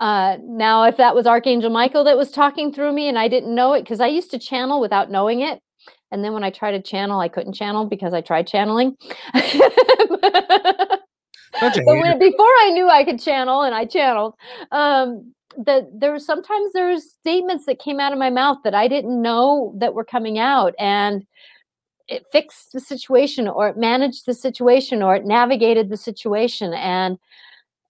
Uh, 0.00 0.36
now, 0.42 0.82
if 0.84 0.96
that 0.96 1.14
was 1.14 1.28
Archangel 1.28 1.70
Michael 1.70 2.02
that 2.04 2.16
was 2.16 2.32
talking 2.32 2.72
through 2.72 2.92
me 2.92 3.08
and 3.08 3.16
I 3.16 3.28
didn't 3.28 3.54
know 3.54 3.72
it, 3.74 3.82
because 3.82 4.00
I 4.00 4.08
used 4.08 4.32
to 4.32 4.38
channel 4.38 4.80
without 4.80 5.10
knowing 5.10 5.42
it. 5.42 5.60
And 6.10 6.24
then 6.24 6.32
when 6.32 6.42
I 6.44 6.50
tried 6.50 6.72
to 6.72 6.82
channel, 6.82 7.20
I 7.20 7.28
couldn't 7.28 7.54
channel 7.54 7.86
because 7.86 8.12
I 8.12 8.20
tried 8.20 8.48
channeling. 8.48 8.96
but 9.32 9.42
when, 11.84 12.18
before 12.18 12.46
I 12.46 12.70
knew 12.72 12.88
I 12.88 13.04
could 13.04 13.20
channel 13.20 13.62
and 13.62 13.74
I 13.74 13.84
channeled, 13.86 14.34
um, 14.72 15.32
that 15.56 15.88
there 15.92 16.12
was 16.12 16.24
sometimes 16.24 16.72
there 16.72 16.96
statements 16.98 17.66
that 17.66 17.78
came 17.78 18.00
out 18.00 18.12
of 18.12 18.18
my 18.18 18.30
mouth 18.30 18.58
that 18.64 18.74
I 18.74 18.88
didn't 18.88 19.20
know 19.20 19.74
that 19.78 19.94
were 19.94 20.04
coming 20.04 20.38
out 20.38 20.74
and 20.78 21.26
it 22.08 22.24
fixed 22.32 22.72
the 22.72 22.80
situation 22.80 23.48
or 23.48 23.68
it 23.68 23.76
managed 23.76 24.26
the 24.26 24.34
situation 24.34 25.02
or 25.02 25.14
it 25.14 25.24
navigated 25.24 25.88
the 25.88 25.96
situation 25.96 26.74
and 26.74 27.18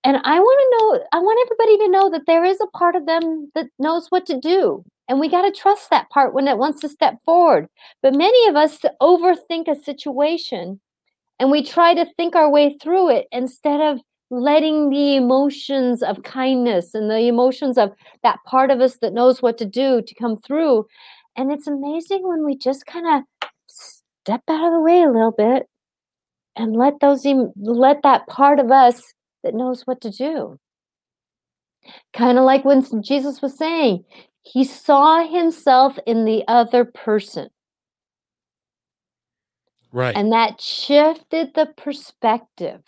and 0.04 0.16
I 0.24 0.38
want 0.38 0.60
to 0.60 0.76
know 0.76 1.06
I 1.12 1.22
want 1.22 1.46
everybody 1.46 1.78
to 1.78 1.90
know 1.90 2.10
that 2.10 2.26
there 2.26 2.44
is 2.44 2.60
a 2.60 2.76
part 2.76 2.96
of 2.96 3.06
them 3.06 3.50
that 3.54 3.66
knows 3.78 4.08
what 4.08 4.26
to 4.26 4.38
do 4.38 4.84
and 5.08 5.18
we 5.18 5.28
got 5.28 5.42
to 5.42 5.52
trust 5.52 5.90
that 5.90 6.10
part 6.10 6.34
when 6.34 6.48
it 6.48 6.58
wants 6.58 6.80
to 6.82 6.88
step 6.88 7.16
forward 7.24 7.68
but 8.02 8.14
many 8.14 8.48
of 8.48 8.56
us 8.56 8.78
overthink 9.00 9.68
a 9.68 9.82
situation 9.82 10.80
and 11.38 11.50
we 11.50 11.62
try 11.62 11.94
to 11.94 12.06
think 12.16 12.36
our 12.36 12.50
way 12.50 12.76
through 12.80 13.10
it 13.10 13.26
instead 13.32 13.80
of 13.80 14.00
letting 14.32 14.88
the 14.88 15.14
emotions 15.14 16.02
of 16.02 16.22
kindness 16.22 16.94
and 16.94 17.10
the 17.10 17.18
emotions 17.18 17.76
of 17.76 17.92
that 18.22 18.38
part 18.46 18.70
of 18.70 18.80
us 18.80 18.96
that 19.02 19.12
knows 19.12 19.42
what 19.42 19.58
to 19.58 19.66
do 19.66 20.00
to 20.00 20.14
come 20.14 20.38
through. 20.38 20.86
And 21.36 21.52
it's 21.52 21.66
amazing 21.66 22.26
when 22.26 22.44
we 22.44 22.56
just 22.56 22.86
kind 22.86 23.06
of 23.06 23.48
step 23.66 24.42
out 24.48 24.66
of 24.66 24.72
the 24.72 24.80
way 24.80 25.02
a 25.02 25.10
little 25.10 25.32
bit 25.32 25.68
and 26.56 26.74
let 26.74 26.94
those 27.00 27.26
let 27.56 28.02
that 28.02 28.26
part 28.26 28.58
of 28.58 28.70
us 28.70 29.12
that 29.44 29.54
knows 29.54 29.82
what 29.82 30.00
to 30.00 30.10
do. 30.10 30.58
Kind 32.14 32.38
of 32.38 32.44
like 32.44 32.64
when 32.64 32.82
Jesus 33.02 33.42
was 33.42 33.56
saying, 33.56 34.04
he 34.40 34.64
saw 34.64 35.26
himself 35.28 35.98
in 36.06 36.24
the 36.24 36.42
other 36.48 36.86
person. 36.86 37.48
Right. 39.92 40.16
And 40.16 40.32
that 40.32 40.58
shifted 40.58 41.54
the 41.54 41.66
perspective. 41.76 42.82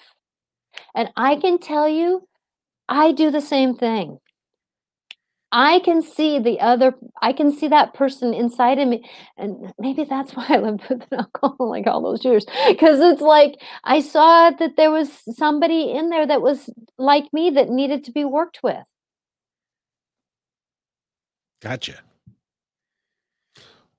And 0.95 1.11
I 1.17 1.37
can 1.37 1.59
tell 1.59 1.89
you, 1.89 2.29
I 2.89 3.13
do 3.13 3.31
the 3.31 3.41
same 3.41 3.75
thing. 3.75 4.19
I 5.57 5.79
can 5.85 6.03
see 6.03 6.41
the 6.41 6.59
other, 6.59 6.95
I 7.23 7.33
can 7.33 7.53
see 7.53 7.69
that 7.69 7.95
person 7.95 8.35
inside 8.35 8.81
of 8.81 8.89
me. 8.89 9.09
And 9.37 9.73
maybe 9.79 10.03
that's 10.03 10.33
why 10.35 10.47
I 10.49 10.57
lived 10.57 10.83
with 10.89 11.03
an 11.13 11.19
alcohol 11.21 11.71
like 11.71 11.87
all 11.87 12.03
those 12.03 12.25
years. 12.25 12.45
Because 12.67 12.99
it's 13.01 13.23
like 13.23 13.55
I 13.85 14.01
saw 14.01 14.51
that 14.51 14.77
there 14.77 14.91
was 14.91 15.23
somebody 15.37 15.93
in 15.93 16.11
there 16.11 16.27
that 16.27 16.43
was 16.43 16.69
like 16.99 17.33
me 17.33 17.51
that 17.51 17.69
needed 17.69 18.03
to 18.05 18.13
be 18.13 18.25
worked 18.25 18.61
with. 18.65 18.85
Gotcha. 21.63 22.01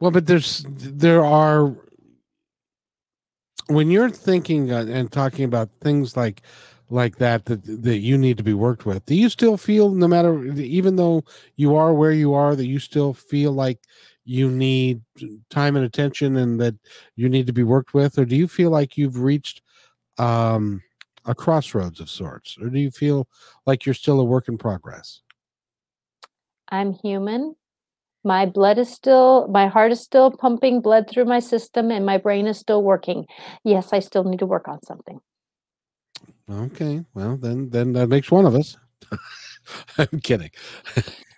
Well, 0.02 0.12
but 0.12 0.28
there's, 0.28 0.66
there 0.68 1.24
are, 1.24 1.74
when 3.68 3.90
you're 3.90 4.10
thinking 4.10 4.72
uh, 4.72 4.86
and 4.88 5.12
talking 5.12 5.46
about 5.46 5.70
things 5.82 6.16
like 6.16 6.42
like 6.90 7.18
that 7.18 7.46
that 7.46 7.64
that 7.64 7.98
you 7.98 8.18
need 8.18 8.38
to 8.38 8.44
be 8.44 8.54
worked 8.54 8.86
with 8.86 9.04
do 9.06 9.16
you 9.16 9.28
still 9.28 9.58
feel 9.58 9.90
no 9.90 10.08
matter 10.08 10.44
even 10.54 10.96
though 10.96 11.24
you 11.56 11.76
are 11.76 11.94
where 11.94 12.12
you 12.12 12.34
are 12.34 12.56
that 12.56 12.68
you 12.68 12.78
still 12.78 13.14
feel 13.14 13.52
like 13.52 13.80
you 14.26 14.50
need 14.50 15.02
time 15.50 15.76
and 15.76 15.86
attention 15.86 16.36
and 16.38 16.60
that 16.60 16.76
you 17.16 17.30
need 17.30 17.48
to 17.48 17.54
be 17.54 17.64
worked 17.64 17.94
with? 17.94 18.18
Or 18.18 18.26
do 18.26 18.36
you 18.36 18.48
feel 18.48 18.72
like 18.72 18.98
you've 18.98 19.20
reached 19.20 19.62
um 20.18 20.82
a 21.26 21.34
crossroads 21.34 22.00
of 22.00 22.10
sorts? 22.10 22.58
Or 22.60 22.70
do 22.70 22.80
you 22.80 22.92
feel 22.92 23.28
like 23.66 23.86
you're 23.86 23.96
still 23.96 24.20
a 24.20 24.24
work 24.24 24.48
in 24.48 24.58
progress? 24.58 25.22
I'm 26.70 26.94
human 26.94 27.56
My 28.26 28.48
blood 28.48 28.80
is 28.80 28.92
still, 28.92 29.48
my 29.50 29.68
heart 29.68 29.92
is 29.92 30.02
still 30.02 30.32
pumping 30.32 30.82
blood 30.82 31.08
through 31.08 31.26
my 31.26 31.40
system, 31.40 31.92
and 31.92 32.06
my 32.06 32.18
brain 32.18 32.48
is 32.48 32.58
still 32.58 32.82
working. 32.82 33.28
Yes, 33.64 33.94
I 33.94 34.00
still 34.00 34.24
need 34.24 34.40
to 34.40 34.48
work 34.48 34.68
on 34.68 34.82
something. 34.84 35.22
Okay, 36.50 37.06
well 37.14 37.38
then, 37.38 37.70
then 37.70 37.94
that 37.94 38.08
makes 38.08 38.32
one 38.32 38.48
of 38.48 38.56
us. 38.56 38.78
I'm 40.00 40.20
kidding. 40.22 40.50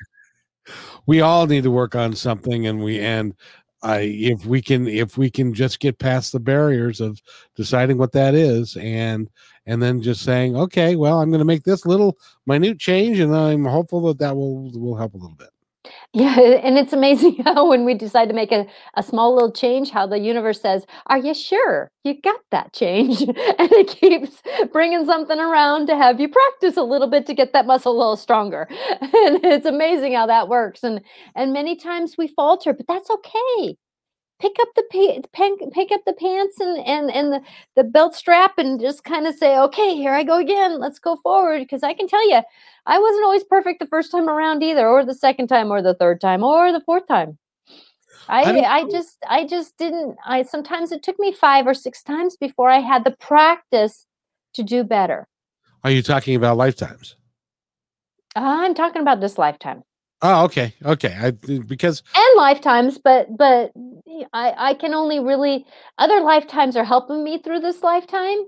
we 1.06 1.20
all 1.20 1.46
need 1.46 1.64
to 1.64 1.72
work 1.72 1.94
on 1.94 2.16
something, 2.16 2.66
and 2.66 2.82
we 2.82 3.02
and 3.02 3.36
I 3.84 4.00
if 4.00 4.46
we 4.46 4.62
can 4.62 4.88
if 4.88 5.18
we 5.18 5.30
can 5.30 5.54
just 5.54 5.80
get 5.80 6.00
past 6.00 6.32
the 6.32 6.40
barriers 6.40 7.00
of 7.02 7.22
deciding 7.56 7.98
what 7.98 8.14
that 8.14 8.34
is 8.34 8.76
and 8.78 9.30
and 9.66 9.84
then 9.84 10.02
just 10.02 10.24
saying 10.24 10.56
okay 10.56 10.96
well 10.96 11.22
i'm 11.22 11.30
going 11.30 11.40
to 11.40 11.46
make 11.46 11.64
this 11.64 11.86
little 11.86 12.18
minute 12.48 12.80
change 12.80 13.20
and 13.20 13.36
i'm 13.36 13.66
hopeful 13.66 14.02
that 14.08 14.18
that 14.18 14.36
will 14.36 14.72
will 14.72 14.96
help 14.96 15.14
a 15.14 15.18
little 15.18 15.36
bit 15.36 15.50
yeah 16.14 16.40
and 16.40 16.78
it's 16.78 16.94
amazing 16.94 17.36
how 17.46 17.68
when 17.70 17.86
we 17.86 17.94
decide 17.94 18.28
to 18.30 18.36
make 18.36 18.52
a, 18.52 18.66
a 18.96 19.04
small 19.04 19.34
little 19.34 19.52
change 19.52 19.90
how 19.92 20.08
the 20.08 20.20
universe 20.20 20.62
says 20.62 20.86
are 21.08 21.18
you 21.18 21.34
sure 21.34 21.92
you 22.04 22.20
got 22.22 22.40
that 22.52 22.74
change? 22.74 23.22
And 23.60 23.72
it 23.72 23.88
keeps 23.88 24.42
bringing 24.72 25.06
something 25.06 25.40
around 25.40 25.88
to 25.88 25.98
have 25.98 26.20
you 26.20 26.30
practice 26.30 26.78
a 26.78 26.84
little 26.84 27.10
bit 27.10 27.26
to 27.26 27.34
get 27.34 27.54
that 27.54 27.66
muscle 27.66 27.92
a 27.92 27.98
little 27.98 28.16
stronger. 28.16 28.68
And 29.02 29.44
it's 29.44 29.66
amazing 29.66 30.14
how 30.14 30.28
that 30.28 30.48
works 30.48 30.84
and 30.84 31.02
and 31.36 31.54
many 31.54 31.76
times 31.76 32.16
we 32.18 32.28
falter 32.28 32.74
but 32.74 32.88
that's 32.88 33.10
okay 33.10 33.78
pick 34.40 34.56
up 34.60 34.70
the 34.76 34.84
pa- 34.92 35.70
pick 35.74 35.92
up 35.92 36.02
the 36.06 36.14
pants 36.14 36.60
and 36.60 36.78
and 36.86 37.12
and 37.12 37.34
the, 37.34 37.42
the 37.76 37.84
belt 37.84 38.16
strap 38.16 38.58
and 38.58 38.80
just 38.80 39.04
kind 39.04 39.26
of 39.26 39.36
say 39.36 39.58
okay 39.58 39.96
here 39.96 40.14
i 40.14 40.24
go 40.24 40.38
again 40.38 40.80
let's 40.80 41.00
go 41.00 41.16
forward. 41.18 41.60
Because 41.60 41.84
i 41.84 41.94
can 41.94 42.08
tell 42.08 42.28
you 42.30 42.42
i 42.86 43.00
wasn't 43.00 43.24
always 43.24 43.44
perfect 43.44 43.80
the 43.80 43.88
first 43.88 44.12
time 44.12 44.30
around 44.30 44.64
either 44.64 44.88
or 44.88 45.04
the 45.06 45.14
second 45.14 45.48
time 45.48 45.72
or 45.72 45.82
the 45.82 45.94
third 45.94 46.22
time 46.22 46.44
or 46.44 46.72
the 46.72 46.82
fourth 46.82 47.08
time. 47.08 47.38
I 48.28 48.44
i, 48.44 48.78
I 48.80 48.90
just 48.90 49.18
i 49.28 49.46
just 49.46 49.78
didn't 49.78 50.18
i 50.26 50.44
sometimes 50.44 50.92
it 50.92 51.04
took 51.04 51.20
me 51.20 51.32
five 51.32 51.66
or 51.66 51.74
six 51.74 52.04
times 52.04 52.38
before 52.38 52.70
i 52.70 52.80
had 52.80 53.04
the 53.04 53.12
practice 53.12 54.06
to 54.54 54.64
do 54.64 54.84
better. 54.84 55.28
Are 55.84 55.92
you 55.92 56.02
talking 56.02 56.36
about 56.36 56.58
lifetimes? 56.58 57.16
I'm 58.36 58.76
talking 58.76 59.02
about 59.02 59.22
this 59.22 59.38
lifetime 59.38 59.84
Oh, 60.22 60.46
okay, 60.46 60.74
okay. 60.84 61.16
I 61.20 61.32
because 61.32 62.02
and 62.16 62.38
lifetimes, 62.38 62.98
but 62.98 63.38
but 63.38 63.72
I 64.34 64.54
I 64.58 64.74
can 64.74 64.94
only 64.96 65.20
really 65.20 65.66
other 66.00 66.22
lifetimes 66.22 66.76
are 66.76 66.84
helping 66.84 67.24
me 67.24 67.40
through 67.40 67.60
this 67.60 67.84
lifetime 67.84 68.40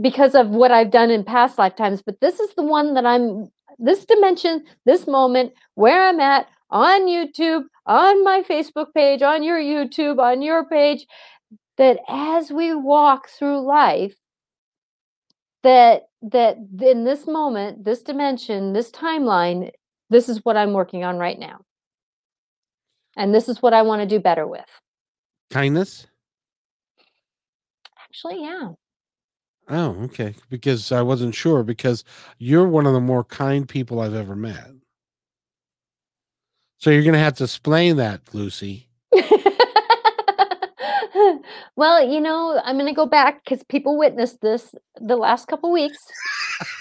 because 0.00 0.34
of 0.34 0.48
what 0.48 0.70
I've 0.70 0.90
done 0.90 1.10
in 1.10 1.24
past 1.24 1.58
lifetimes. 1.58 2.00
But 2.00 2.20
this 2.20 2.40
is 2.40 2.54
the 2.54 2.62
one 2.62 2.94
that 2.94 3.04
I'm 3.04 3.50
this 3.78 4.06
dimension, 4.06 4.64
this 4.86 5.06
moment 5.06 5.52
where 5.74 6.08
I'm 6.08 6.20
at 6.20 6.48
on 6.70 7.06
YouTube, 7.06 7.64
on 7.86 8.24
my 8.24 8.42
Facebook 8.48 8.94
page, 8.94 9.22
on 9.22 9.42
your 9.42 9.58
YouTube, 9.58 10.18
on 10.18 10.40
your 10.40 10.64
page. 10.64 11.06
That 11.76 12.00
as 12.08 12.50
we 12.50 12.74
walk 12.74 13.28
through 13.28 13.60
life, 13.60 14.16
that 15.62 16.04
that 16.22 16.56
in 16.80 17.04
this 17.04 17.26
moment, 17.26 17.84
this 17.84 18.02
dimension, 18.02 18.72
this 18.72 18.90
timeline 18.90 19.70
this 20.10 20.28
is 20.28 20.44
what 20.44 20.56
I'm 20.56 20.72
working 20.72 21.04
on 21.04 21.18
right 21.18 21.38
now. 21.38 21.60
And 23.16 23.34
this 23.34 23.48
is 23.48 23.60
what 23.62 23.74
I 23.74 23.82
want 23.82 24.02
to 24.02 24.06
do 24.06 24.20
better 24.20 24.46
with. 24.46 24.64
Kindness? 25.50 26.06
Actually, 28.02 28.42
yeah. 28.42 28.72
Oh, 29.68 29.90
okay. 30.04 30.34
Because 30.48 30.92
I 30.92 31.02
wasn't 31.02 31.34
sure 31.34 31.62
because 31.62 32.04
you're 32.38 32.68
one 32.68 32.86
of 32.86 32.92
the 32.94 33.00
more 33.00 33.24
kind 33.24 33.68
people 33.68 34.00
I've 34.00 34.14
ever 34.14 34.36
met. 34.36 34.70
So 36.78 36.90
you're 36.90 37.02
going 37.02 37.14
to 37.14 37.18
have 37.18 37.34
to 37.36 37.44
explain 37.44 37.96
that, 37.96 38.20
Lucy. 38.32 38.88
well, 41.76 42.08
you 42.08 42.20
know, 42.20 42.60
I'm 42.64 42.76
going 42.76 42.86
to 42.86 42.94
go 42.94 43.06
back 43.06 43.42
because 43.44 43.64
people 43.64 43.98
witnessed 43.98 44.40
this 44.40 44.74
the 45.00 45.16
last 45.16 45.48
couple 45.48 45.72
weeks. 45.72 45.98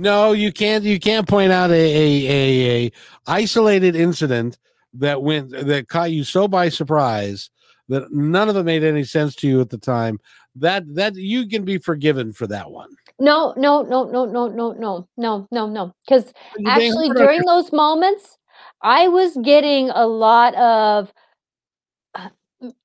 no, 0.00 0.32
you 0.32 0.50
can't. 0.50 0.82
You 0.82 0.98
can't 0.98 1.28
point 1.28 1.52
out 1.52 1.70
a, 1.70 1.74
a, 1.74 2.26
a, 2.26 2.86
a 2.86 2.92
isolated 3.26 3.94
incident 3.94 4.58
that 4.94 5.22
went 5.22 5.50
that 5.50 5.88
caught 5.88 6.10
you 6.10 6.24
so 6.24 6.48
by 6.48 6.70
surprise 6.70 7.50
that 7.88 8.10
none 8.10 8.48
of 8.48 8.56
it 8.56 8.62
made 8.62 8.82
any 8.82 9.04
sense 9.04 9.34
to 9.36 9.48
you 9.48 9.60
at 9.60 9.68
the 9.68 9.78
time. 9.78 10.18
That 10.56 10.94
that 10.94 11.16
you 11.16 11.46
can 11.46 11.64
be 11.64 11.76
forgiven 11.76 12.32
for 12.32 12.46
that 12.46 12.70
one. 12.70 12.96
No, 13.18 13.52
no, 13.58 13.82
no, 13.82 14.04
no, 14.04 14.24
no, 14.24 14.48
no, 14.48 14.72
no, 14.72 15.08
no, 15.18 15.46
no, 15.50 15.68
no. 15.68 15.94
Because 16.06 16.32
actually, 16.66 17.10
during 17.10 17.42
those 17.42 17.70
moments, 17.70 18.38
I 18.80 19.08
was 19.08 19.36
getting 19.44 19.90
a 19.90 20.06
lot 20.06 20.54
of. 20.54 21.12
Uh, 22.14 22.30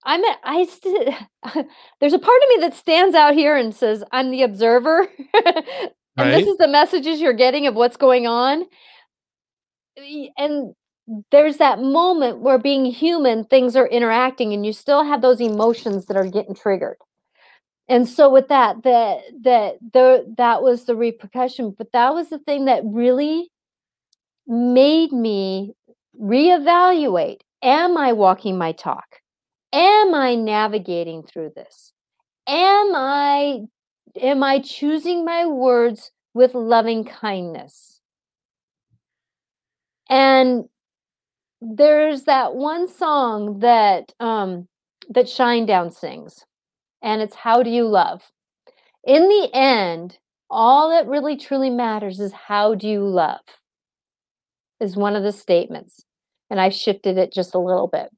I'm 0.04 0.24
a, 0.24 0.36
I 0.44 0.66
st- 0.66 1.16
there's 2.02 2.14
a 2.14 2.20
part 2.20 2.42
of 2.44 2.50
me 2.50 2.58
that 2.60 2.74
stands 2.74 3.16
out 3.16 3.34
here 3.34 3.56
and 3.56 3.74
says 3.74 4.04
I'm 4.12 4.32
the 4.32 4.44
observer 4.44 5.08
and 6.18 6.34
this 6.34 6.48
is 6.48 6.58
the 6.58 6.68
messages 6.68 7.20
you're 7.22 7.34
getting 7.34 7.68
of 7.68 7.76
what's 7.76 7.98
going 7.98 8.28
on. 8.28 8.66
And 10.38 10.74
there's 11.32 11.58
that 11.58 11.80
moment 11.80 12.40
where 12.40 12.58
being 12.58 12.86
human 12.86 13.46
things 13.46 13.76
are 13.76 13.88
interacting 13.88 14.54
and 14.54 14.66
you 14.66 14.74
still 14.74 15.04
have 15.04 15.22
those 15.22 15.40
emotions 15.42 16.08
that 16.08 16.18
are 16.18 16.26
getting 16.30 16.56
triggered. 16.56 16.98
And 17.88 18.08
so 18.10 18.30
with 18.30 18.48
that 18.48 18.84
that 18.84 19.20
that 19.44 19.76
the 19.94 20.34
that 20.38 20.64
was 20.64 20.86
the 20.86 20.96
repercussion 20.96 21.76
but 21.78 21.92
that 21.94 22.14
was 22.16 22.30
the 22.30 22.40
thing 22.40 22.66
that 22.66 22.82
really 22.84 23.52
made 24.48 25.12
me 25.12 25.74
reevaluate. 26.20 27.42
Am 27.62 27.98
i 27.98 28.12
walking 28.14 28.58
my 28.58 28.72
talk? 28.72 29.06
Am 29.72 30.16
i 30.16 30.36
navigating 30.36 31.24
through 31.24 31.52
this? 31.56 31.94
Am 32.48 32.96
i 32.96 33.62
am 34.22 34.44
I 34.44 34.60
choosing 34.60 35.26
my 35.26 35.46
words 35.46 36.12
with 36.34 36.54
loving 36.54 37.06
kindness? 37.06 38.02
And 40.10 40.66
there's 41.62 42.24
that 42.24 42.56
one 42.56 42.88
song 42.88 43.60
that 43.60 44.14
um 44.20 44.68
that 45.10 45.26
Shinedown 45.26 45.94
sings, 45.94 46.46
and 47.02 47.22
it's 47.22 47.36
How 47.36 47.64
Do 47.64 47.70
You 47.70 47.88
Love? 47.88 48.32
In 49.06 49.30
the 49.30 49.50
end, 49.54 50.18
all 50.50 50.90
that 50.90 51.08
really 51.08 51.38
truly 51.38 51.70
matters 51.70 52.20
is 52.20 52.32
how 52.34 52.76
do 52.76 52.88
you 52.88 53.02
love? 53.08 53.42
Is 54.80 54.96
one 54.96 55.16
of 55.16 55.24
the 55.24 55.32
statements. 55.32 56.06
And 56.50 56.60
I've 56.60 56.74
shifted 56.74 57.18
it 57.18 57.34
just 57.34 57.56
a 57.56 57.60
little 57.60 57.88
bit. 57.88 58.10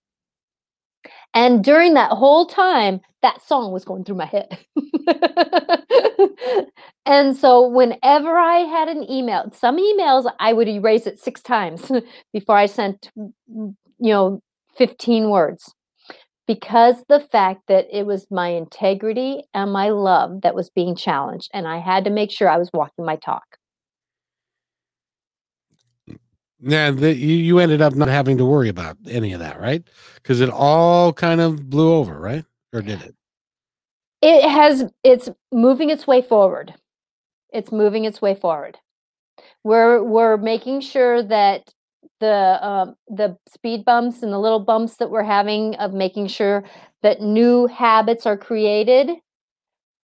And 1.37 1.63
during 1.63 1.93
that 1.93 2.09
whole 2.09 2.47
time, 2.47 2.99
that 3.21 3.43
song 3.43 3.71
was 3.71 3.85
going 3.85 4.03
through 4.03 4.15
my 4.15 4.25
head. 4.25 4.57
and 7.05 7.37
so 7.37 7.67
whenever 7.67 8.35
I 8.39 8.61
had 8.61 8.87
an 8.87 9.07
email, 9.07 9.51
some 9.53 9.77
emails 9.77 10.27
I 10.39 10.53
would 10.53 10.67
erase 10.67 11.05
it 11.05 11.19
six 11.19 11.39
times 11.39 11.91
before 12.33 12.57
I 12.57 12.65
sent, 12.65 13.11
you 13.15 13.75
know, 13.99 14.41
15 14.79 15.29
words. 15.29 15.71
Because 16.47 17.03
the 17.07 17.19
fact 17.19 17.61
that 17.67 17.85
it 17.91 18.07
was 18.07 18.25
my 18.31 18.47
integrity 18.47 19.43
and 19.53 19.71
my 19.71 19.89
love 19.89 20.41
that 20.41 20.55
was 20.55 20.71
being 20.71 20.95
challenged, 20.95 21.51
and 21.53 21.67
I 21.67 21.77
had 21.77 22.03
to 22.05 22.09
make 22.09 22.31
sure 22.31 22.49
I 22.49 22.57
was 22.57 22.71
walking 22.73 23.05
my 23.05 23.15
talk. 23.15 23.57
Yeah, 26.59 26.91
the, 26.91 27.13
you, 27.15 27.35
you 27.35 27.59
ended 27.59 27.81
up 27.81 27.93
not 27.95 28.07
having 28.07 28.37
to 28.39 28.45
worry 28.45 28.69
about 28.69 28.97
any 29.07 29.33
of 29.33 29.39
that, 29.39 29.59
right? 29.59 29.83
Because 30.15 30.41
it 30.41 30.49
all 30.49 31.13
kind 31.13 31.39
of 31.39 31.69
blew 31.69 31.93
over, 31.93 32.19
right? 32.19 32.45
Or 32.73 32.81
did 32.81 33.01
it? 33.03 33.15
It 34.21 34.49
has. 34.49 34.85
It's 35.03 35.29
moving 35.51 35.89
its 35.91 36.07
way 36.07 36.21
forward. 36.21 36.73
It's 37.53 37.71
moving 37.71 38.05
its 38.05 38.21
way 38.21 38.33
forward. 38.33 38.77
We're 39.63 40.01
we're 40.01 40.37
making 40.37 40.81
sure 40.81 41.21
that 41.21 41.71
the 42.19 42.59
um, 42.65 42.95
the 43.07 43.37
speed 43.47 43.85
bumps 43.85 44.23
and 44.23 44.33
the 44.33 44.39
little 44.39 44.59
bumps 44.59 44.97
that 44.97 45.11
we're 45.11 45.23
having 45.23 45.75
of 45.75 45.93
making 45.93 46.27
sure 46.27 46.63
that 47.03 47.21
new 47.21 47.67
habits 47.67 48.25
are 48.25 48.37
created 48.37 49.11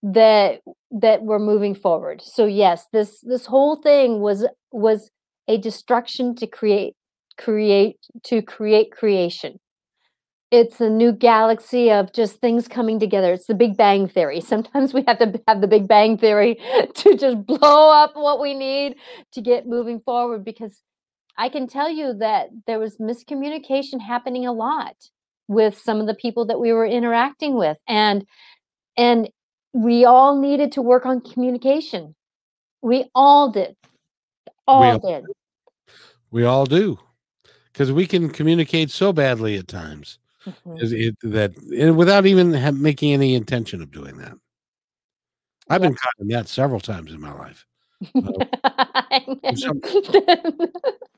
that 0.04 0.62
that 0.92 1.24
we're 1.24 1.40
moving 1.40 1.74
forward 1.74 2.22
so 2.22 2.46
yes 2.46 2.88
this 2.92 3.22
this 3.22 3.46
whole 3.46 3.78
thing 3.78 4.20
was 4.20 4.46
was 4.72 5.10
a 5.48 5.58
destruction 5.58 6.36
to 6.36 6.48
create 6.48 6.96
create 7.38 7.98
to 8.24 8.42
create 8.42 8.92
creation. 8.92 9.60
It's 10.52 10.80
a 10.80 10.90
new 10.90 11.12
galaxy 11.12 11.92
of 11.92 12.14
just 12.14 12.40
things 12.40 12.68
coming 12.68 13.00
together. 13.00 13.34
It's 13.34 13.48
the 13.48 13.56
big 13.56 13.76
bang 13.76 14.08
theory. 14.08 14.40
Sometimes 14.54 14.94
we 14.94 15.04
have 15.08 15.18
to 15.20 15.42
have 15.48 15.62
the 15.62 15.68
big 15.68 15.88
bang 15.88 16.18
theory 16.18 16.60
to 16.96 17.18
just 17.18 17.46
blow 17.46 17.92
up 17.92 18.12
what 18.16 18.40
we 18.40 18.54
need 18.54 18.96
to 19.34 19.42
get 19.42 19.68
moving 19.68 20.00
forward 20.00 20.46
because 20.46 20.82
i 21.38 21.50
can 21.50 21.66
tell 21.68 21.90
you 21.90 22.14
that 22.14 22.50
there 22.68 22.78
was 22.78 22.98
miscommunication 22.98 24.00
happening 24.00 24.46
a 24.46 24.54
lot 24.54 24.96
with 25.48 25.78
some 25.78 26.00
of 26.00 26.08
the 26.08 26.16
people 26.16 26.46
that 26.46 26.60
we 26.60 26.72
were 26.72 26.86
interacting 26.86 27.56
with. 27.56 27.78
And 27.88 28.26
and 28.98 29.30
we 29.74 30.06
all 30.06 30.40
needed 30.40 30.72
to 30.74 30.82
work 30.82 31.06
on 31.06 31.22
communication. 31.22 32.16
We 32.82 33.10
all 33.16 33.52
did 33.52 33.76
all 34.68 35.00
we, 35.00 35.10
did. 35.10 35.26
We 36.32 36.44
all 36.46 36.66
do. 36.66 37.00
because 37.72 37.92
we 37.92 38.06
can 38.06 38.30
communicate 38.30 38.92
so 38.92 39.12
badly 39.14 39.58
at 39.58 39.68
times 39.68 40.20
Mhm. 40.46 40.82
is 40.82 40.92
it, 40.92 41.16
that 41.24 41.56
and 41.78 41.96
without 41.98 42.26
even 42.26 42.54
ha- 42.54 42.72
making 42.72 43.14
any 43.14 43.34
intention 43.34 43.82
of 43.82 43.92
doing 43.92 44.18
that. 44.18 44.34
I've 45.70 45.82
been 45.82 45.96
caught 45.96 46.14
in 46.20 46.28
that 46.28 46.50
several 46.50 46.82
times 46.82 47.14
in 47.14 47.22
my 47.22 47.32
life. 47.34 47.66
some- 49.56 49.82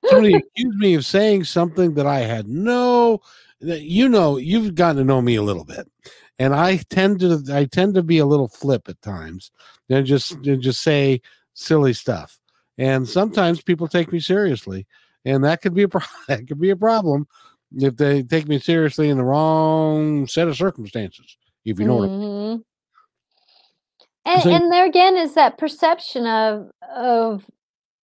Somebody 0.07 0.35
accused 0.35 0.77
me 0.77 0.93
of 0.93 1.05
saying 1.05 1.45
something 1.45 1.95
that 1.95 2.05
I 2.05 2.19
had 2.19 2.47
no 2.47 3.21
that 3.61 3.81
you 3.81 4.07
know 4.09 4.37
you've 4.37 4.75
gotten 4.75 4.97
to 4.97 5.03
know 5.03 5.21
me 5.21 5.35
a 5.35 5.41
little 5.41 5.65
bit 5.65 5.89
and 6.37 6.53
I 6.53 6.77
tend 6.89 7.19
to 7.21 7.41
I 7.51 7.65
tend 7.65 7.95
to 7.95 8.03
be 8.03 8.19
a 8.19 8.25
little 8.25 8.47
flip 8.47 8.87
at 8.89 9.01
times 9.01 9.49
and 9.89 10.05
just 10.05 10.31
and 10.33 10.61
just 10.61 10.81
say 10.81 11.21
silly 11.53 11.93
stuff 11.93 12.37
and 12.78 13.07
sometimes 13.07 13.61
people 13.61 13.88
take 13.88 14.11
me 14.11 14.19
seriously 14.19 14.86
and 15.26 15.43
that 15.43 15.61
could 15.61 15.73
be 15.73 15.84
a 15.84 15.88
pro- 15.89 16.01
that 16.28 16.47
could 16.47 16.59
be 16.59 16.69
a 16.69 16.76
problem 16.76 17.28
if 17.76 17.95
they 17.97 18.23
take 18.23 18.47
me 18.47 18.59
seriously 18.59 19.09
in 19.09 19.17
the 19.17 19.23
wrong 19.23 20.28
set 20.28 20.47
of 20.47 20.55
circumstances 20.55 21.38
if 21.65 21.80
you 21.80 21.86
know 21.86 21.95
what 21.95 22.09
I 22.09 22.13
Mhm. 22.13 22.63
And, 24.26 24.41
So- 24.41 24.51
and 24.51 24.71
there 24.71 24.86
again 24.86 25.17
is 25.17 25.36
that 25.36 25.57
perception 25.57 26.26
of 26.28 26.71
of 26.95 27.45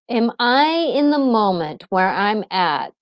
am 0.10 0.32
I 0.40 0.92
in 0.94 1.10
the 1.10 1.18
moment 1.20 1.86
where 1.90 2.10
I'm 2.10 2.44
at 2.52 2.94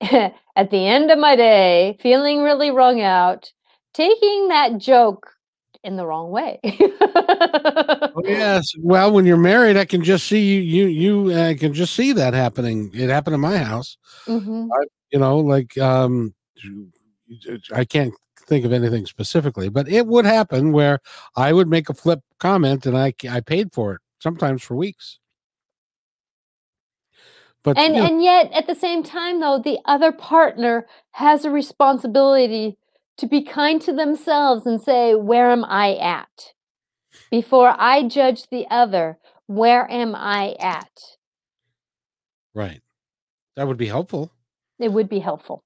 at 0.56 0.70
the 0.70 0.86
end 0.86 1.10
of 1.10 1.18
my 1.18 1.34
day, 1.36 1.96
feeling 2.00 2.42
really 2.42 2.70
wrung 2.70 3.00
out, 3.00 3.52
taking 3.94 4.48
that 4.48 4.78
joke 4.78 5.33
in 5.84 5.96
the 5.96 6.06
wrong 6.06 6.30
way. 6.30 6.60
Oh, 6.64 8.22
yes. 8.24 8.72
Well, 8.78 9.12
when 9.12 9.26
you're 9.26 9.36
married, 9.36 9.76
I 9.76 9.84
can 9.84 10.02
just 10.02 10.26
see 10.26 10.54
you. 10.56 10.60
You 10.60 10.86
you 10.86 11.32
uh, 11.32 11.54
can 11.58 11.74
just 11.74 11.94
see 11.94 12.12
that 12.12 12.34
happening. 12.34 12.90
It 12.94 13.10
happened 13.10 13.34
in 13.34 13.40
my 13.40 13.58
house. 13.58 13.96
Mhm. 14.26 14.68
You 15.10 15.18
know, 15.20 15.38
like 15.38 15.76
um, 15.78 16.34
I 17.72 17.84
can't 17.84 18.14
think 18.46 18.64
of 18.64 18.72
anything 18.72 19.06
specifically, 19.06 19.68
but 19.68 19.88
it 19.88 20.06
would 20.06 20.24
happen 20.24 20.72
where 20.72 21.00
I 21.36 21.52
would 21.52 21.68
make 21.68 21.88
a 21.88 21.94
flip 21.94 22.20
comment 22.38 22.86
and 22.86 22.96
I 22.96 23.12
I 23.30 23.40
paid 23.40 23.72
for 23.72 23.94
it 23.94 24.00
sometimes 24.18 24.62
for 24.62 24.74
weeks. 24.74 25.18
But 27.62 27.78
And 27.78 27.94
you 27.94 28.02
know, 28.02 28.06
and 28.08 28.22
yet 28.22 28.52
at 28.52 28.66
the 28.66 28.74
same 28.74 29.02
time 29.02 29.40
though, 29.40 29.58
the 29.58 29.78
other 29.86 30.12
partner 30.12 30.86
has 31.12 31.44
a 31.44 31.50
responsibility 31.50 32.76
to 33.18 33.26
be 33.26 33.42
kind 33.42 33.80
to 33.82 33.92
themselves 33.92 34.66
and 34.66 34.80
say, 34.82 35.14
"Where 35.14 35.50
am 35.50 35.64
I 35.64 35.96
at?" 35.96 36.52
Before 37.30 37.74
I 37.78 38.04
judge 38.04 38.48
the 38.50 38.66
other, 38.70 39.18
where 39.46 39.90
am 39.90 40.14
I 40.14 40.56
at? 40.60 40.90
right, 42.54 42.80
that 43.56 43.66
would 43.66 43.76
be 43.78 43.86
helpful. 43.86 44.30
It 44.78 44.92
would 44.92 45.08
be 45.08 45.18
helpful. 45.20 45.64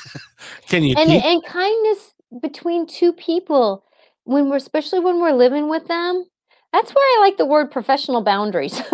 Can 0.68 0.82
you 0.84 0.96
And 0.96 1.08
teach? 1.10 1.24
and 1.24 1.44
kindness 1.44 2.14
between 2.42 2.86
two 2.86 3.12
people 3.12 3.84
when 4.24 4.48
we're 4.48 4.56
especially 4.56 5.00
when 5.00 5.20
we're 5.20 5.32
living 5.32 5.68
with 5.68 5.86
them, 5.88 6.24
that's 6.72 6.94
where 6.94 7.04
I 7.04 7.18
like 7.22 7.36
the 7.38 7.46
word 7.46 7.70
professional 7.70 8.22
boundaries. 8.22 8.74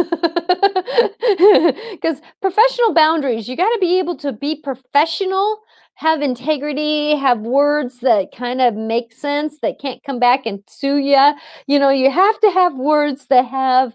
Cuz 2.03 2.21
professional 2.41 2.95
boundaries, 2.95 3.49
you 3.49 3.57
got 3.57 3.71
to 3.71 3.79
be 3.81 3.99
able 3.99 4.17
to 4.19 4.33
be 4.33 4.57
professional, 4.57 5.59
have 5.97 6.21
integrity, 6.21 7.17
have 7.17 7.41
words 7.41 8.01
that 8.01 8.29
kind 8.35 8.61
of 8.61 8.75
make 8.75 9.13
sense 9.13 9.59
that 9.61 9.81
can't 9.81 10.03
come 10.05 10.19
back 10.19 10.45
and 10.45 10.63
sue 10.69 10.99
you. 10.99 11.33
You 11.67 11.79
know, 11.79 11.89
you 11.89 12.11
have 12.11 12.39
to 12.41 12.51
have 12.51 12.75
words 12.77 13.27
that 13.29 13.47
have 13.47 13.95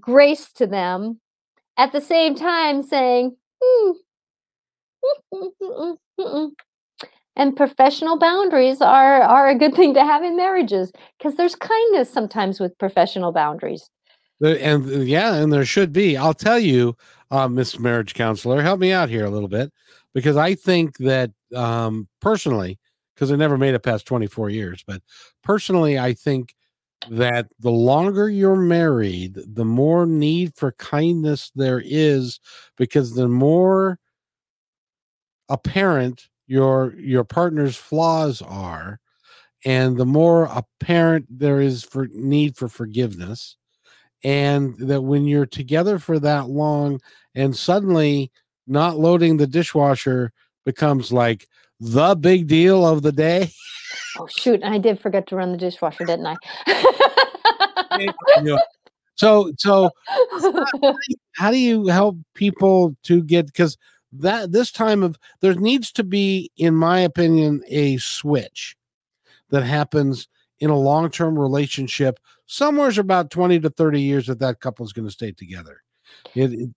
grace 0.00 0.52
to 0.54 0.66
them 0.66 1.20
at 1.76 1.92
the 1.92 2.00
same 2.00 2.34
time 2.34 2.82
saying, 2.82 3.36
"Hmm, 3.62 3.90
mm, 5.04 5.14
mm, 5.34 5.50
mm, 5.62 5.96
mm, 6.18 6.26
mm." 6.34 6.50
and 7.36 7.56
professional 7.56 8.18
boundaries 8.18 8.80
are 8.80 9.22
are 9.22 9.48
a 9.48 9.54
good 9.54 9.74
thing 9.74 9.94
to 9.94 10.04
have 10.04 10.22
in 10.22 10.36
marriages 10.36 10.90
because 11.18 11.36
there's 11.36 11.54
kindness 11.54 12.10
sometimes 12.10 12.58
with 12.58 12.76
professional 12.78 13.32
boundaries. 13.32 13.90
And 14.40 14.86
uh, 14.86 15.00
yeah, 15.00 15.34
and 15.34 15.52
there 15.52 15.64
should 15.64 15.92
be. 15.92 16.16
I'll 16.16 16.34
tell 16.34 16.58
you, 16.58 16.96
uh, 17.30 17.48
Miss 17.48 17.78
Marriage 17.78 18.14
Counselor, 18.14 18.62
help 18.62 18.80
me 18.80 18.92
out 18.92 19.08
here 19.08 19.24
a 19.24 19.30
little 19.30 19.48
bit 19.48 19.72
because 20.14 20.36
I 20.36 20.54
think 20.54 20.96
that 20.98 21.30
um, 21.54 22.08
personally, 22.20 22.78
because 23.14 23.32
I 23.32 23.36
never 23.36 23.58
made 23.58 23.74
it 23.74 23.80
past 23.82 24.06
24 24.06 24.50
years, 24.50 24.84
but 24.86 25.02
personally, 25.42 25.98
I 25.98 26.14
think 26.14 26.54
that 27.10 27.46
the 27.60 27.70
longer 27.70 28.28
you're 28.28 28.56
married, 28.56 29.38
the 29.46 29.64
more 29.64 30.06
need 30.06 30.54
for 30.56 30.72
kindness 30.72 31.50
there 31.54 31.82
is 31.84 32.40
because 32.76 33.14
the 33.14 33.28
more 33.28 33.98
apparent 35.48 36.28
your 36.46 36.94
your 36.98 37.24
partner's 37.24 37.76
flaws 37.76 38.42
are 38.42 39.00
and 39.64 39.96
the 39.96 40.06
more 40.06 40.44
apparent 40.46 41.26
there 41.30 41.60
is 41.60 41.84
for 41.84 42.08
need 42.12 42.56
for 42.56 42.68
forgiveness 42.68 43.56
and 44.24 44.76
that 44.78 45.02
when 45.02 45.26
you're 45.26 45.46
together 45.46 45.98
for 45.98 46.18
that 46.18 46.48
long 46.48 47.00
and 47.34 47.56
suddenly 47.56 48.30
not 48.68 48.98
loading 48.98 49.36
the 49.36 49.46
dishwasher 49.46 50.32
becomes 50.64 51.12
like 51.12 51.48
the 51.80 52.14
big 52.14 52.46
deal 52.46 52.86
of 52.86 53.02
the 53.02 53.12
day. 53.12 53.50
Oh 54.18 54.26
shoot, 54.26 54.62
I 54.64 54.78
did 54.78 55.00
forget 55.00 55.26
to 55.28 55.36
run 55.36 55.52
the 55.52 55.58
dishwasher, 55.58 56.04
didn't 56.04 56.26
I? 56.26 56.36
so 59.14 59.52
so 59.58 59.90
how 61.36 61.50
do 61.50 61.56
you 61.58 61.86
help 61.86 62.16
people 62.34 62.96
to 63.04 63.22
get 63.22 63.46
because 63.46 63.76
that 64.12 64.52
this 64.52 64.70
time 64.72 65.02
of 65.02 65.18
there 65.40 65.54
needs 65.54 65.92
to 65.92 66.04
be 66.04 66.50
in 66.56 66.74
my 66.74 67.00
opinion 67.00 67.62
a 67.68 67.96
switch 67.98 68.76
that 69.50 69.62
happens 69.62 70.28
in 70.60 70.70
a 70.70 70.78
long-term 70.78 71.38
relationship 71.38 72.18
somewhere's 72.46 72.98
about 72.98 73.30
20 73.30 73.60
to 73.60 73.70
30 73.70 74.00
years 74.00 74.26
that 74.26 74.40
that 74.40 74.60
couple 74.60 74.84
is 74.84 74.92
going 74.92 75.06
to 75.06 75.12
stay 75.12 75.32
together. 75.32 75.82
It, 76.34 76.52
it- 76.52 76.70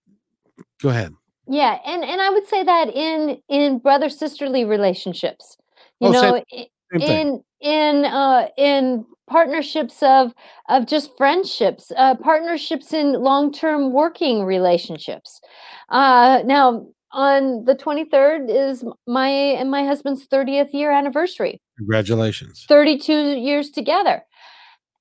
go 0.82 0.90
ahead 0.90 1.14
yeah, 1.52 1.80
and 1.86 2.04
and 2.04 2.22
I 2.22 2.30
would 2.32 2.48
say 2.48 2.64
that 2.64 2.90
in 2.96 3.42
in 3.50 3.80
brother 3.80 4.10
sisterly 4.10 4.66
relationships, 4.66 5.58
you 6.00 6.10
Oh, 6.10 6.14
know, 6.14 6.44
i- 6.54 6.68
same 6.92 7.20
in 7.20 7.44
in 7.62 8.06
uh 8.06 8.48
in 8.58 9.06
partnerships 9.30 10.04
of 10.04 10.34
of 10.70 10.88
just 10.88 11.16
friendships 11.18 11.92
uh 11.98 12.16
partnerships 12.16 12.94
in 12.94 13.14
long-term 13.14 13.94
working 13.94 14.44
relationships. 14.46 15.42
Uh 15.90 16.42
now 16.46 16.88
on 17.14 17.66
the 17.66 17.76
23rd 17.76 18.50
is 18.50 18.84
my 19.08 19.30
and 19.30 19.70
my 19.72 19.86
husband's 19.86 20.26
30th 20.28 20.74
year 20.74 20.92
anniversary. 20.92 21.62
Congratulations. 21.78 22.66
32 22.70 23.38
years 23.40 23.70
together. 23.72 24.24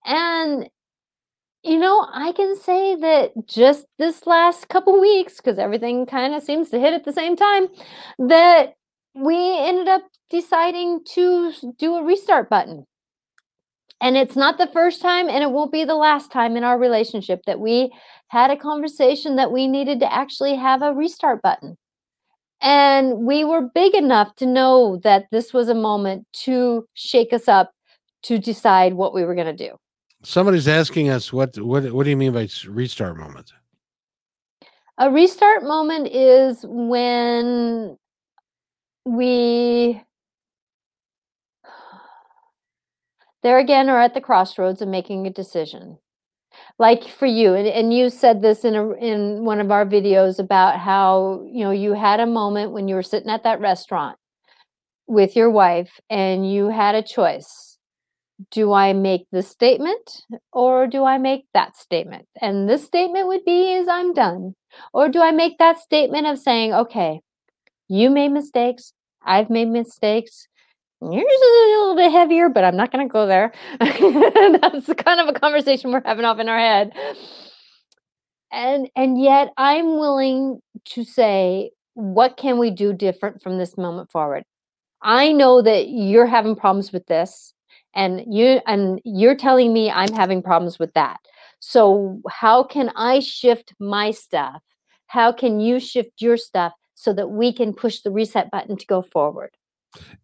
And 0.06 0.68
you 1.62 1.78
know 1.78 2.06
i 2.12 2.32
can 2.32 2.56
say 2.56 2.96
that 2.96 3.32
just 3.46 3.86
this 3.98 4.26
last 4.26 4.68
couple 4.68 5.00
weeks 5.00 5.36
because 5.36 5.58
everything 5.58 6.06
kind 6.06 6.34
of 6.34 6.42
seems 6.42 6.70
to 6.70 6.80
hit 6.80 6.94
at 6.94 7.04
the 7.04 7.12
same 7.12 7.36
time 7.36 7.66
that 8.18 8.74
we 9.14 9.58
ended 9.58 9.88
up 9.88 10.02
deciding 10.30 11.00
to 11.04 11.52
do 11.78 11.96
a 11.96 12.04
restart 12.04 12.48
button. 12.48 12.86
And 14.00 14.16
it's 14.16 14.36
not 14.36 14.56
the 14.56 14.70
first 14.72 15.02
time 15.02 15.28
and 15.28 15.42
it 15.42 15.50
won't 15.50 15.72
be 15.72 15.84
the 15.84 15.94
last 15.94 16.32
time 16.32 16.56
in 16.56 16.64
our 16.64 16.78
relationship 16.78 17.40
that 17.46 17.60
we 17.60 17.92
had 18.28 18.50
a 18.50 18.56
conversation 18.56 19.36
that 19.36 19.52
we 19.52 19.66
needed 19.66 20.00
to 20.00 20.12
actually 20.12 20.56
have 20.56 20.80
a 20.80 20.94
restart 20.94 21.42
button. 21.42 21.76
And 22.62 23.18
we 23.26 23.44
were 23.44 23.68
big 23.74 23.94
enough 23.94 24.36
to 24.36 24.46
know 24.46 24.98
that 25.02 25.26
this 25.30 25.52
was 25.52 25.68
a 25.68 25.74
moment 25.74 26.26
to 26.44 26.86
shake 26.94 27.32
us 27.32 27.48
up 27.48 27.72
to 28.22 28.38
decide 28.38 28.94
what 28.94 29.12
we 29.12 29.24
were 29.24 29.34
going 29.34 29.54
to 29.54 29.68
do 29.68 29.76
somebody's 30.22 30.68
asking 30.68 31.08
us 31.08 31.32
what 31.32 31.58
what 31.58 31.90
what 31.92 32.04
do 32.04 32.10
you 32.10 32.16
mean 32.16 32.32
by 32.32 32.48
restart 32.68 33.16
moment 33.16 33.52
A 34.98 35.10
restart 35.10 35.62
moment 35.62 36.08
is 36.08 36.64
when 36.68 37.96
we 39.04 40.02
there 43.42 43.58
again 43.58 43.88
are 43.88 44.00
at 44.00 44.14
the 44.14 44.20
crossroads 44.20 44.82
of 44.82 44.88
making 44.88 45.26
a 45.26 45.30
decision. 45.30 45.98
Like 46.78 47.06
for 47.06 47.26
you, 47.26 47.54
and, 47.54 47.66
and 47.68 47.94
you 47.94 48.10
said 48.10 48.42
this 48.42 48.64
in 48.64 48.74
a 48.74 48.90
in 48.94 49.44
one 49.44 49.60
of 49.60 49.70
our 49.70 49.86
videos 49.86 50.38
about 50.38 50.78
how 50.78 51.46
you 51.50 51.64
know 51.64 51.70
you 51.70 51.94
had 51.94 52.20
a 52.20 52.26
moment 52.26 52.72
when 52.72 52.88
you 52.88 52.94
were 52.94 53.02
sitting 53.02 53.30
at 53.30 53.44
that 53.44 53.60
restaurant 53.60 54.18
with 55.06 55.36
your 55.36 55.50
wife 55.50 56.00
and 56.10 56.50
you 56.50 56.68
had 56.68 56.94
a 56.94 57.02
choice. 57.02 57.69
Do 58.50 58.72
I 58.72 58.92
make 58.92 59.26
this 59.30 59.48
statement 59.48 60.22
or 60.52 60.86
do 60.86 61.04
I 61.04 61.18
make 61.18 61.44
that 61.52 61.76
statement? 61.76 62.26
And 62.40 62.68
this 62.68 62.84
statement 62.84 63.26
would 63.26 63.44
be 63.44 63.72
is 63.74 63.88
I'm 63.88 64.14
done. 64.14 64.54
Or 64.92 65.08
do 65.08 65.20
I 65.20 65.30
make 65.30 65.58
that 65.58 65.78
statement 65.78 66.26
of 66.26 66.38
saying, 66.38 66.72
okay, 66.72 67.20
you 67.88 68.08
made 68.08 68.30
mistakes, 68.30 68.92
I've 69.22 69.50
made 69.50 69.68
mistakes. 69.68 70.46
Yours 71.02 71.14
is 71.14 71.40
a 71.42 71.70
little 71.70 71.96
bit 71.96 72.12
heavier, 72.12 72.48
but 72.48 72.62
I'm 72.62 72.76
not 72.76 72.92
going 72.92 73.06
to 73.06 73.12
go 73.12 73.26
there. 73.26 73.52
That's 73.80 74.86
the 74.86 74.94
kind 74.94 75.20
of 75.20 75.28
a 75.34 75.38
conversation 75.38 75.92
we're 75.92 76.02
having 76.04 76.24
off 76.24 76.38
in 76.38 76.48
our 76.48 76.58
head. 76.58 76.92
And 78.52 78.88
and 78.96 79.20
yet 79.20 79.52
I'm 79.56 79.98
willing 79.98 80.60
to 80.86 81.04
say 81.04 81.70
what 81.94 82.36
can 82.36 82.58
we 82.58 82.70
do 82.70 82.92
different 82.92 83.42
from 83.42 83.58
this 83.58 83.76
moment 83.76 84.10
forward? 84.10 84.44
I 85.02 85.32
know 85.32 85.62
that 85.62 85.88
you're 85.88 86.26
having 86.26 86.56
problems 86.56 86.92
with 86.92 87.06
this 87.06 87.54
and 87.94 88.22
you 88.32 88.60
and 88.66 89.00
you're 89.04 89.36
telling 89.36 89.72
me 89.72 89.90
I'm 89.90 90.12
having 90.12 90.42
problems 90.42 90.78
with 90.78 90.92
that. 90.94 91.20
So 91.60 92.20
how 92.30 92.62
can 92.62 92.90
I 92.96 93.20
shift 93.20 93.74
my 93.78 94.10
stuff? 94.10 94.62
How 95.06 95.32
can 95.32 95.60
you 95.60 95.80
shift 95.80 96.22
your 96.22 96.36
stuff 96.36 96.72
so 96.94 97.12
that 97.12 97.30
we 97.30 97.52
can 97.52 97.74
push 97.74 98.00
the 98.00 98.10
reset 98.10 98.50
button 98.50 98.76
to 98.76 98.86
go 98.86 99.02
forward? 99.02 99.50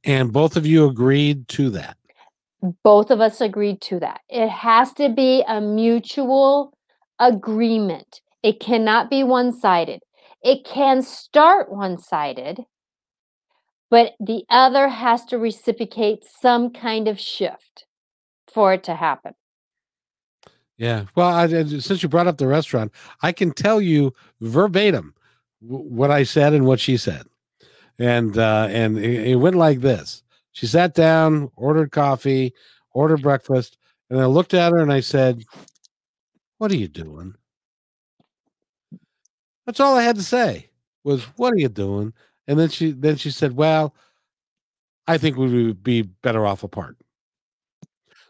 And 0.04 0.32
both 0.32 0.56
of 0.56 0.66
you 0.66 0.86
agreed 0.86 1.48
to 1.48 1.70
that. 1.70 1.96
Both 2.82 3.10
of 3.10 3.20
us 3.20 3.40
agreed 3.40 3.80
to 3.82 4.00
that. 4.00 4.20
It 4.28 4.48
has 4.48 4.92
to 4.94 5.08
be 5.08 5.44
a 5.46 5.60
mutual 5.60 6.72
agreement. 7.18 8.20
It 8.42 8.60
cannot 8.60 9.10
be 9.10 9.24
one 9.24 9.52
sided. 9.52 10.00
It 10.42 10.64
can 10.64 11.02
start 11.02 11.70
one 11.70 11.98
sided, 11.98 12.60
but 13.90 14.14
the 14.20 14.44
other 14.50 14.88
has 14.88 15.24
to 15.26 15.38
reciprocate 15.38 16.24
some 16.24 16.70
kind 16.70 17.08
of 17.08 17.20
shift 17.20 17.86
for 18.52 18.72
it 18.72 18.84
to 18.84 18.94
happen. 18.94 19.34
Yeah. 20.78 21.04
Well, 21.14 21.28
I, 21.28 21.46
since 21.46 22.02
you 22.02 22.08
brought 22.08 22.26
up 22.26 22.36
the 22.36 22.46
restaurant, 22.46 22.92
I 23.22 23.32
can 23.32 23.52
tell 23.52 23.80
you 23.80 24.12
verbatim 24.40 25.14
what 25.60 26.10
I 26.10 26.22
said 26.22 26.52
and 26.52 26.66
what 26.66 26.80
she 26.80 26.96
said, 26.96 27.26
and 27.98 28.36
uh, 28.36 28.68
and 28.70 28.98
it, 28.98 29.28
it 29.28 29.36
went 29.36 29.56
like 29.56 29.80
this. 29.80 30.22
She 30.52 30.66
sat 30.66 30.94
down, 30.94 31.50
ordered 31.56 31.92
coffee, 31.92 32.52
ordered 32.92 33.22
breakfast, 33.22 33.78
and 34.10 34.20
I 34.20 34.26
looked 34.26 34.54
at 34.54 34.72
her 34.72 34.78
and 34.78 34.92
I 34.92 35.00
said, 35.00 35.44
"What 36.58 36.70
are 36.70 36.76
you 36.76 36.88
doing?" 36.88 37.34
That's 39.64 39.80
all 39.80 39.96
I 39.96 40.02
had 40.02 40.16
to 40.16 40.22
say 40.22 40.68
was, 41.04 41.24
"What 41.36 41.54
are 41.54 41.58
you 41.58 41.68
doing?" 41.68 42.12
And 42.48 42.58
then 42.58 42.68
she 42.68 42.92
then 42.92 43.16
she 43.16 43.30
said, 43.30 43.56
"Well, 43.56 43.94
I 45.06 45.18
think 45.18 45.36
we 45.36 45.66
would 45.66 45.82
be 45.82 46.02
better 46.02 46.46
off 46.46 46.62
apart." 46.62 46.96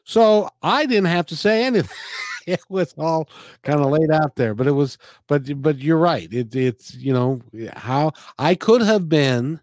So 0.04 0.48
I 0.62 0.86
didn't 0.86 1.06
have 1.06 1.26
to 1.26 1.36
say 1.36 1.64
anything. 1.64 1.96
it 2.46 2.62
was 2.68 2.94
all 2.96 3.28
kind 3.62 3.80
of 3.80 3.90
laid 3.90 4.10
out 4.10 4.36
there, 4.36 4.54
but 4.54 4.66
it 4.66 4.72
was, 4.72 4.98
but 5.26 5.60
but 5.60 5.78
you're 5.78 5.98
right. 5.98 6.32
It, 6.32 6.54
it's 6.54 6.94
you 6.94 7.12
know 7.12 7.42
how 7.74 8.12
I 8.38 8.54
could 8.54 8.82
have 8.82 9.08
been, 9.08 9.60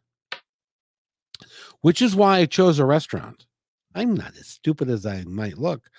which 1.81 2.01
is 2.01 2.15
why 2.15 2.39
I 2.39 2.45
chose 2.45 2.79
a 2.79 2.85
restaurant. 2.85 3.45
I'm 3.95 4.15
not 4.15 4.35
as 4.37 4.47
stupid 4.47 4.89
as 4.89 5.05
I 5.05 5.23
might 5.23 5.57
look. 5.57 5.89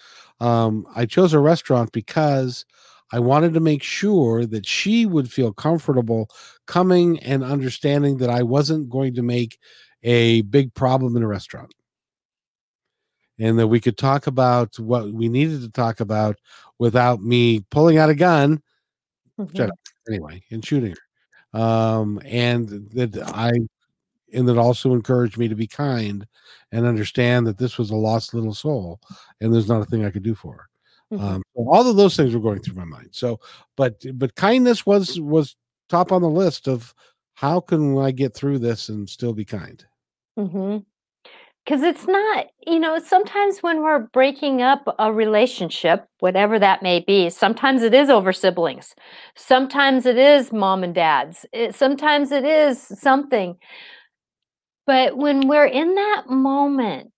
Um, 0.41 0.87
I 0.95 1.07
chose 1.07 1.33
a 1.33 1.39
restaurant 1.39 1.93
because 1.93 2.65
I 3.13 3.19
wanted 3.21 3.55
to 3.55 3.61
make 3.61 3.83
sure 3.83 4.47
that 4.47 4.67
she 4.67 5.07
would 5.07 5.31
feel 5.31 5.53
comfortable 5.53 6.29
coming 6.67 7.21
and 7.21 7.45
understanding 7.45 8.19
that 8.19 8.31
I 8.31 8.43
wasn't 8.43 8.91
going 8.91 9.15
to 9.15 9.23
make 9.23 9.59
a 10.03 10.43
big 10.43 10.75
problem 10.75 11.17
in 11.17 11.23
a 11.23 11.29
restaurant. 11.29 11.75
And 13.39 13.59
that 13.59 13.69
we 13.69 13.81
could 13.81 13.99
talk 13.99 14.27
about 14.27 14.79
what 14.79 15.13
we 15.13 15.29
needed 15.29 15.61
to 15.63 15.71
talk 15.71 16.01
about 16.01 16.37
without 16.79 17.21
me 17.21 17.61
pulling 17.71 17.99
out 17.99 18.11
a 18.11 18.15
gun 18.15 18.63
mm-hmm. 19.39 19.69
anyway 20.09 20.43
and 20.51 20.65
shooting 20.65 20.95
her. 20.95 21.59
Um 21.59 22.21
and 22.25 22.69
that 22.95 23.17
i 23.35 23.53
and 24.33 24.49
that 24.49 24.59
also 24.59 24.93
encouraged 24.93 25.39
me 25.39 25.47
to 25.47 25.55
be 25.55 25.69
kind 25.69 26.27
and 26.73 26.85
understand 26.85 27.47
that 27.47 27.59
this 27.59 27.79
was 27.79 27.91
a 27.91 27.97
lost 27.97 28.35
little 28.35 28.55
soul 28.55 29.01
and 29.41 29.55
there's 29.55 29.69
not 29.69 29.81
a 29.81 29.85
thing 29.85 30.05
i 30.05 30.11
could 30.11 30.25
do 30.25 30.35
for 30.35 30.55
her 30.55 30.69
mm-hmm. 31.13 31.25
um 31.25 31.43
all 31.55 31.89
of 31.89 31.97
those 31.97 32.17
things 32.17 32.35
were 32.35 32.41
going 32.41 32.61
through 32.61 32.77
my 32.77 32.85
mind. 32.85 33.09
So 33.13 33.41
but 33.77 34.05
but 34.15 34.35
kindness 34.35 34.87
was 34.87 35.21
was 35.21 35.57
top 35.89 36.13
on 36.13 36.23
the 36.23 36.31
list 36.31 36.69
of 36.69 36.95
how 37.35 37.61
can 37.61 37.99
i 37.99 38.11
get 38.11 38.35
through 38.35 38.59
this 38.59 38.89
and 38.89 39.09
still 39.09 39.33
be 39.33 39.45
kind? 39.45 39.85
Mm-hmm. 40.39 40.79
Because 41.65 41.83
it's 41.83 42.07
not 42.07 42.47
you 42.67 42.79
know 42.79 42.99
sometimes 42.99 43.63
when 43.63 43.83
we're 43.83 44.01
breaking 44.01 44.63
up 44.63 44.95
a 44.99 45.13
relationship 45.13 46.07
whatever 46.21 46.59
that 46.59 46.83
may 46.83 47.01
be 47.01 47.31
sometimes 47.31 47.83
it 47.83 47.95
is 47.95 48.11
over 48.11 48.33
siblings. 48.33 48.95
Sometimes 49.37 50.07
it 50.07 50.19
is 50.19 50.53
mom 50.53 50.85
and 50.85 50.95
dad's. 50.95 51.47
It, 51.53 51.75
sometimes 51.75 52.33
it 52.33 52.45
is 52.45 52.81
something. 52.81 53.57
But 54.87 55.17
when 55.17 55.49
we're 55.49 55.65
in 55.65 55.95
that 55.95 56.25
moment 56.29 57.13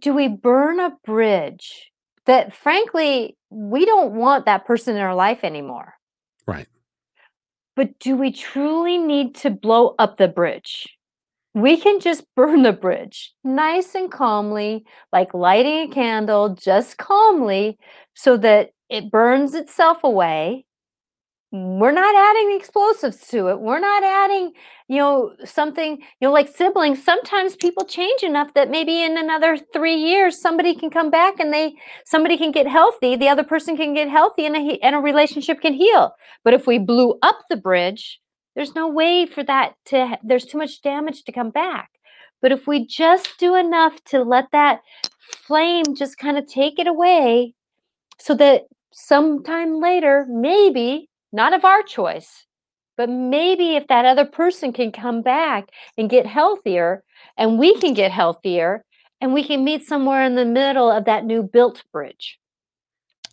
do 0.00 0.14
we 0.14 0.28
burn 0.28 0.80
a 0.80 0.96
bridge 1.04 1.90
that 2.26 2.52
frankly 2.52 3.36
we 3.50 3.84
don't 3.84 4.12
want 4.12 4.44
that 4.44 4.66
person 4.66 4.96
in 4.96 5.02
our 5.02 5.14
life 5.14 5.44
anymore 5.44 5.94
right 6.46 6.68
but 7.76 7.98
do 7.98 8.16
we 8.16 8.32
truly 8.32 8.98
need 8.98 9.34
to 9.34 9.50
blow 9.50 9.94
up 9.98 10.16
the 10.16 10.28
bridge 10.28 10.98
we 11.54 11.76
can 11.76 12.00
just 12.00 12.24
burn 12.36 12.62
the 12.62 12.72
bridge 12.72 13.32
nice 13.44 13.94
and 13.94 14.10
calmly, 14.10 14.84
like 15.12 15.34
lighting 15.34 15.90
a 15.90 15.94
candle, 15.94 16.54
just 16.54 16.96
calmly, 16.96 17.78
so 18.14 18.36
that 18.38 18.70
it 18.88 19.10
burns 19.10 19.54
itself 19.54 20.02
away. 20.04 20.64
Mm, 21.54 21.78
we're 21.78 21.92
not 21.92 22.14
adding 22.14 22.56
explosives 22.56 23.26
to 23.28 23.48
it. 23.48 23.60
We're 23.60 23.78
not 23.80 24.02
adding, 24.04 24.52
you 24.86 24.98
know, 24.98 25.32
something, 25.44 25.92
you 26.20 26.28
know, 26.28 26.32
like 26.32 26.48
siblings. 26.48 27.02
Sometimes 27.02 27.56
people 27.56 27.86
change 27.86 28.22
enough 28.22 28.52
that 28.54 28.70
maybe 28.70 29.02
in 29.02 29.16
another 29.16 29.56
three 29.72 29.94
years, 29.96 30.40
somebody 30.40 30.74
can 30.74 30.90
come 30.90 31.10
back 31.10 31.40
and 31.40 31.52
they, 31.52 31.74
somebody 32.04 32.36
can 32.36 32.52
get 32.52 32.66
healthy. 32.66 33.16
The 33.16 33.28
other 33.28 33.44
person 33.44 33.76
can 33.78 33.94
get 33.94 34.10
healthy 34.10 34.44
and 34.44 34.56
a, 34.56 34.78
and 34.82 34.94
a 34.94 34.98
relationship 34.98 35.62
can 35.62 35.72
heal. 35.72 36.12
But 36.44 36.52
if 36.52 36.66
we 36.66 36.78
blew 36.78 37.18
up 37.22 37.38
the 37.48 37.56
bridge, 37.56 38.20
there's 38.54 38.74
no 38.74 38.88
way 38.88 39.24
for 39.24 39.42
that 39.44 39.74
to, 39.86 40.18
there's 40.22 40.44
too 40.44 40.58
much 40.58 40.82
damage 40.82 41.24
to 41.24 41.32
come 41.32 41.50
back. 41.50 41.90
But 42.42 42.52
if 42.52 42.66
we 42.66 42.86
just 42.86 43.38
do 43.38 43.54
enough 43.54 44.04
to 44.06 44.22
let 44.22 44.50
that 44.52 44.80
flame 45.46 45.94
just 45.96 46.18
kind 46.18 46.36
of 46.36 46.46
take 46.46 46.78
it 46.78 46.86
away 46.86 47.54
so 48.18 48.34
that 48.34 48.64
sometime 48.92 49.80
later, 49.80 50.26
maybe, 50.28 51.07
not 51.32 51.52
of 51.52 51.64
our 51.64 51.82
choice, 51.82 52.46
but 52.96 53.08
maybe 53.08 53.76
if 53.76 53.86
that 53.86 54.04
other 54.04 54.24
person 54.24 54.72
can 54.72 54.92
come 54.92 55.22
back 55.22 55.68
and 55.96 56.10
get 56.10 56.26
healthier 56.26 57.04
and 57.36 57.58
we 57.58 57.78
can 57.78 57.94
get 57.94 58.10
healthier 58.10 58.84
and 59.20 59.32
we 59.32 59.44
can 59.44 59.64
meet 59.64 59.86
somewhere 59.86 60.24
in 60.24 60.34
the 60.34 60.44
middle 60.44 60.90
of 60.90 61.04
that 61.04 61.24
new 61.24 61.42
built 61.42 61.82
bridge. 61.92 62.38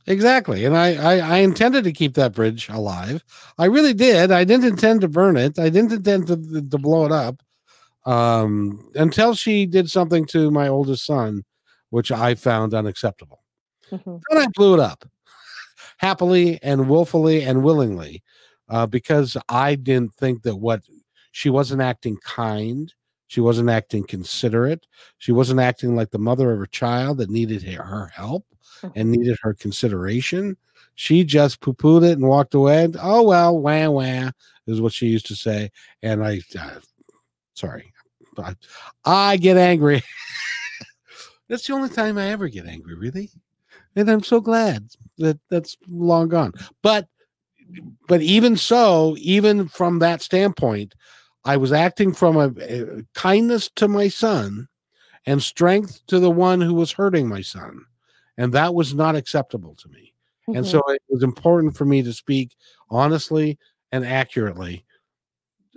Exactly. 0.08 0.66
And 0.66 0.78
I, 0.78 0.96
I, 0.96 1.18
I 1.18 1.38
intended 1.38 1.84
to 1.86 1.92
keep 1.92 2.14
that 2.14 2.34
bridge 2.34 2.70
alive. 2.70 3.24
I 3.58 3.66
really 3.66 3.94
did. 3.94 4.32
I 4.32 4.44
didn't 4.44 4.66
intend 4.66 5.02
to 5.02 5.08
burn 5.08 5.36
it. 5.36 5.58
I 5.58 5.70
didn't 5.70 5.94
intend 5.94 6.28
to, 6.28 6.36
to 6.36 6.78
blow 6.78 7.06
it 7.06 7.12
up. 7.12 7.42
Um, 8.06 8.92
until 8.94 9.34
she 9.34 9.66
did 9.66 9.90
something 9.90 10.28
to 10.28 10.52
my 10.52 10.68
oldest 10.68 11.08
son, 11.08 11.44
which 11.90 12.12
I 12.12 12.36
found 12.36 12.76
unacceptable. 12.76 13.42
Mm-hmm. 13.92 14.18
Then 14.30 14.42
I 14.44 14.46
blew 14.54 14.76
it 14.76 14.80
up 14.80 15.06
happily 15.98 16.60
and 16.62 16.90
willfully 16.90 17.44
and 17.44 17.64
willingly 17.64 18.24
uh, 18.70 18.86
because 18.86 19.38
I 19.50 19.76
didn't 19.76 20.14
think 20.16 20.44
that 20.44 20.56
what 20.56 20.82
she 21.32 21.50
wasn't 21.50 21.82
acting 21.82 22.18
kind. 22.24 22.94
She 23.28 23.42
wasn't 23.42 23.70
acting 23.70 24.06
considerate. 24.06 24.88
She 25.18 25.32
wasn't 25.32 25.60
acting 25.60 25.96
like 25.96 26.12
the 26.12 26.20
mother 26.20 26.52
of 26.52 26.60
her 26.60 26.66
child 26.66 27.18
that 27.18 27.30
needed 27.30 27.64
her 27.64 28.08
help 28.08 28.46
and 28.96 29.12
needed 29.12 29.38
her 29.42 29.54
consideration. 29.54 30.58
She 30.96 31.24
just 31.24 31.60
poo 31.60 31.74
pooed 31.74 32.04
it 32.04 32.14
and 32.14 32.28
walked 32.28 32.54
away. 32.54 32.86
And, 32.86 32.98
oh, 33.02 33.24
well, 33.24 33.58
wah, 33.58 33.90
wah, 33.90 34.32
is 34.68 34.80
what 34.80 34.94
she 34.94 35.08
used 35.08 35.26
to 35.28 35.36
say. 35.36 35.72
And 36.02 36.24
I, 36.24 36.42
uh, 36.58 36.80
sorry, 37.56 37.92
I, 38.38 38.56
I 39.04 39.38
get 39.38 39.58
angry. 39.58 40.04
that's 41.50 41.68
the 41.68 41.74
only 41.74 41.90
time 41.90 42.18
I 42.18 42.30
ever 42.30 42.48
get 42.48 42.66
angry, 42.66 42.96
really. 42.96 43.30
And 43.96 44.10
I'm 44.10 44.24
so 44.24 44.42
glad 44.42 44.88
that 45.18 45.40
that's 45.50 45.78
long 45.88 46.30
gone. 46.30 46.54
But, 46.82 47.08
but 48.08 48.22
even 48.22 48.58
so, 48.58 49.16
even 49.20 49.68
from 49.68 50.00
that 50.00 50.22
standpoint, 50.22 50.94
I 51.46 51.58
was 51.58 51.72
acting 51.72 52.14
from 52.14 52.38
a, 52.38 52.52
a 52.60 53.04
kindness 53.14 53.70
to 53.76 53.88
my 53.88 54.08
son 54.08 54.68
and 55.26 55.42
strength 55.42 56.02
to 56.08 56.20
the 56.20 56.32
one 56.32 56.62
who 56.62 56.74
was 56.74 56.92
hurting 56.92 57.28
my 57.28 57.42
son 57.42 57.86
and 58.38 58.54
that 58.54 58.74
was 58.74 58.94
not 58.94 59.16
acceptable 59.16 59.76
to 59.76 59.90
me. 59.90 60.14
Mm-hmm. 60.48 60.58
And 60.58 60.68
so 60.68 60.82
it 60.90 61.02
was 61.10 61.24
important 61.24 61.76
for 61.76 61.86
me 61.86 62.02
to 62.04 62.14
speak 62.14 62.56
honestly 62.90 63.58
and 63.92 64.06
accurately. 64.06 64.86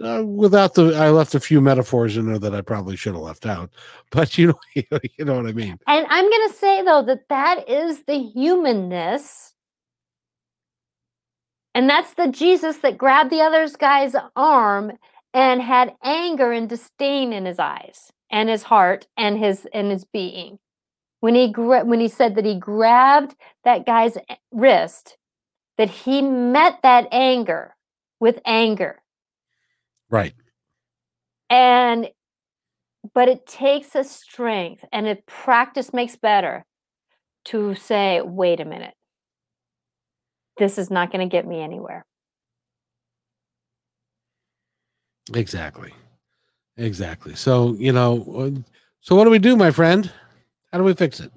Uh, 0.02 0.22
without 0.24 0.74
the, 0.74 0.94
I 0.94 1.10
left 1.10 1.34
a 1.34 1.40
few 1.40 1.60
metaphors 1.60 2.16
in 2.16 2.26
there 2.26 2.38
that 2.38 2.54
I 2.54 2.60
probably 2.60 2.96
should 2.96 3.14
have 3.14 3.22
left 3.22 3.46
out, 3.46 3.70
but 4.10 4.38
you 4.38 4.48
know, 4.48 4.98
you 5.18 5.24
know 5.24 5.36
what 5.36 5.46
I 5.46 5.52
mean. 5.52 5.78
And 5.86 6.06
I'm 6.08 6.28
going 6.28 6.48
to 6.48 6.54
say 6.54 6.82
though 6.82 7.02
that 7.02 7.28
that 7.28 7.68
is 7.68 8.04
the 8.04 8.18
humanness, 8.18 9.54
and 11.74 11.88
that's 11.88 12.14
the 12.14 12.28
Jesus 12.28 12.78
that 12.78 12.98
grabbed 12.98 13.30
the 13.30 13.40
other 13.40 13.68
guy's 13.78 14.14
arm 14.36 14.92
and 15.34 15.60
had 15.60 15.94
anger 16.02 16.52
and 16.52 16.68
disdain 16.68 17.32
in 17.32 17.44
his 17.44 17.58
eyes 17.58 18.10
and 18.30 18.48
his 18.48 18.62
heart 18.62 19.06
and 19.16 19.38
his 19.38 19.66
and 19.72 19.90
his 19.90 20.04
being. 20.04 20.58
When 21.20 21.34
he 21.34 21.50
gra- 21.50 21.84
when 21.84 22.00
he 22.00 22.08
said 22.08 22.36
that 22.36 22.44
he 22.44 22.54
grabbed 22.54 23.34
that 23.64 23.84
guy's 23.84 24.16
wrist 24.52 25.16
that 25.78 25.88
he 25.88 26.20
met 26.20 26.80
that 26.82 27.08
anger 27.12 27.74
with 28.20 28.40
anger 28.44 29.00
Right. 30.10 30.34
And 31.50 32.08
but 33.14 33.28
it 33.28 33.46
takes 33.46 33.94
a 33.94 34.04
strength 34.04 34.84
and 34.92 35.06
it 35.06 35.24
practice 35.26 35.92
makes 35.92 36.16
better 36.16 36.64
to 37.46 37.74
say, 37.74 38.20
wait 38.20 38.60
a 38.60 38.64
minute. 38.64 38.94
This 40.58 40.78
is 40.78 40.90
not 40.90 41.12
going 41.12 41.26
to 41.26 41.30
get 41.30 41.46
me 41.46 41.60
anywhere. 41.60 42.04
Exactly. 45.34 45.92
Exactly. 46.76 47.34
So, 47.34 47.74
you 47.74 47.92
know, 47.92 48.24
uh, 48.36 48.60
so 49.00 49.14
what 49.14 49.24
do 49.24 49.30
we 49.30 49.38
do, 49.38 49.56
my 49.56 49.70
friend? 49.70 50.10
How 50.72 50.78
do 50.78 50.84
we 50.84 50.94
fix 50.94 51.20
it? 51.20 51.32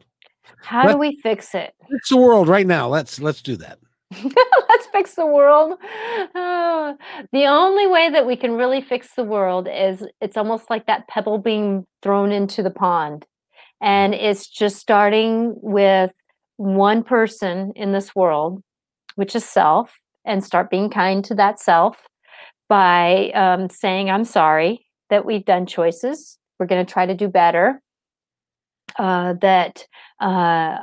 How 0.62 0.88
do 0.88 0.98
we 0.98 1.18
fix 1.22 1.56
it? 1.56 1.74
Fix 1.90 2.10
the 2.10 2.18
world 2.18 2.48
right 2.48 2.68
now. 2.68 2.88
Let's 2.88 3.20
let's 3.20 3.42
do 3.42 3.58
that. 3.58 3.80
Fix 4.92 5.16
the 5.16 5.26
world. 5.26 5.78
Oh, 6.36 6.98
the 7.32 7.46
only 7.46 7.88
way 7.88 8.10
that 8.10 8.26
we 8.26 8.36
can 8.36 8.54
really 8.54 8.82
fix 8.82 9.16
the 9.16 9.24
world 9.24 9.68
is 9.72 10.06
it's 10.20 10.38
almost 10.38 10.70
like 10.70 10.88
that 10.88 11.08
pebble 11.08 11.38
being 11.38 11.86
thrown 12.02 12.32
into 12.32 12.64
the 12.64 12.72
pond. 12.72 13.26
And 13.82 14.14
it's 14.14 14.48
just 14.48 14.78
starting 14.78 15.54
with 15.58 16.12
one 16.58 17.04
person 17.04 17.74
in 17.76 17.92
this 17.92 18.16
world, 18.16 18.62
which 19.16 19.36
is 19.36 19.44
self, 19.44 19.92
and 20.26 20.44
start 20.44 20.70
being 20.70 20.90
kind 20.90 21.26
to 21.26 21.36
that 21.36 21.60
self 21.60 21.98
by 22.70 23.32
um, 23.32 23.70
saying, 23.70 24.10
I'm 24.10 24.26
sorry 24.26 24.86
that 25.10 25.26
we've 25.26 25.46
done 25.46 25.66
choices. 25.66 26.38
We're 26.60 26.68
going 26.68 26.86
to 26.86 26.94
try 26.94 27.06
to 27.06 27.16
do 27.16 27.28
better. 27.28 27.82
Uh, 29.00 29.34
that 29.42 29.86
uh, 30.20 30.78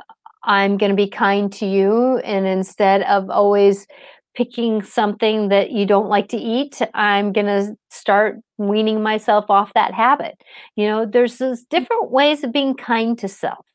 I'm 0.44 0.76
going 0.76 0.90
to 0.90 0.96
be 0.96 1.08
kind 1.08 1.52
to 1.54 1.66
you. 1.66 2.18
And 2.18 2.46
instead 2.46 3.02
of 3.02 3.30
always 3.30 3.86
picking 4.34 4.82
something 4.82 5.48
that 5.48 5.72
you 5.72 5.84
don't 5.84 6.08
like 6.08 6.28
to 6.28 6.36
eat, 6.36 6.80
I'm 6.94 7.32
going 7.32 7.46
to 7.46 7.76
start 7.90 8.36
weaning 8.56 9.02
myself 9.02 9.46
off 9.48 9.74
that 9.74 9.94
habit. 9.94 10.40
You 10.76 10.86
know, 10.86 11.06
there's 11.06 11.38
those 11.38 11.62
mm. 11.62 11.68
different 11.70 12.10
ways 12.10 12.44
of 12.44 12.52
being 12.52 12.74
kind 12.74 13.18
to 13.18 13.28
self. 13.28 13.66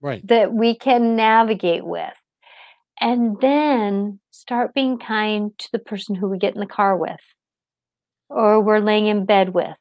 Right. 0.00 0.26
That 0.28 0.52
we 0.52 0.76
can 0.76 1.16
navigate 1.16 1.84
with. 1.84 2.14
And 3.00 3.40
then 3.40 4.20
start 4.30 4.74
being 4.74 4.98
kind 4.98 5.50
to 5.58 5.68
the 5.72 5.78
person 5.78 6.14
who 6.14 6.28
we 6.28 6.38
get 6.38 6.54
in 6.54 6.60
the 6.60 6.66
car 6.66 6.96
with 6.96 7.20
or 8.28 8.60
we're 8.60 8.78
laying 8.80 9.06
in 9.06 9.24
bed 9.24 9.54
with. 9.54 9.76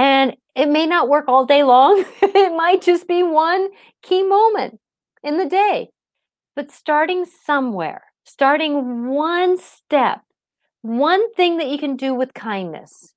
And 0.00 0.34
it 0.56 0.70
may 0.70 0.86
not 0.86 1.10
work 1.10 1.26
all 1.28 1.44
day 1.44 1.62
long. 1.62 2.02
it 2.22 2.56
might 2.56 2.80
just 2.80 3.06
be 3.06 3.22
one 3.22 3.68
key 4.02 4.22
moment 4.22 4.80
in 5.22 5.36
the 5.36 5.44
day. 5.44 5.90
But 6.56 6.70
starting 6.70 7.26
somewhere, 7.26 8.04
starting 8.24 9.08
one 9.08 9.58
step, 9.58 10.22
one 10.80 11.30
thing 11.34 11.58
that 11.58 11.68
you 11.68 11.76
can 11.76 11.96
do 11.96 12.14
with 12.14 12.32
kindness. 12.32 13.12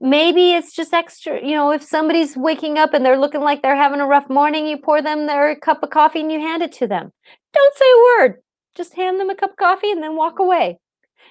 Maybe 0.00 0.52
it's 0.52 0.74
just 0.74 0.92
extra, 0.92 1.42
you 1.42 1.52
know, 1.52 1.72
if 1.72 1.82
somebody's 1.82 2.36
waking 2.36 2.76
up 2.76 2.92
and 2.92 3.02
they're 3.06 3.18
looking 3.18 3.40
like 3.40 3.62
they're 3.62 3.74
having 3.74 4.00
a 4.00 4.06
rough 4.06 4.28
morning, 4.28 4.66
you 4.66 4.76
pour 4.76 5.00
them 5.00 5.26
their 5.26 5.56
cup 5.56 5.82
of 5.82 5.88
coffee 5.88 6.20
and 6.20 6.30
you 6.30 6.40
hand 6.40 6.62
it 6.62 6.72
to 6.72 6.86
them. 6.86 7.10
Don't 7.54 7.74
say 7.74 7.86
a 7.86 8.20
word. 8.20 8.42
Just 8.74 8.96
hand 8.96 9.18
them 9.18 9.30
a 9.30 9.34
cup 9.34 9.52
of 9.52 9.56
coffee 9.56 9.90
and 9.90 10.02
then 10.02 10.14
walk 10.16 10.38
away. 10.38 10.78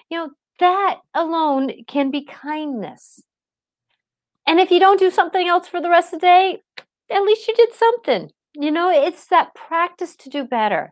You 0.09 0.17
know, 0.17 0.29
that 0.59 1.01
alone 1.13 1.83
can 1.87 2.09
be 2.09 2.25
kindness. 2.25 3.21
And 4.51 4.59
if 4.59 4.69
you 4.69 4.81
don't 4.81 4.99
do 4.99 5.09
something 5.09 5.47
else 5.47 5.69
for 5.69 5.79
the 5.79 5.89
rest 5.89 6.13
of 6.13 6.19
the 6.19 6.27
day, 6.27 6.61
at 7.09 7.23
least 7.23 7.47
you 7.47 7.55
did 7.55 7.73
something. 7.73 8.31
You 8.53 8.69
know, 8.69 8.89
it's 8.89 9.27
that 9.27 9.55
practice 9.55 10.13
to 10.17 10.29
do 10.29 10.43
better. 10.43 10.91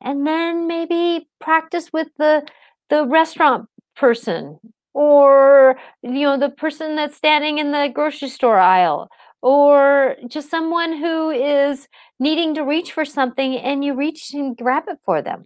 And 0.00 0.26
then 0.26 0.66
maybe 0.66 1.28
practice 1.38 1.92
with 1.92 2.08
the 2.16 2.46
the 2.88 3.06
restaurant 3.06 3.68
person 3.96 4.58
or 4.94 5.76
you 6.02 6.22
know 6.22 6.38
the 6.38 6.48
person 6.48 6.96
that's 6.96 7.18
standing 7.18 7.58
in 7.58 7.70
the 7.70 7.90
grocery 7.92 8.30
store 8.30 8.58
aisle 8.58 9.10
or 9.42 10.16
just 10.26 10.48
someone 10.50 10.96
who 10.96 11.28
is 11.28 11.88
needing 12.18 12.54
to 12.54 12.62
reach 12.62 12.92
for 12.92 13.04
something 13.04 13.58
and 13.58 13.84
you 13.84 13.94
reach 13.94 14.32
and 14.32 14.56
grab 14.56 14.84
it 14.88 14.98
for 15.04 15.20
them 15.20 15.44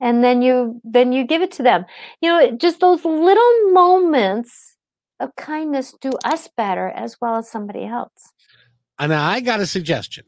and 0.00 0.22
then 0.22 0.40
you 0.42 0.80
then 0.84 1.12
you 1.12 1.24
give 1.26 1.42
it 1.42 1.50
to 1.52 1.62
them 1.62 1.84
you 2.20 2.28
know 2.28 2.50
just 2.56 2.80
those 2.80 3.04
little 3.04 3.72
moments 3.72 4.76
of 5.22 5.34
kindness 5.36 5.94
do 6.00 6.12
us 6.24 6.48
better 6.56 6.88
as 6.88 7.16
well 7.20 7.36
as 7.36 7.50
somebody 7.50 7.84
else. 7.84 8.32
And 8.98 9.14
I 9.14 9.40
got 9.40 9.60
a 9.60 9.66
suggestion. 9.66 10.24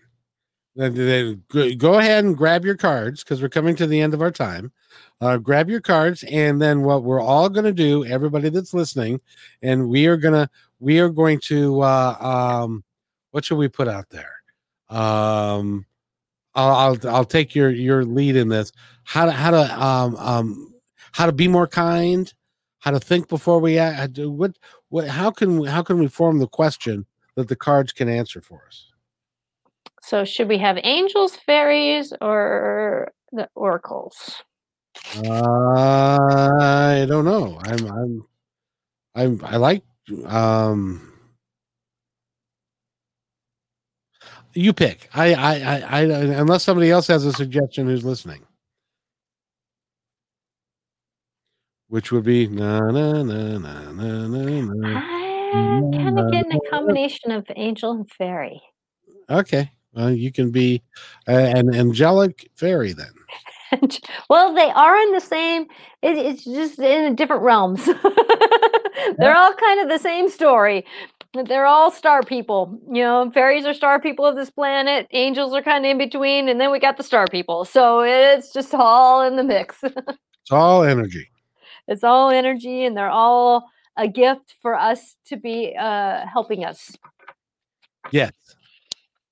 Go 0.76 1.98
ahead 1.98 2.24
and 2.24 2.36
grab 2.36 2.64
your 2.64 2.76
cards 2.76 3.22
because 3.22 3.40
we're 3.40 3.48
coming 3.48 3.76
to 3.76 3.86
the 3.86 4.00
end 4.00 4.14
of 4.14 4.22
our 4.22 4.32
time. 4.32 4.72
Uh, 5.20 5.36
grab 5.36 5.70
your 5.70 5.80
cards, 5.80 6.24
and 6.24 6.60
then 6.60 6.82
what 6.82 7.04
we're 7.04 7.20
all 7.20 7.48
going 7.48 7.64
to 7.64 7.72
do, 7.72 8.04
everybody 8.04 8.48
that's 8.48 8.74
listening, 8.74 9.20
and 9.62 9.88
we 9.88 10.06
are 10.06 10.16
gonna 10.16 10.50
we 10.80 10.98
are 10.98 11.08
going 11.08 11.38
to 11.38 11.80
uh, 11.80 12.16
um, 12.64 12.82
what 13.30 13.44
should 13.44 13.58
we 13.58 13.68
put 13.68 13.86
out 13.86 14.10
there? 14.10 14.32
Um, 14.88 15.86
I'll, 16.56 16.74
I'll 16.74 17.08
I'll 17.08 17.24
take 17.24 17.54
your 17.54 17.70
your 17.70 18.04
lead 18.04 18.34
in 18.34 18.48
this. 18.48 18.72
How 19.04 19.26
to 19.26 19.32
how 19.32 19.52
to 19.52 19.82
um 19.82 20.16
um 20.16 20.74
how 21.12 21.26
to 21.26 21.32
be 21.32 21.46
more 21.46 21.68
kind 21.68 22.32
how 22.84 22.90
to 22.90 23.00
think 23.00 23.28
before 23.28 23.60
we 23.60 23.78
act. 23.78 24.18
What, 24.18 24.58
what, 24.94 25.08
how 25.08 25.28
can 25.28 25.58
we, 25.58 25.68
how 25.68 25.82
can 25.82 25.98
we 25.98 26.06
form 26.06 26.38
the 26.38 26.46
question 26.46 27.04
that 27.34 27.48
the 27.48 27.56
cards 27.56 27.92
can 27.92 28.08
answer 28.08 28.40
for 28.40 28.62
us? 28.68 28.92
So, 30.02 30.24
should 30.24 30.48
we 30.48 30.56
have 30.58 30.78
angels, 30.84 31.34
fairies, 31.34 32.12
or 32.20 33.12
the 33.32 33.48
oracles? 33.56 34.44
Uh, 35.16 36.58
I 36.60 37.06
don't 37.08 37.24
know. 37.24 37.60
I'm, 37.64 37.90
I'm, 37.90 38.26
I'm, 39.16 39.44
I 39.44 39.56
like, 39.56 39.82
um, 40.26 41.12
you 44.54 44.72
pick. 44.72 45.08
I, 45.12 45.34
I, 45.34 45.54
I, 45.54 45.80
I, 45.80 46.00
unless 46.02 46.62
somebody 46.62 46.92
else 46.92 47.08
has 47.08 47.26
a 47.26 47.32
suggestion 47.32 47.88
who's 47.88 48.04
listening. 48.04 48.43
Which 51.94 52.10
would 52.10 52.24
be 52.24 52.48
na 52.48 52.80
na 52.90 53.22
na 53.22 53.56
na 53.56 53.92
na 53.92 54.26
na. 54.26 54.98
I'm 55.54 55.92
kind 55.92 56.18
of 56.18 56.32
getting 56.32 56.56
a 56.56 56.68
combination 56.68 57.30
of 57.30 57.46
angel 57.54 57.92
and 57.92 58.10
fairy. 58.10 58.60
Okay, 59.30 59.70
well, 59.92 60.10
you 60.10 60.32
can 60.32 60.50
be 60.50 60.82
uh, 61.28 61.52
an 61.54 61.72
angelic 61.72 62.50
fairy 62.56 62.94
then. 62.94 63.12
well, 64.28 64.52
they 64.52 64.72
are 64.72 64.96
in 64.96 65.12
the 65.12 65.20
same. 65.20 65.66
It, 66.02 66.18
it's 66.18 66.44
just 66.44 66.80
in 66.80 67.14
different 67.14 67.42
realms. 67.42 67.86
They're 69.18 69.36
all 69.36 69.54
kind 69.54 69.78
of 69.78 69.88
the 69.88 70.00
same 70.02 70.28
story. 70.28 70.84
They're 71.46 71.66
all 71.66 71.92
star 71.92 72.24
people. 72.24 72.76
You 72.90 73.04
know, 73.04 73.30
fairies 73.32 73.66
are 73.66 73.74
star 73.74 74.00
people 74.00 74.26
of 74.26 74.34
this 74.34 74.50
planet. 74.50 75.06
Angels 75.12 75.54
are 75.54 75.62
kind 75.62 75.84
of 75.84 75.90
in 75.92 75.98
between, 75.98 76.48
and 76.48 76.60
then 76.60 76.72
we 76.72 76.80
got 76.80 76.96
the 76.96 77.04
star 77.04 77.28
people. 77.28 77.64
So 77.64 78.00
it's 78.00 78.52
just 78.52 78.74
all 78.74 79.22
in 79.22 79.36
the 79.36 79.44
mix. 79.44 79.76
it's 79.84 80.50
all 80.50 80.82
energy 80.82 81.28
it's 81.88 82.04
all 82.04 82.30
energy 82.30 82.84
and 82.84 82.96
they're 82.96 83.10
all 83.10 83.68
a 83.96 84.08
gift 84.08 84.54
for 84.60 84.74
us 84.74 85.16
to 85.26 85.36
be 85.36 85.76
uh, 85.78 86.26
helping 86.26 86.64
us. 86.64 86.96
Yes. 88.10 88.32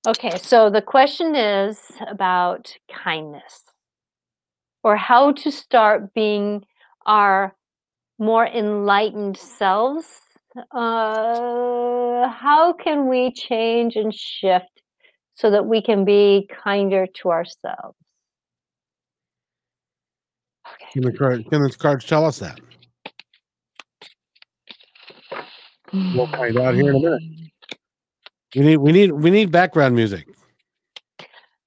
Okay, 0.06 0.36
so 0.38 0.68
the 0.68 0.82
question 0.82 1.36
is 1.36 1.78
about 2.08 2.74
kindness 2.90 3.62
or 4.82 4.96
how 4.96 5.32
to 5.32 5.50
start 5.50 6.12
being 6.12 6.64
our 7.06 7.54
more 8.18 8.46
enlightened 8.46 9.36
selves. 9.36 10.20
Uh, 10.72 12.28
how 12.28 12.72
can 12.72 13.08
we 13.08 13.32
change 13.32 13.96
and 13.96 14.14
shift 14.14 14.82
so 15.34 15.50
that 15.50 15.66
we 15.66 15.80
can 15.80 16.04
be 16.04 16.48
kinder 16.64 17.06
to 17.14 17.30
ourselves? 17.30 17.96
Can 20.92 21.02
the 21.02 21.12
card 21.12 21.48
can 21.50 21.62
the 21.62 21.70
cards 21.70 22.04
tell 22.04 22.24
us 22.24 22.38
that? 22.38 22.60
We'll 25.92 26.26
find 26.26 26.58
out 26.58 26.74
here 26.74 26.90
in 26.90 26.96
a 26.96 26.98
minute. 26.98 27.22
We 28.54 28.62
need 28.62 28.76
we 28.78 28.92
need 28.92 29.12
we 29.12 29.30
need 29.30 29.50
background 29.50 29.94
music. 29.94 30.28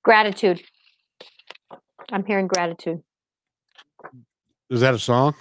Gratitude. 0.03 0.62
I'm 2.12 2.24
hearing 2.26 2.47
gratitude. 2.47 3.01
Is 4.70 4.82
that 4.82 4.93
a 4.93 4.99
song? 4.99 5.34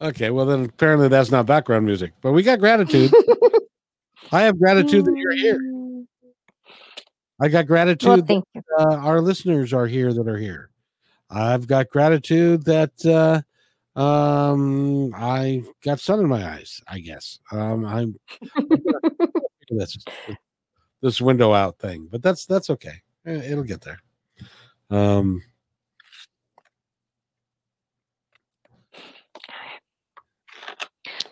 okay, 0.00 0.30
well 0.30 0.44
then 0.44 0.66
apparently 0.66 1.08
that's 1.08 1.30
not 1.30 1.46
background 1.46 1.86
music, 1.86 2.12
but 2.20 2.32
we 2.32 2.42
got 2.42 2.58
gratitude. 2.58 3.12
I 4.32 4.42
have 4.42 4.58
gratitude 4.58 5.04
that 5.06 5.16
you're 5.16 5.34
here. 5.34 5.58
I 7.40 7.48
got 7.48 7.66
gratitude. 7.66 8.08
Well, 8.08 8.22
thank 8.22 8.44
you. 8.54 8.62
That, 8.76 8.88
uh, 8.88 8.96
our 8.96 9.20
listeners 9.20 9.72
are 9.72 9.86
here 9.86 10.12
that 10.12 10.26
are 10.26 10.38
here. 10.38 10.70
I've 11.30 11.66
got 11.66 11.90
gratitude 11.90 12.64
that 12.64 13.04
uh, 13.04 14.00
um, 14.00 15.12
I 15.14 15.64
got 15.82 16.00
sun 16.00 16.20
in 16.20 16.28
my 16.28 16.46
eyes. 16.46 16.80
I 16.86 17.00
guess 17.00 17.40
um, 17.52 17.84
I'm 17.84 18.18
this 19.70 19.98
this 21.02 21.20
window 21.20 21.52
out 21.52 21.78
thing, 21.78 22.08
but 22.10 22.22
that's 22.22 22.46
that's 22.46 22.70
okay. 22.70 23.02
It'll 23.24 23.64
get 23.64 23.82
there. 23.82 24.00
Um, 24.88 25.42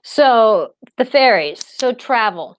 so 0.02 0.74
the 0.96 1.04
fairies. 1.04 1.64
So 1.66 1.92
travel. 1.92 2.58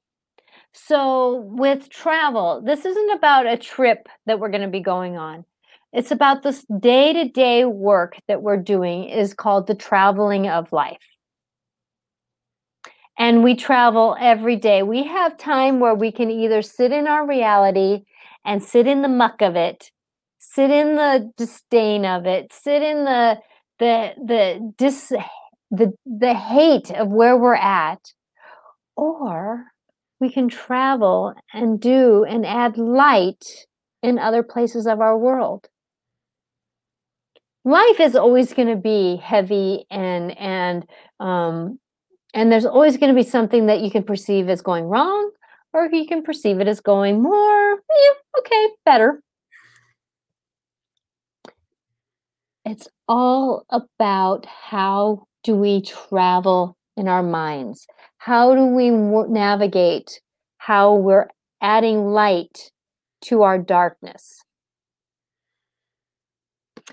So 0.77 1.37
with 1.37 1.89
travel, 1.89 2.61
this 2.61 2.83
isn't 2.83 3.11
about 3.11 3.47
a 3.47 3.55
trip 3.55 4.09
that 4.25 4.39
we're 4.39 4.49
going 4.49 4.61
to 4.61 4.67
be 4.67 4.81
going 4.81 5.15
on. 5.15 5.45
It's 5.93 6.11
about 6.11 6.43
this 6.43 6.65
day-to-day 6.81 7.63
work 7.63 8.17
that 8.27 8.41
we're 8.41 8.57
doing 8.57 9.05
is 9.05 9.33
called 9.33 9.67
the 9.67 9.73
traveling 9.75 10.49
of 10.49 10.73
life. 10.73 11.07
And 13.17 13.41
we 13.41 13.55
travel 13.55 14.17
every 14.19 14.57
day. 14.57 14.83
We 14.83 15.05
have 15.05 15.37
time 15.37 15.79
where 15.79 15.95
we 15.95 16.11
can 16.11 16.29
either 16.29 16.61
sit 16.61 16.91
in 16.91 17.07
our 17.07 17.25
reality 17.25 18.03
and 18.43 18.61
sit 18.61 18.85
in 18.85 19.01
the 19.01 19.07
muck 19.07 19.41
of 19.41 19.55
it, 19.55 19.91
sit 20.39 20.69
in 20.69 20.97
the 20.97 21.31
disdain 21.37 22.03
of 22.03 22.25
it, 22.25 22.51
sit 22.51 22.81
in 22.83 23.05
the 23.05 23.39
the 23.79 24.13
the 24.17 24.73
dis 24.77 25.13
the 25.71 25.93
the 26.05 26.33
hate 26.33 26.91
of 26.91 27.07
where 27.07 27.37
we're 27.37 27.55
at 27.55 28.11
or 28.97 29.67
we 30.25 30.31
can 30.31 30.49
travel 30.49 31.35
and 31.53 31.79
do 31.79 32.23
and 32.23 32.45
add 32.45 32.77
light 32.77 33.45
in 34.01 34.17
other 34.17 34.41
places 34.41 34.87
of 34.87 34.99
our 34.99 35.15
world. 35.15 35.67
Life 37.63 37.99
is 37.99 38.15
always 38.15 38.53
going 38.53 38.69
to 38.69 38.75
be 38.75 39.17
heavy 39.17 39.85
and 39.91 40.35
and 40.37 40.85
um 41.19 41.79
and 42.33 42.51
there's 42.51 42.65
always 42.65 42.97
going 42.97 43.13
to 43.13 43.21
be 43.23 43.27
something 43.27 43.67
that 43.67 43.81
you 43.81 43.91
can 43.91 44.03
perceive 44.03 44.49
as 44.49 44.61
going 44.61 44.85
wrong 44.85 45.31
or 45.73 45.89
you 45.91 46.07
can 46.07 46.23
perceive 46.23 46.59
it 46.59 46.67
as 46.67 46.79
going 46.79 47.21
more 47.21 47.71
yeah, 47.73 48.39
okay 48.39 48.69
better. 48.83 49.21
It's 52.65 52.87
all 53.07 53.63
about 53.69 54.47
how 54.47 55.27
do 55.43 55.55
we 55.55 55.81
travel 55.81 56.75
in 56.97 57.07
our 57.07 57.23
minds? 57.23 57.87
How 58.17 58.55
do 58.55 58.65
we 58.65 58.89
navigate 58.89 60.21
how 60.57 60.95
we're 60.95 61.27
adding 61.61 62.07
light 62.07 62.71
to 63.25 63.43
our 63.43 63.57
darkness? 63.57 64.41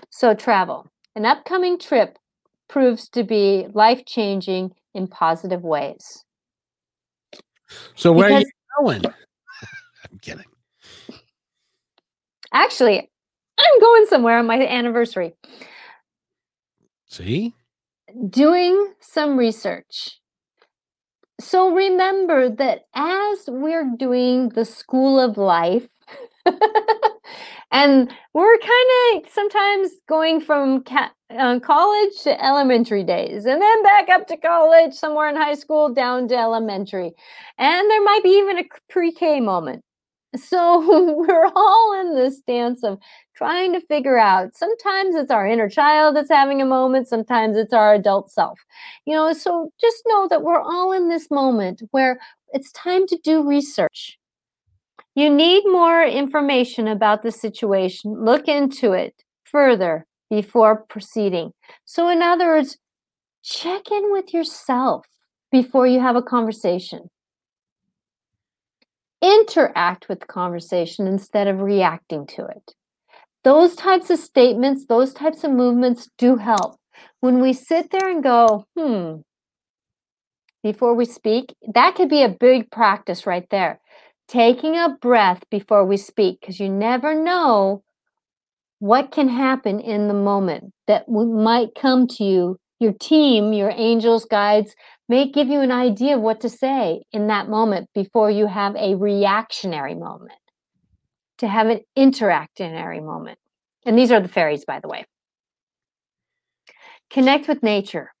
So, 0.09 0.33
travel. 0.33 0.87
An 1.15 1.25
upcoming 1.25 1.77
trip 1.77 2.17
proves 2.67 3.07
to 3.09 3.23
be 3.23 3.67
life 3.73 4.05
changing 4.05 4.73
in 4.93 5.07
positive 5.07 5.63
ways. 5.63 6.23
So, 7.95 8.11
where 8.11 8.27
because, 8.27 8.43
are 8.43 8.47
you 8.47 8.85
going? 8.85 9.03
I'm 10.11 10.19
kidding. 10.19 10.45
Actually, 12.51 13.09
I'm 13.57 13.79
going 13.79 14.05
somewhere 14.07 14.37
on 14.37 14.45
my 14.45 14.59
anniversary. 14.65 15.33
See? 17.07 17.53
Doing 18.29 18.93
some 18.99 19.37
research. 19.37 20.19
So 21.39 21.73
remember 21.73 22.49
that 22.49 22.81
as 22.93 23.45
we're 23.47 23.91
doing 23.97 24.49
the 24.49 24.65
school 24.65 25.19
of 25.19 25.37
life, 25.37 25.87
and 27.71 28.13
we're 28.33 28.57
kind 28.57 28.89
of 29.15 29.29
sometimes 29.31 29.89
going 30.07 30.41
from 30.41 30.83
ca- 30.83 31.11
uh, 31.37 31.59
college 31.59 32.21
to 32.23 32.45
elementary 32.45 33.03
days 33.03 33.45
and 33.45 33.61
then 33.61 33.83
back 33.83 34.09
up 34.09 34.27
to 34.27 34.37
college 34.37 34.93
somewhere 34.93 35.29
in 35.29 35.35
high 35.35 35.55
school 35.55 35.93
down 35.93 36.27
to 36.27 36.37
elementary 36.37 37.11
and 37.57 37.89
there 37.89 38.03
might 38.03 38.21
be 38.23 38.29
even 38.29 38.59
a 38.59 38.63
pre-k 38.89 39.39
moment 39.39 39.83
so 40.35 41.15
we're 41.17 41.47
all 41.55 42.01
in 42.01 42.15
this 42.15 42.39
dance 42.41 42.83
of 42.83 42.97
trying 43.35 43.73
to 43.73 43.81
figure 43.81 44.17
out 44.17 44.55
sometimes 44.55 45.15
it's 45.15 45.31
our 45.31 45.47
inner 45.47 45.69
child 45.69 46.15
that's 46.15 46.29
having 46.29 46.61
a 46.61 46.65
moment 46.65 47.07
sometimes 47.07 47.57
it's 47.57 47.73
our 47.73 47.93
adult 47.93 48.31
self 48.31 48.59
you 49.05 49.15
know 49.15 49.33
so 49.33 49.71
just 49.79 50.03
know 50.07 50.27
that 50.27 50.43
we're 50.43 50.61
all 50.61 50.91
in 50.91 51.09
this 51.09 51.29
moment 51.29 51.81
where 51.91 52.19
it's 52.53 52.71
time 52.71 53.07
to 53.07 53.17
do 53.23 53.45
research. 53.45 54.19
You 55.15 55.29
need 55.29 55.63
more 55.65 56.03
information 56.03 56.87
about 56.87 57.23
the 57.23 57.31
situation 57.31 58.23
look 58.23 58.47
into 58.47 58.93
it 58.93 59.23
further 59.43 60.05
before 60.29 60.85
proceeding. 60.85 61.51
So 61.83 62.07
in 62.07 62.21
other 62.21 62.47
words 62.47 62.77
check 63.43 63.91
in 63.91 64.11
with 64.11 64.33
yourself 64.33 65.05
before 65.51 65.85
you 65.85 65.99
have 65.99 66.15
a 66.15 66.21
conversation 66.21 67.09
interact 69.23 70.09
with 70.09 70.19
the 70.19 70.25
conversation 70.25 71.07
instead 71.07 71.47
of 71.47 71.61
reacting 71.61 72.27
to 72.27 72.45
it. 72.45 72.73
Those 73.43 73.75
types 73.75 74.09
of 74.09 74.19
statements, 74.19 74.85
those 74.85 75.13
types 75.13 75.43
of 75.43 75.51
movements 75.51 76.09
do 76.17 76.35
help. 76.35 76.77
When 77.21 77.41
we 77.41 77.53
sit 77.53 77.89
there 77.89 78.09
and 78.09 78.21
go, 78.21 78.65
hmm, 78.77 79.21
before 80.61 80.93
we 80.93 81.05
speak, 81.05 81.53
that 81.73 81.95
could 81.95 82.09
be 82.09 82.21
a 82.21 82.29
big 82.29 82.69
practice 82.69 83.25
right 83.25 83.47
there. 83.49 83.79
Taking 84.27 84.77
a 84.77 84.95
breath 85.01 85.43
before 85.49 85.85
we 85.85 85.97
speak, 85.97 86.39
because 86.39 86.59
you 86.59 86.69
never 86.69 87.13
know 87.13 87.83
what 88.79 89.11
can 89.11 89.29
happen 89.29 89.79
in 89.79 90.07
the 90.07 90.13
moment 90.13 90.73
that 90.87 91.07
might 91.09 91.69
come 91.75 92.07
to 92.07 92.23
you, 92.23 92.57
your 92.83 92.93
team, 92.93 93.53
your 93.53 93.71
angels, 93.75 94.25
guides, 94.25 94.75
may 95.09 95.29
give 95.29 95.47
you 95.47 95.61
an 95.61 95.71
idea 95.71 96.15
of 96.15 96.21
what 96.21 96.41
to 96.41 96.49
say 96.49 97.03
in 97.11 97.27
that 97.27 97.49
moment 97.49 97.89
before 97.95 98.29
you 98.29 98.45
have 98.45 98.75
a 98.75 98.95
reactionary 98.95 99.95
moment, 99.95 100.39
to 101.39 101.47
have 101.47 101.67
an 101.67 101.81
interactionary 101.97 103.03
moment. 103.03 103.39
And 103.85 103.97
these 103.97 104.11
are 104.11 104.21
the 104.21 104.27
fairies, 104.27 104.65
by 104.65 104.79
the 104.79 104.87
way. 104.87 105.05
Connect 107.09 107.47
with 107.47 107.63
nature. 107.63 108.11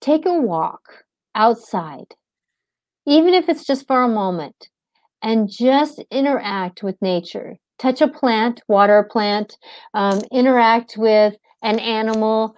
Take 0.00 0.26
a 0.26 0.34
walk 0.34 1.04
outside, 1.34 2.14
even 3.06 3.34
if 3.34 3.48
it's 3.48 3.64
just 3.64 3.86
for 3.86 4.02
a 4.02 4.08
moment, 4.08 4.68
and 5.22 5.48
just 5.50 6.02
interact 6.10 6.82
with 6.82 7.00
nature. 7.00 7.56
Touch 7.78 8.00
a 8.00 8.08
plant, 8.08 8.62
water 8.68 8.98
a 8.98 9.04
plant, 9.08 9.56
um, 9.94 10.20
interact 10.32 10.96
with 10.96 11.34
an 11.62 11.78
animal, 11.78 12.56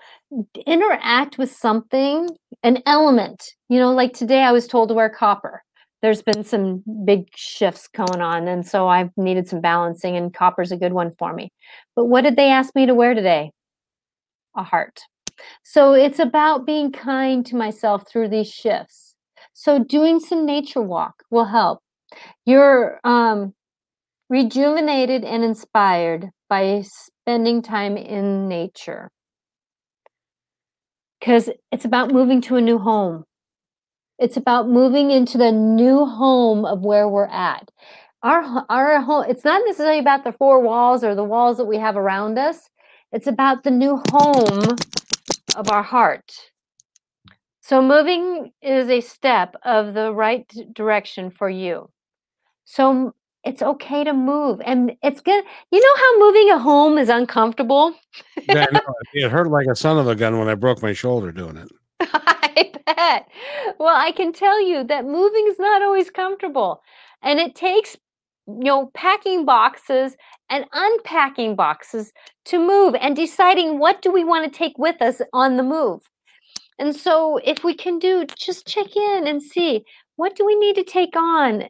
interact 0.66 1.38
with 1.38 1.50
something, 1.50 2.28
an 2.62 2.82
element. 2.86 3.44
You 3.68 3.78
know, 3.78 3.92
like 3.92 4.12
today 4.12 4.42
I 4.42 4.52
was 4.52 4.66
told 4.66 4.88
to 4.88 4.94
wear 4.94 5.08
copper. 5.08 5.62
There's 6.00 6.22
been 6.22 6.44
some 6.44 6.84
big 7.04 7.28
shifts 7.34 7.88
going 7.88 8.20
on, 8.20 8.46
and 8.46 8.66
so 8.66 8.86
I've 8.88 9.10
needed 9.16 9.48
some 9.48 9.60
balancing, 9.60 10.16
and 10.16 10.32
copper's 10.32 10.70
a 10.70 10.76
good 10.76 10.92
one 10.92 11.12
for 11.18 11.32
me. 11.32 11.50
But 11.96 12.04
what 12.04 12.22
did 12.22 12.36
they 12.36 12.50
ask 12.50 12.74
me 12.74 12.86
to 12.86 12.94
wear 12.94 13.14
today? 13.14 13.50
A 14.56 14.62
heart. 14.62 15.00
So 15.64 15.94
it's 15.94 16.18
about 16.18 16.66
being 16.66 16.92
kind 16.92 17.44
to 17.46 17.56
myself 17.56 18.08
through 18.08 18.28
these 18.28 18.50
shifts. 18.50 19.14
So 19.52 19.82
doing 19.82 20.20
some 20.20 20.46
nature 20.46 20.82
walk 20.82 21.24
will 21.30 21.46
help. 21.46 21.80
You're 22.46 23.00
um, 23.02 23.54
rejuvenated 24.28 25.24
and 25.24 25.42
inspired 25.42 26.28
by 26.48 26.82
spending 26.84 27.62
time 27.62 27.96
in 27.96 28.48
nature 28.48 29.10
because 31.18 31.50
it's 31.72 31.84
about 31.84 32.12
moving 32.12 32.40
to 32.42 32.56
a 32.56 32.60
new 32.60 32.78
home. 32.78 33.24
It's 34.18 34.36
about 34.36 34.68
moving 34.68 35.10
into 35.10 35.38
the 35.38 35.52
new 35.52 36.04
home 36.04 36.64
of 36.64 36.80
where 36.80 37.08
we're 37.08 37.26
at. 37.26 37.70
Our 38.22 38.64
our 38.68 39.00
home. 39.00 39.26
It's 39.28 39.44
not 39.44 39.62
necessarily 39.64 40.00
about 40.00 40.24
the 40.24 40.32
four 40.32 40.60
walls 40.60 41.04
or 41.04 41.14
the 41.14 41.24
walls 41.24 41.56
that 41.58 41.66
we 41.66 41.78
have 41.78 41.96
around 41.96 42.36
us. 42.38 42.68
It's 43.12 43.28
about 43.28 43.62
the 43.62 43.70
new 43.70 44.02
home 44.10 44.76
of 45.56 45.70
our 45.70 45.84
heart. 45.84 46.32
So 47.60 47.80
moving 47.80 48.52
is 48.60 48.88
a 48.88 49.00
step 49.00 49.54
of 49.62 49.94
the 49.94 50.12
right 50.12 50.50
direction 50.72 51.30
for 51.30 51.48
you. 51.48 51.90
So 52.64 53.14
it's 53.48 53.62
okay 53.62 54.04
to 54.04 54.12
move 54.12 54.60
and 54.64 54.92
it's 55.02 55.20
good 55.20 55.42
you 55.72 55.80
know 55.80 55.96
how 55.96 56.18
moving 56.18 56.50
a 56.50 56.58
home 56.58 56.98
is 56.98 57.08
uncomfortable? 57.08 57.94
Yeah, 58.48 58.66
it 59.14 59.30
hurt 59.30 59.50
like 59.50 59.66
a 59.66 59.76
son 59.76 59.98
of 59.98 60.06
a 60.06 60.14
gun 60.14 60.38
when 60.38 60.48
i 60.48 60.54
broke 60.54 60.82
my 60.82 60.92
shoulder 60.92 61.32
doing 61.32 61.56
it. 61.56 61.68
I 62.00 62.72
bet. 62.86 63.28
Well 63.78 63.96
i 63.96 64.12
can 64.12 64.32
tell 64.32 64.60
you 64.62 64.84
that 64.84 65.04
moving 65.04 65.46
is 65.48 65.58
not 65.58 65.82
always 65.82 66.10
comfortable 66.10 66.82
and 67.22 67.40
it 67.40 67.54
takes 67.54 67.96
you 68.46 68.64
know 68.64 68.90
packing 68.94 69.44
boxes 69.44 70.16
and 70.50 70.64
unpacking 70.72 71.56
boxes 71.56 72.12
to 72.46 72.58
move 72.58 72.94
and 73.00 73.14
deciding 73.16 73.78
what 73.78 74.02
do 74.02 74.12
we 74.12 74.24
want 74.24 74.50
to 74.50 74.58
take 74.58 74.78
with 74.78 75.00
us 75.02 75.20
on 75.32 75.56
the 75.56 75.62
move. 75.62 76.02
And 76.78 76.94
so 76.94 77.38
if 77.44 77.64
we 77.64 77.74
can 77.74 77.98
do 77.98 78.24
just 78.36 78.66
check 78.66 78.96
in 78.96 79.26
and 79.26 79.42
see 79.42 79.84
what 80.16 80.36
do 80.36 80.46
we 80.46 80.54
need 80.56 80.76
to 80.76 80.84
take 80.84 81.16
on 81.16 81.64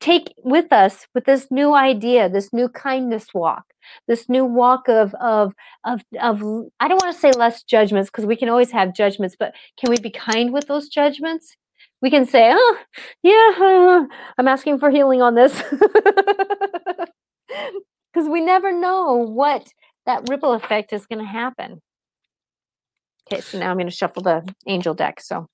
take 0.00 0.34
with 0.38 0.72
us 0.72 1.06
with 1.14 1.24
this 1.24 1.48
new 1.50 1.74
idea, 1.74 2.28
this 2.28 2.52
new 2.52 2.68
kindness 2.68 3.26
walk, 3.34 3.64
this 4.08 4.28
new 4.28 4.44
walk 4.44 4.88
of 4.88 5.14
of 5.14 5.54
of 5.84 6.02
of 6.20 6.42
I 6.80 6.88
don't 6.88 7.02
want 7.02 7.14
to 7.14 7.20
say 7.20 7.32
less 7.32 7.62
judgments 7.62 8.10
because 8.10 8.26
we 8.26 8.36
can 8.36 8.48
always 8.48 8.72
have 8.72 8.94
judgments, 8.94 9.36
but 9.38 9.54
can 9.78 9.90
we 9.90 9.98
be 9.98 10.10
kind 10.10 10.52
with 10.52 10.66
those 10.66 10.88
judgments? 10.88 11.56
We 12.02 12.10
can 12.10 12.26
say, 12.26 12.52
"Oh, 12.54 12.78
yeah, 13.22 14.06
I'm 14.38 14.48
asking 14.48 14.78
for 14.78 14.90
healing 14.90 15.22
on 15.22 15.34
this." 15.34 15.62
Because 18.12 18.30
we 18.30 18.40
never 18.40 18.72
know 18.72 19.12
what 19.12 19.68
that 20.06 20.26
ripple 20.30 20.54
effect 20.54 20.94
is 20.94 21.04
going 21.04 21.18
to 21.18 21.26
happen. 21.30 21.82
Okay, 23.30 23.42
so 23.42 23.58
now 23.58 23.70
I'm 23.70 23.76
going 23.76 23.88
to 23.88 23.92
shuffle 23.92 24.22
the 24.22 24.42
angel 24.66 24.94
deck. 24.94 25.20
So 25.20 25.46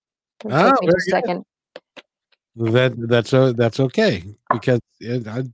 Oh, 0.44 0.72
Take 0.80 0.88
me 0.88 0.94
a 0.96 1.00
second. 1.10 1.44
That 2.56 2.94
that's 3.08 3.32
uh, 3.32 3.52
that's 3.56 3.80
okay 3.80 4.24
because 4.50 4.80
it, 5.00 5.26
I, 5.26 5.44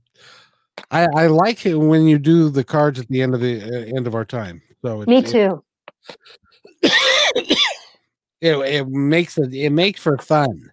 I 0.91 1.07
I 1.15 1.27
like 1.27 1.65
it 1.65 1.75
when 1.75 2.07
you 2.07 2.19
do 2.19 2.49
the 2.49 2.63
cards 2.63 2.99
at 2.99 3.07
the 3.07 3.21
end 3.21 3.33
of 3.33 3.39
the 3.39 3.63
uh, 3.63 3.95
end 3.95 4.05
of 4.05 4.15
our 4.15 4.25
time. 4.25 4.61
So 4.81 5.03
Me 5.07 5.21
too. 5.21 5.63
It, 6.81 7.57
it, 8.41 8.57
it 8.57 8.87
makes 8.89 9.37
it 9.37 9.53
it 9.53 9.69
makes 9.69 10.01
for 10.01 10.17
fun. 10.17 10.71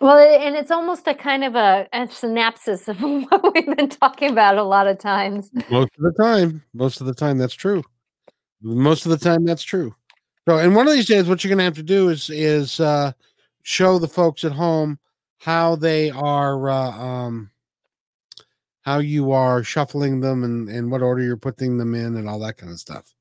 Well, 0.00 0.18
and 0.18 0.56
it's 0.56 0.70
almost 0.70 1.06
a 1.06 1.14
kind 1.14 1.44
of 1.44 1.54
a, 1.54 1.88
a 1.92 2.08
synopsis 2.08 2.88
of 2.88 3.00
what 3.02 3.54
we've 3.54 3.76
been 3.76 3.88
talking 3.88 4.30
about 4.30 4.56
a 4.56 4.62
lot 4.62 4.86
of 4.86 4.98
times. 4.98 5.50
Most 5.70 5.92
of 5.98 6.04
the 6.04 6.12
time, 6.12 6.62
most 6.72 7.00
of 7.00 7.06
the 7.06 7.14
time, 7.14 7.38
that's 7.38 7.54
true. 7.54 7.82
Most 8.62 9.04
of 9.04 9.10
the 9.10 9.18
time, 9.18 9.44
that's 9.44 9.62
true. 9.62 9.94
So, 10.48 10.58
and 10.58 10.74
one 10.74 10.88
of 10.88 10.94
these 10.94 11.06
days, 11.06 11.28
what 11.28 11.42
you're 11.42 11.50
going 11.50 11.58
to 11.58 11.64
have 11.64 11.74
to 11.74 11.82
do 11.82 12.08
is 12.08 12.28
is 12.30 12.80
uh, 12.80 13.12
show 13.64 13.98
the 13.98 14.06
folks 14.06 14.44
at 14.44 14.52
home 14.52 15.00
how 15.38 15.74
they 15.74 16.10
are, 16.10 16.68
uh, 16.68 16.92
um, 16.92 17.50
how 18.82 18.98
you 18.98 19.32
are 19.32 19.64
shuffling 19.64 20.20
them, 20.20 20.44
and 20.44 20.68
and 20.68 20.90
what 20.90 21.02
order 21.02 21.22
you're 21.22 21.36
putting 21.36 21.76
them 21.76 21.94
in, 21.94 22.16
and 22.16 22.28
all 22.28 22.38
that 22.38 22.56
kind 22.56 22.70
of 22.70 22.78
stuff. 22.78 23.12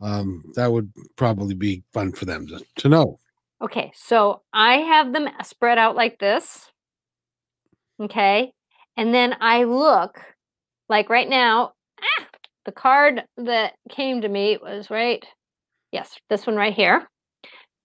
Um, 0.00 0.44
that 0.54 0.70
would 0.70 0.92
probably 1.16 1.54
be 1.54 1.82
fun 1.92 2.12
for 2.12 2.24
them 2.24 2.46
to, 2.48 2.64
to 2.76 2.88
know. 2.88 3.18
Okay, 3.60 3.92
so 3.94 4.42
I 4.52 4.78
have 4.78 5.12
them 5.12 5.28
spread 5.44 5.78
out 5.78 5.94
like 5.96 6.18
this. 6.18 6.70
Okay, 8.00 8.52
and 8.96 9.14
then 9.14 9.36
I 9.40 9.64
look 9.64 10.20
like 10.88 11.08
right 11.08 11.28
now, 11.28 11.72
ah, 12.00 12.26
the 12.64 12.72
card 12.72 13.22
that 13.36 13.74
came 13.90 14.20
to 14.20 14.28
me 14.28 14.58
was 14.60 14.90
right. 14.90 15.24
Yes, 15.92 16.18
this 16.28 16.46
one 16.46 16.56
right 16.56 16.74
here. 16.74 17.08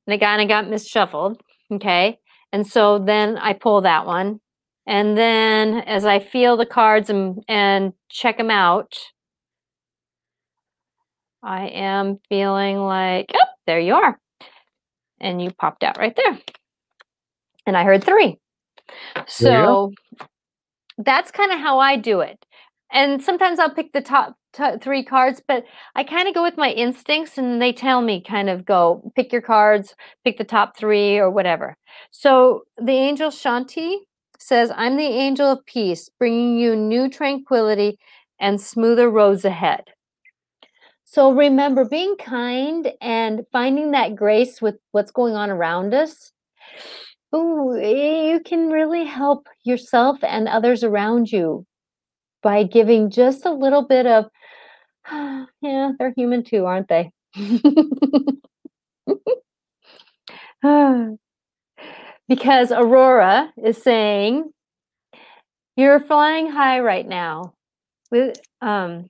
And 0.06 0.14
it 0.14 0.20
kind 0.20 0.42
of 0.42 0.48
got 0.48 0.70
misshuffled. 0.70 1.42
Okay, 1.72 2.20
and 2.51 2.65
so 2.65 2.99
then 2.99 3.38
I 3.38 3.53
pull 3.53 3.82
that 3.82 4.05
one. 4.05 4.39
And 4.86 5.18
then 5.18 5.80
as 5.80 6.05
I 6.05 6.20
feel 6.20 6.55
the 6.55 6.65
cards 6.65 7.09
and, 7.09 7.43
and 7.49 7.91
check 8.09 8.38
them 8.38 8.49
out, 8.49 8.97
I 11.43 11.68
am 11.68 12.20
feeling 12.30 12.78
like, 12.78 13.32
oh, 13.34 13.47
there 13.65 13.80
you 13.80 13.95
are 13.95 14.18
and 15.20 15.41
you 15.41 15.51
popped 15.51 15.84
out 15.84 15.97
right 15.97 16.15
there. 16.15 16.39
And 17.65 17.76
I 17.76 17.84
heard 17.84 18.03
three. 18.03 18.39
So 19.28 19.91
that's 20.97 21.32
kind 21.32 21.51
of 21.51 21.59
how 21.59 21.80
I 21.80 21.97
do 21.97 22.22
it. 22.22 22.45
And 22.92 23.22
sometimes 23.22 23.60
I'll 23.60 23.74
pick 23.74 23.92
the 23.92 24.02
top 24.02 24.36
t- 24.54 24.78
three 24.82 25.04
cards, 25.04 25.42
but 25.46 25.66
I 25.96 26.04
kind 26.04 26.28
of 26.28 26.34
go 26.34 26.44
with 26.44 26.58
my 26.58 26.72
instincts 26.72 27.38
and 27.38 27.62
they 27.62 27.74
tell 27.74 28.02
me 28.02 28.22
kind 28.22 28.50
of 28.50 28.66
go 28.66 29.12
pick 29.16 29.32
your 29.32 29.42
cards, 29.42 29.94
pick 30.24 30.38
the 30.38 30.44
top 30.44 30.78
three 30.78 31.18
or 31.18 31.30
whatever. 31.30 31.76
So 32.12 32.64
the 32.78 32.94
angel 32.94 33.30
Shanti 33.30 33.98
says, 34.40 34.72
I'm 34.76 34.98
the 34.98 35.04
angel 35.04 35.52
of 35.52 35.66
peace, 35.66 36.10
bringing 36.18 36.58
you 36.58 36.76
new 36.76 37.10
tranquility 37.10 37.98
and 38.40 38.62
smoother 38.62 39.10
roads 39.10 39.44
ahead. 39.44 39.84
So 41.04 41.32
remember 41.32 41.86
being 41.86 42.16
kind 42.18 42.92
and 43.02 43.42
finding 43.52 43.92
that 43.92 44.16
grace 44.16 44.62
with 44.62 44.76
what's 44.92 45.12
going 45.12 45.36
on 45.36 45.50
around 45.50 45.94
us. 45.94 46.32
Ooh, 47.36 47.78
you 47.78 48.40
can 48.46 48.70
really 48.70 49.06
help 49.06 49.48
yourself 49.64 50.18
and 50.24 50.48
others 50.48 50.84
around 50.84 51.32
you 51.32 51.66
by 52.42 52.64
giving 52.64 53.10
just 53.10 53.46
a 53.46 53.52
little 53.52 53.84
bit 53.84 54.06
of, 54.06 54.26
yeah, 55.62 55.92
they're 55.98 56.14
human 56.16 56.44
too, 56.44 56.66
aren't 56.66 56.88
they? 56.88 57.12
because 62.28 62.72
Aurora 62.72 63.54
is 63.64 63.82
saying, 63.82 64.52
you're 65.76 66.00
flying 66.00 66.50
high 66.50 66.80
right 66.80 67.08
now. 67.08 67.54
Um, 68.62 69.10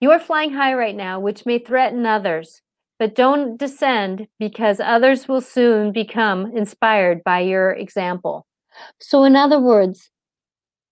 you 0.00 0.10
are 0.10 0.18
flying 0.18 0.52
high 0.52 0.74
right 0.74 0.96
now, 0.96 1.20
which 1.20 1.44
may 1.44 1.58
threaten 1.58 2.06
others, 2.06 2.62
but 2.98 3.14
don't 3.14 3.58
descend 3.58 4.28
because 4.38 4.80
others 4.80 5.28
will 5.28 5.40
soon 5.40 5.92
become 5.92 6.56
inspired 6.56 7.22
by 7.24 7.40
your 7.40 7.72
example. 7.72 8.46
So, 9.00 9.24
in 9.24 9.36
other 9.36 9.60
words, 9.60 10.10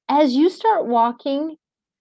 as 0.09 0.35
you 0.35 0.51
start 0.51 0.87
walking, 0.87 1.57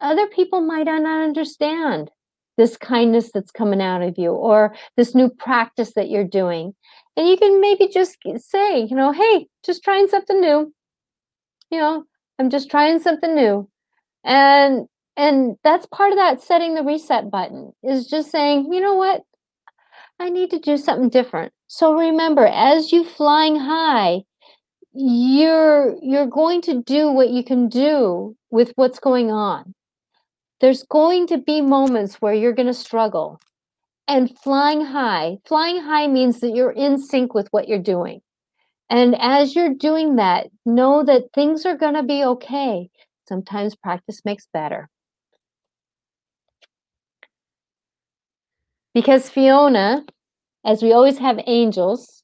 other 0.05 0.27
people 0.27 0.61
might 0.61 0.85
not 0.85 1.23
understand 1.23 2.11
this 2.57 2.77
kindness 2.77 3.31
that's 3.33 3.51
coming 3.51 3.81
out 3.81 4.01
of 4.01 4.17
you 4.17 4.31
or 4.31 4.75
this 4.95 5.13
new 5.13 5.29
practice 5.29 5.93
that 5.95 6.09
you're 6.09 6.23
doing. 6.23 6.73
And 7.17 7.27
you 7.27 7.37
can 7.37 7.59
maybe 7.59 7.87
just 7.87 8.17
say, 8.37 8.79
you 8.79 8.95
know, 8.95 9.11
hey, 9.11 9.47
just 9.65 9.83
trying 9.83 10.07
something 10.07 10.39
new. 10.39 10.73
You 11.71 11.79
know, 11.79 12.03
I'm 12.39 12.49
just 12.49 12.69
trying 12.69 12.99
something 12.99 13.35
new. 13.35 13.69
And 14.23 14.87
and 15.17 15.55
that's 15.63 15.85
part 15.85 16.11
of 16.11 16.17
that 16.17 16.41
setting 16.41 16.75
the 16.75 16.83
reset 16.83 17.31
button 17.31 17.71
is 17.83 18.07
just 18.07 18.31
saying, 18.31 18.71
you 18.73 18.81
know 18.81 18.95
what? 18.95 19.21
I 20.19 20.29
need 20.29 20.49
to 20.51 20.59
do 20.59 20.77
something 20.77 21.09
different. 21.09 21.53
So 21.67 21.93
remember, 21.95 22.45
as 22.45 22.91
you 22.91 23.03
flying 23.03 23.57
high, 23.57 24.23
you're 24.93 25.95
you're 26.01 26.27
going 26.27 26.61
to 26.63 26.81
do 26.81 27.11
what 27.11 27.29
you 27.29 27.43
can 27.43 27.67
do 27.67 28.35
with 28.49 28.71
what's 28.75 28.99
going 28.99 29.29
on. 29.29 29.74
There's 30.61 30.83
going 30.83 31.27
to 31.27 31.37
be 31.37 31.61
moments 31.61 32.15
where 32.21 32.33
you're 32.33 32.53
going 32.53 32.67
to 32.67 32.73
struggle. 32.73 33.39
And 34.07 34.37
flying 34.39 34.85
high, 34.85 35.37
flying 35.45 35.81
high 35.81 36.07
means 36.07 36.39
that 36.39 36.55
you're 36.55 36.71
in 36.71 36.99
sync 36.99 37.33
with 37.33 37.47
what 37.51 37.67
you're 37.67 37.79
doing. 37.79 38.21
And 38.89 39.15
as 39.19 39.55
you're 39.55 39.73
doing 39.73 40.17
that, 40.17 40.47
know 40.65 41.03
that 41.03 41.33
things 41.33 41.65
are 41.65 41.75
going 41.75 41.95
to 41.95 42.03
be 42.03 42.23
okay. 42.23 42.89
Sometimes 43.27 43.75
practice 43.75 44.21
makes 44.23 44.47
better. 44.53 44.89
Because 48.93 49.29
Fiona, 49.29 50.05
as 50.63 50.81
we 50.81 50.93
always 50.93 51.17
have 51.17 51.39
angels, 51.47 52.23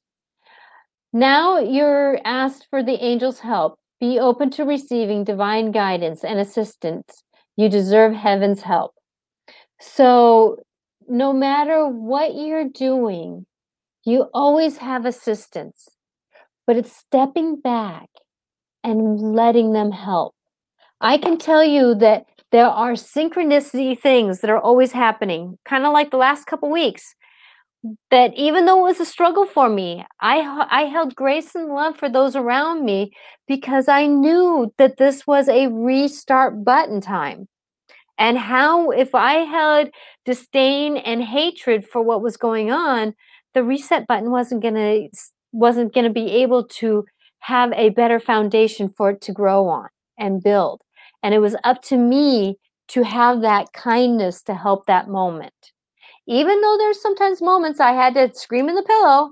now 1.12 1.60
you're 1.60 2.20
asked 2.24 2.68
for 2.70 2.82
the 2.82 3.04
angels' 3.04 3.40
help. 3.40 3.80
Be 4.00 4.20
open 4.20 4.50
to 4.52 4.64
receiving 4.64 5.24
divine 5.24 5.72
guidance 5.72 6.24
and 6.24 6.40
assistance. 6.40 7.24
You 7.62 7.70
deserve 7.70 8.14
heaven's 8.14 8.64
help. 8.64 8.94
So, 9.80 10.58
no 11.08 11.34
matter 11.34 11.88
what 11.88 12.36
you're 12.36 12.70
doing, 12.70 13.46
you 14.06 14.28
always 14.34 14.78
have 14.78 15.06
assistance, 15.06 15.90
but 16.68 16.78
it's 16.78 16.96
stepping 16.96 17.58
back 17.62 18.10
and 18.84 19.34
letting 19.36 19.74
them 19.74 19.92
help. 19.92 20.36
I 21.02 21.18
can 21.18 21.38
tell 21.38 21.64
you 21.64 21.96
that 21.96 22.26
there 22.52 22.68
are 22.68 22.94
synchronicity 22.94 24.00
things 24.00 24.42
that 24.42 24.50
are 24.52 24.60
always 24.60 24.94
happening, 24.94 25.58
kind 25.66 25.86
of 25.86 25.94
like 25.94 26.12
the 26.12 26.18
last 26.18 26.46
couple 26.46 26.72
weeks. 26.72 27.16
That 28.12 28.34
even 28.36 28.66
though 28.66 28.80
it 28.80 28.90
was 28.90 29.00
a 29.00 29.06
struggle 29.06 29.46
for 29.48 29.68
me, 29.68 30.06
I 30.20 30.68
I 30.70 30.84
held 30.86 31.16
grace 31.16 31.56
and 31.56 31.70
love 31.70 31.98
for 31.98 32.10
those 32.10 32.36
around 32.36 32.86
me 32.86 33.12
because 33.48 33.88
I 33.88 34.06
knew 34.06 34.72
that 34.78 34.98
this 34.98 35.26
was 35.26 35.50
a 35.50 35.68
restart 35.68 36.64
button 36.64 37.02
time. 37.02 37.48
And 38.22 38.38
how 38.38 38.92
if 38.92 39.16
I 39.16 39.34
had 39.38 39.90
disdain 40.26 40.96
and 40.96 41.24
hatred 41.24 41.84
for 41.84 42.04
what 42.04 42.22
was 42.22 42.38
going 42.38 42.72
on, 42.72 43.16
the 43.56 43.64
reset 43.64 44.06
button 44.06 44.30
wasn't 44.30 44.62
going 44.62 44.76
to 44.76 45.10
wasn't 45.52 45.92
going 45.92 46.06
to 46.06 46.14
be 46.14 46.30
able 46.44 46.64
to 46.82 47.06
have 47.40 47.74
a 47.74 47.90
better 47.90 48.20
foundation 48.20 48.94
for 48.96 49.10
it 49.10 49.22
to 49.22 49.34
grow 49.34 49.68
on 49.68 49.90
and 50.20 50.44
build. 50.44 50.84
And 51.24 51.34
it 51.34 51.40
was 51.40 51.56
up 51.64 51.82
to 51.86 51.98
me 51.98 52.58
to 52.90 53.02
have 53.02 53.42
that 53.42 53.74
kindness 53.74 54.44
to 54.44 54.54
help 54.54 54.86
that 54.86 55.08
moment. 55.10 55.72
Even 56.28 56.62
though 56.62 56.78
there's 56.78 57.02
sometimes 57.02 57.42
moments 57.42 57.80
I 57.80 57.94
had 57.94 58.14
to 58.14 58.32
scream 58.36 58.70
in 58.70 58.76
the 58.76 58.84
pillow 58.84 59.32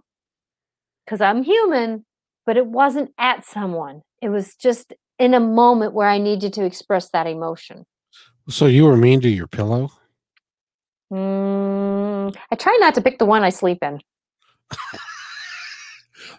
because 1.06 1.22
I'm 1.22 1.44
human, 1.44 2.06
but 2.44 2.58
it 2.58 2.66
wasn't 2.66 3.12
at 3.20 3.46
someone. 3.46 4.02
It 4.20 4.30
was 4.30 4.56
just 4.56 4.94
in 5.20 5.36
a 5.36 5.40
moment 5.40 5.94
where 5.94 6.10
I 6.10 6.18
needed 6.18 6.54
to 6.54 6.66
express 6.66 7.12
that 7.12 7.28
emotion. 7.28 7.86
So 8.50 8.66
you 8.66 8.86
were 8.86 8.98
mean 8.98 9.22
to 9.22 9.30
your 9.30 9.46
pillow? 9.46 9.92
Mm, 11.14 12.36
I 12.52 12.56
try 12.56 12.76
not 12.80 12.96
to 12.96 13.02
pick 13.02 13.20
the 13.20 13.26
one 13.26 13.44
I 13.44 13.50
sleep 13.50 13.78
in. 13.84 14.02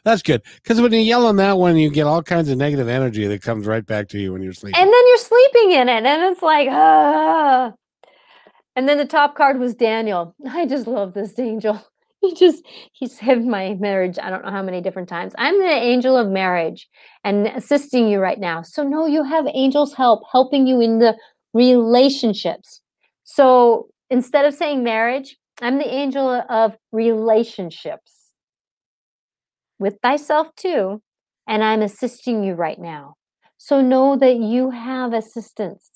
That's 0.04 0.22
good 0.22 0.42
because 0.56 0.80
when 0.80 0.92
you 0.92 0.98
yell 0.98 1.26
on 1.26 1.36
that 1.36 1.56
one, 1.58 1.76
you 1.76 1.88
get 1.88 2.08
all 2.08 2.22
kinds 2.22 2.48
of 2.48 2.58
negative 2.58 2.88
energy 2.88 3.28
that 3.28 3.42
comes 3.42 3.66
right 3.66 3.86
back 3.86 4.08
to 4.08 4.18
you 4.18 4.32
when 4.32 4.42
you're 4.42 4.52
sleeping. 4.52 4.80
And 4.80 4.92
then 4.92 5.06
you're 5.08 5.18
sleeping 5.18 5.72
in 5.72 5.88
it, 5.88 6.04
and 6.04 6.32
it's 6.32 6.42
like, 6.42 6.68
ah. 6.70 7.72
And 8.74 8.88
then 8.88 8.98
the 8.98 9.06
top 9.06 9.36
card 9.36 9.60
was 9.60 9.74
Daniel. 9.74 10.34
I 10.48 10.66
just 10.66 10.88
love 10.88 11.14
this 11.14 11.38
angel. 11.38 11.80
He 12.22 12.34
just, 12.34 12.62
he 12.92 13.06
saved 13.06 13.46
my 13.46 13.76
marriage. 13.80 14.18
I 14.22 14.28
don't 14.28 14.44
know 14.44 14.50
how 14.50 14.62
many 14.62 14.82
different 14.82 15.08
times. 15.08 15.32
I'm 15.38 15.58
the 15.58 15.70
angel 15.70 16.18
of 16.18 16.28
marriage 16.28 16.86
and 17.24 17.46
assisting 17.46 18.08
you 18.08 18.18
right 18.18 18.38
now. 18.38 18.60
So, 18.60 18.82
no, 18.82 19.06
you 19.06 19.24
have 19.24 19.46
angels' 19.54 19.94
help 19.94 20.24
helping 20.30 20.66
you 20.66 20.82
in 20.82 20.98
the 20.98 21.16
relationships. 21.54 22.82
So, 23.24 23.88
instead 24.10 24.44
of 24.46 24.54
saying 24.54 24.82
marriage, 24.84 25.36
I'm 25.62 25.78
the 25.78 25.88
angel 25.92 26.28
of 26.48 26.76
relationships. 26.92 28.26
with 29.78 29.98
thyself 30.02 30.48
too, 30.56 31.02
and 31.48 31.64
I'm 31.64 31.82
assisting 31.82 32.44
you 32.44 32.54
right 32.54 32.80
now. 32.80 33.16
So 33.58 33.82
know 33.82 34.16
that 34.16 34.36
you 34.38 34.70
have 34.70 35.14
assistance. 35.14 35.90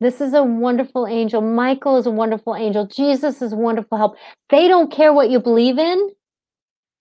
This 0.00 0.20
is 0.20 0.34
a 0.34 0.44
wonderful 0.44 1.06
angel. 1.06 1.40
Michael 1.42 1.98
is 1.98 2.06
a 2.06 2.12
wonderful 2.12 2.56
angel. 2.56 2.86
Jesus 2.86 3.42
is 3.42 3.54
wonderful 3.54 3.98
help. 3.98 4.16
They 4.50 4.68
don't 4.68 4.92
care 4.92 5.12
what 5.12 5.30
you 5.30 5.40
believe 5.40 5.78
in. 5.78 6.10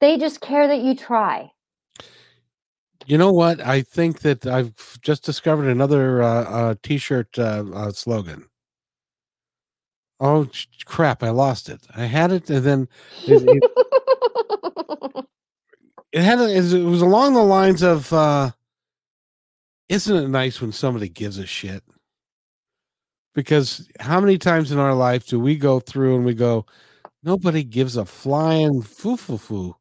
They 0.01 0.17
just 0.17 0.41
care 0.41 0.67
that 0.67 0.81
you 0.81 0.95
try. 0.95 1.51
You 3.05 3.17
know 3.17 3.31
what? 3.31 3.59
I 3.61 3.81
think 3.81 4.19
that 4.19 4.45
I've 4.45 5.01
just 5.01 5.23
discovered 5.23 5.67
another 5.67 6.23
uh, 6.23 6.43
uh, 6.43 6.75
t-shirt 6.83 7.37
uh, 7.37 7.63
uh, 7.73 7.91
slogan. 7.91 8.47
Oh 10.19 10.47
crap! 10.85 11.21
I 11.21 11.31
lost 11.31 11.67
it. 11.69 11.85
I 11.95 12.05
had 12.05 12.31
it, 12.31 12.49
and 12.49 12.63
then 12.63 12.87
it, 13.25 13.43
it, 13.45 15.25
it 16.13 16.21
had 16.21 16.39
a, 16.39 16.49
it 16.55 16.83
was 16.83 17.01
along 17.01 17.33
the 17.33 17.43
lines 17.43 17.81
of, 17.81 18.13
uh, 18.13 18.51
"Isn't 19.89 20.15
it 20.15 20.29
nice 20.29 20.61
when 20.61 20.71
somebody 20.71 21.09
gives 21.09 21.37
a 21.39 21.45
shit?" 21.45 21.83
Because 23.35 23.89
how 23.99 24.21
many 24.21 24.37
times 24.37 24.71
in 24.71 24.79
our 24.79 24.93
life 24.93 25.27
do 25.27 25.39
we 25.39 25.57
go 25.57 25.81
through 25.81 26.15
and 26.15 26.23
we 26.23 26.35
go, 26.35 26.65
"Nobody 27.23 27.63
gives 27.63 27.97
a 27.97 28.05
flying 28.05 28.81
foo 28.81 29.17
foo 29.17 29.37
foo 29.37 29.75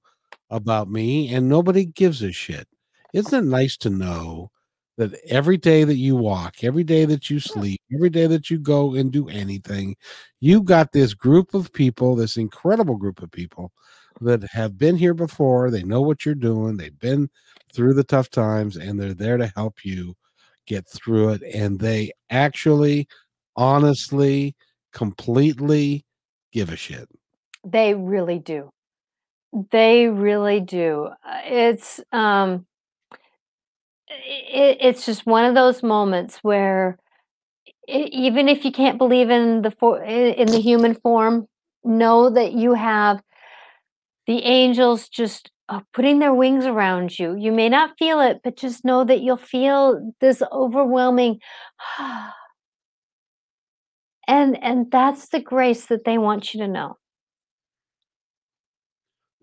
about 0.51 0.91
me, 0.91 1.33
and 1.33 1.49
nobody 1.49 1.85
gives 1.85 2.21
a 2.23 2.33
shit." 2.33 2.67
Isn't 3.13 3.47
it 3.47 3.49
nice 3.49 3.77
to 3.79 3.91
know 3.91 4.51
that 4.99 5.15
every 5.27 5.57
day 5.57 5.85
that 5.85 5.97
you 5.97 6.17
walk, 6.17 6.63
every 6.63 6.85
day 6.85 7.05
that 7.07 7.31
you 7.31 7.41
sleep, 7.41 7.81
every 7.95 8.11
day 8.11 8.27
that 8.27 8.51
you 8.51 8.59
go 8.59 8.95
and 8.95 9.11
do 9.11 9.29
anything, 9.29 9.97
you 10.41 10.63
got 10.63 10.93
this 10.93 11.15
group 11.15 11.55
of 11.55 11.73
people, 11.73 12.15
this 12.15 12.37
incredible 12.37 12.97
group 12.97 13.23
of 13.23 13.31
people 13.31 13.73
that 14.21 14.43
have 14.53 14.79
been 14.79 14.97
here 14.97 15.15
before. 15.15 15.71
They 15.71 15.83
know 15.83 16.03
what 16.03 16.25
you're 16.25 16.35
doing. 16.35 16.77
They've 16.77 16.99
been 16.99 17.31
through 17.73 17.95
the 17.95 18.05
tough 18.05 18.31
times 18.31 18.77
and 18.77 19.01
they're 19.01 19.15
there 19.15 19.39
to 19.39 19.53
help 19.57 19.85
you 19.85 20.15
get 20.67 20.87
through 20.89 21.31
it. 21.31 21.43
And 21.55 21.81
they 21.81 22.13
actually, 22.31 23.09
honestly, 23.57 24.55
completely 24.93 26.05
give 26.53 26.71
a 26.71 26.77
shit. 26.77 27.09
They 27.65 27.95
really 27.95 28.39
do. 28.39 28.71
They 29.71 30.09
really 30.09 30.61
do. 30.61 31.09
Uh, 31.27 31.41
it's, 31.45 32.01
um, 32.13 32.67
it, 34.25 34.79
it's 34.81 35.07
just 35.07 35.27
one 35.27 35.45
of 35.45 35.55
those 35.55 35.83
moments 35.83 36.39
where 36.43 36.99
it, 37.89 38.13
even 38.13 38.49
if 38.49 38.65
you 38.65 38.73
can't 38.73 38.99
believe 38.99 39.31
in 39.31 39.63
the 39.63 39.71
for, 39.71 40.03
in 40.03 40.49
the 40.49 40.61
human 40.61 40.95
form, 40.95 41.47
know 41.85 42.31
that 42.31 42.53
you 42.53 42.75
have 42.75 43.23
the 44.27 44.45
angels 44.45 45.09
just 45.09 45.51
uh, 45.69 45.81
putting 45.93 46.19
their 46.19 46.35
wings 46.35 46.65
around 46.65 47.19
you. 47.19 47.37
You 47.37 47.53
may 47.53 47.69
not 47.69 47.99
feel 47.99 48.21
it, 48.21 48.41
but 48.45 48.57
just 48.57 48.85
know 48.85 49.05
that 49.05 49.21
you'll 49.21 49.37
feel 49.37 50.13
this 50.21 50.43
overwhelming. 50.53 51.41
and 54.29 54.63
and 54.63 54.91
that's 54.91 55.29
the 55.29 55.41
grace 55.41 55.87
that 55.87 56.05
they 56.05 56.19
want 56.19 56.55
you 56.55 56.61
to 56.61 56.69
know. 56.69 56.99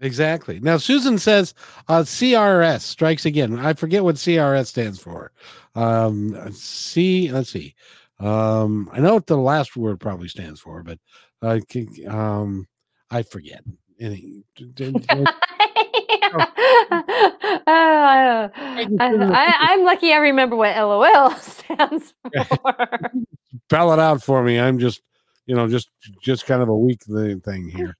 Exactly. 0.01 0.59
Now, 0.59 0.77
Susan 0.77 1.17
says 1.17 1.53
uh, 1.87 2.01
CRS 2.01 2.81
strikes 2.81 3.25
again. 3.25 3.59
I 3.59 3.73
forget 3.73 4.03
what 4.03 4.15
CRS 4.15 4.67
stands 4.67 4.99
for. 4.99 5.31
Um, 5.75 6.51
C, 6.53 7.31
let's 7.31 7.51
see. 7.51 7.75
Um, 8.19 8.89
I 8.93 8.99
know 8.99 9.15
what 9.15 9.27
the 9.27 9.37
last 9.37 9.75
word 9.75 9.99
probably 9.99 10.27
stands 10.27 10.59
for, 10.59 10.83
but 10.83 10.99
uh, 11.41 11.59
um, 12.07 12.67
I 13.09 13.23
forget. 13.23 13.63
Any, 13.99 14.43
uh, 14.57 15.25
I, 17.67 18.49
am 19.71 19.83
lucky 19.83 20.13
I 20.13 20.17
remember 20.17 20.55
what 20.55 20.75
LOL 20.75 21.31
stands 21.35 22.13
for. 22.23 22.71
Spell 23.65 23.93
it 23.93 23.99
out 23.99 24.23
for 24.23 24.43
me. 24.43 24.59
I'm 24.59 24.79
just, 24.79 25.01
you 25.45 25.55
know, 25.55 25.67
just 25.67 25.89
just 26.21 26.45
kind 26.45 26.61
of 26.61 26.69
a 26.69 26.75
weak 26.75 27.01
thing 27.03 27.69
here. 27.69 27.97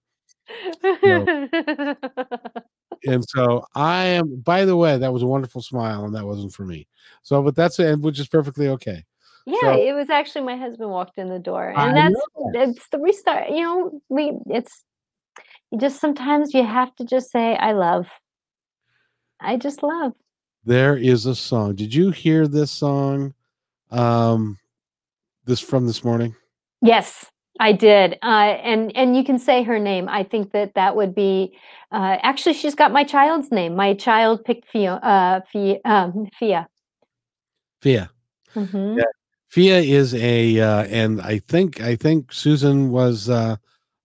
And 3.05 3.23
so 3.29 3.65
I 3.75 4.03
am. 4.05 4.41
By 4.41 4.65
the 4.65 4.75
way, 4.75 4.97
that 4.97 5.13
was 5.13 5.21
a 5.21 5.27
wonderful 5.27 5.61
smile, 5.61 6.05
and 6.05 6.15
that 6.15 6.25
wasn't 6.25 6.53
for 6.53 6.65
me. 6.65 6.87
So, 7.21 7.41
but 7.41 7.55
that's 7.55 7.79
it, 7.79 7.99
which 7.99 8.19
is 8.19 8.27
perfectly 8.27 8.67
okay. 8.69 9.05
Yeah, 9.45 9.59
so, 9.61 9.81
it 9.81 9.93
was 9.93 10.09
actually 10.09 10.43
my 10.43 10.57
husband 10.57 10.89
walked 10.89 11.17
in 11.17 11.29
the 11.29 11.39
door, 11.39 11.69
and 11.69 11.79
I 11.79 11.93
that's 11.93 12.21
that. 12.53 12.69
it's 12.69 12.89
the 12.89 12.99
restart. 12.99 13.49
You 13.49 13.61
know, 13.61 14.01
we 14.09 14.33
it's 14.47 14.83
just 15.79 16.01
sometimes 16.01 16.53
you 16.53 16.65
have 16.65 16.93
to 16.97 17.05
just 17.05 17.31
say, 17.31 17.55
"I 17.55 17.71
love." 17.71 18.07
I 19.39 19.55
just 19.55 19.81
love. 19.81 20.13
There 20.65 20.97
is 20.97 21.25
a 21.25 21.35
song. 21.35 21.75
Did 21.75 21.93
you 21.93 22.11
hear 22.11 22.47
this 22.47 22.71
song? 22.71 23.33
Um, 23.91 24.57
this 25.45 25.61
from 25.61 25.87
this 25.87 26.03
morning. 26.03 26.35
Yes. 26.81 27.25
I 27.59 27.73
did, 27.73 28.17
uh, 28.23 28.55
and 28.63 28.95
and 28.95 29.17
you 29.17 29.23
can 29.23 29.37
say 29.37 29.63
her 29.63 29.79
name. 29.79 30.07
I 30.07 30.23
think 30.23 30.53
that 30.53 30.75
that 30.75 30.95
would 30.95 31.13
be 31.13 31.57
uh, 31.91 32.17
actually 32.21 32.53
she's 32.53 32.75
got 32.75 32.91
my 32.91 33.03
child's 33.03 33.51
name. 33.51 33.75
My 33.75 33.93
child 33.93 34.45
picked 34.45 34.69
Fia. 34.69 34.93
Uh, 34.93 35.41
Fia. 35.51 35.79
Um, 35.83 36.29
Fia. 36.37 36.67
Fia. 37.81 38.09
Mm-hmm. 38.55 38.99
Yeah. 38.99 39.03
Fia 39.49 39.79
is 39.79 40.13
a, 40.13 40.59
uh, 40.59 40.83
and 40.85 41.21
I 41.21 41.39
think 41.39 41.81
I 41.81 41.95
think 41.95 42.31
Susan 42.31 42.91
was. 42.91 43.29
Uh, 43.29 43.57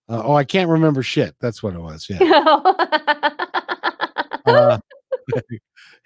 uh, 0.07 0.21
oh, 0.23 0.35
I 0.35 0.43
can't 0.43 0.69
remember 0.69 1.01
shit. 1.01 1.35
That's 1.39 1.63
what 1.63 1.73
it 1.73 1.79
was. 1.79 2.07
Yeah. 2.09 2.19
uh, 4.45 4.77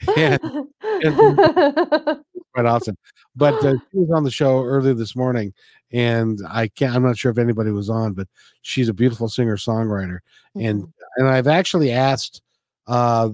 yeah, 0.16 0.38
quite 2.54 2.66
often. 2.66 2.98
But 3.36 3.64
uh, 3.66 3.76
she 3.92 3.98
was 3.98 4.12
on 4.12 4.24
the 4.24 4.32
show 4.32 4.64
earlier 4.64 4.94
this 4.94 5.16
morning, 5.16 5.54
and 5.92 6.40
I 6.50 6.68
can't. 6.68 6.96
I'm 6.96 7.04
not 7.04 7.18
sure 7.18 7.32
if 7.32 7.38
anybody 7.38 7.72
was 7.72 7.90
on, 7.90 8.14
but 8.14 8.28
she's 8.62 8.90
a 8.90 8.94
beautiful 8.94 9.30
singer 9.30 9.58
songwriter, 9.58 10.20
mm-hmm. 10.56 10.66
and 10.66 10.94
and 11.18 11.28
I've 11.28 11.48
actually 11.48 11.92
asked 11.92 12.42
uh, 12.88 13.30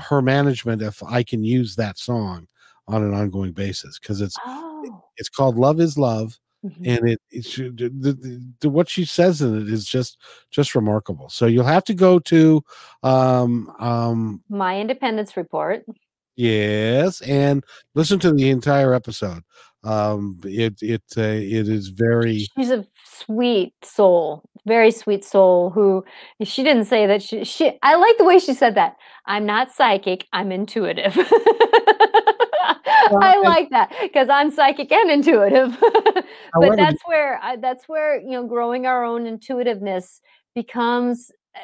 her 0.00 0.22
management 0.22 0.82
if 0.82 1.02
I 1.02 1.22
can 1.22 1.44
use 1.44 1.76
that 1.76 1.98
song 1.98 2.46
on 2.88 3.02
an 3.02 3.14
ongoing 3.14 3.52
basis 3.52 3.98
because 3.98 4.20
it's 4.20 4.36
oh. 4.44 5.02
it's 5.16 5.28
called 5.28 5.56
"Love 5.56 5.80
Is 5.80 5.98
Love." 5.98 6.38
Mm-hmm. 6.62 6.84
and 6.84 7.08
it 7.08 7.20
it's 7.30 7.56
the, 7.56 7.70
the, 7.70 8.52
the, 8.60 8.68
what 8.68 8.86
she 8.86 9.06
says 9.06 9.40
in 9.40 9.62
it 9.62 9.72
is 9.72 9.86
just 9.86 10.18
just 10.50 10.74
remarkable 10.74 11.30
so 11.30 11.46
you'll 11.46 11.64
have 11.64 11.84
to 11.84 11.94
go 11.94 12.18
to 12.18 12.62
um 13.02 13.74
um 13.78 14.42
my 14.50 14.78
independence 14.78 15.38
report 15.38 15.86
yes 16.40 17.20
and 17.22 17.64
listen 17.94 18.18
to 18.18 18.32
the 18.32 18.48
entire 18.48 18.94
episode 18.94 19.42
um 19.84 20.38
it 20.44 20.74
it 20.80 21.02
uh, 21.16 21.20
it 21.20 21.68
is 21.68 21.88
very 21.88 22.46
she's 22.56 22.70
a 22.70 22.84
sweet 23.04 23.74
soul 23.82 24.42
very 24.66 24.90
sweet 24.90 25.24
soul 25.24 25.70
who 25.70 26.04
she 26.42 26.62
didn't 26.62 26.84
say 26.84 27.06
that 27.06 27.22
she, 27.22 27.44
she 27.44 27.78
i 27.82 27.94
like 27.94 28.16
the 28.18 28.24
way 28.24 28.38
she 28.38 28.54
said 28.54 28.74
that 28.74 28.96
i'm 29.26 29.44
not 29.44 29.70
psychic 29.70 30.26
i'm 30.32 30.50
intuitive 30.52 31.16
I 33.22 33.40
like 33.42 33.70
that 33.70 33.92
because 34.02 34.28
I'm 34.28 34.50
psychic 34.50 34.92
and 34.92 35.10
intuitive. 35.10 35.76
but 35.80 36.76
that's 36.76 37.02
where 37.06 37.40
that's 37.60 37.88
where 37.88 38.20
you 38.20 38.30
know 38.30 38.46
growing 38.46 38.86
our 38.86 39.04
own 39.04 39.26
intuitiveness 39.26 40.20
becomes. 40.54 41.30
Eh, 41.54 41.60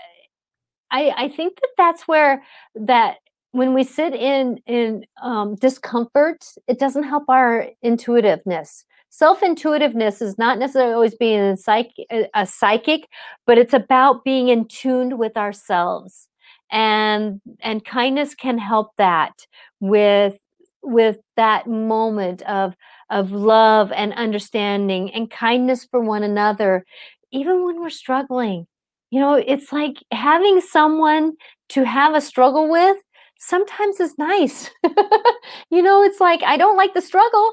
I 0.90 1.10
I 1.16 1.28
think 1.28 1.56
that 1.60 1.70
that's 1.76 2.09
where 2.09 2.42
that 2.74 3.16
when 3.56 3.72
we 3.72 3.84
sit 3.84 4.14
in 4.14 4.58
in 4.66 5.06
um, 5.22 5.54
discomfort, 5.56 6.44
it 6.68 6.78
doesn't 6.78 7.04
help 7.04 7.24
our 7.28 7.68
intuitiveness. 7.82 8.84
Self 9.08 9.42
intuitiveness 9.42 10.20
is 10.20 10.36
not 10.36 10.58
necessarily 10.58 10.92
always 10.92 11.14
being 11.14 11.40
a, 11.40 11.56
psych, 11.56 11.90
a 12.34 12.46
psychic, 12.46 13.08
but 13.46 13.56
it's 13.56 13.72
about 13.72 14.24
being 14.24 14.48
in 14.48 14.68
tune 14.68 15.16
with 15.16 15.38
ourselves, 15.38 16.28
and 16.70 17.40
and 17.60 17.82
kindness 17.84 18.34
can 18.34 18.58
help 18.58 18.90
that 18.98 19.46
with 19.80 20.36
with 20.82 21.16
that 21.36 21.66
moment 21.66 22.42
of 22.42 22.74
of 23.08 23.32
love 23.32 23.90
and 23.92 24.12
understanding 24.14 25.10
and 25.14 25.30
kindness 25.30 25.86
for 25.90 26.00
one 26.00 26.22
another 26.22 26.84
even 27.32 27.64
when 27.64 27.80
we're 27.80 27.90
struggling 27.90 28.66
you 29.10 29.20
know 29.20 29.34
it's 29.34 29.72
like 29.72 29.96
having 30.12 30.60
someone 30.60 31.32
to 31.68 31.84
have 31.84 32.14
a 32.14 32.20
struggle 32.20 32.68
with 32.70 32.96
sometimes 33.38 34.00
is 34.00 34.16
nice 34.18 34.70
you 35.70 35.82
know 35.82 36.02
it's 36.02 36.20
like 36.20 36.42
i 36.42 36.56
don't 36.56 36.76
like 36.76 36.94
the 36.94 37.02
struggle 37.02 37.52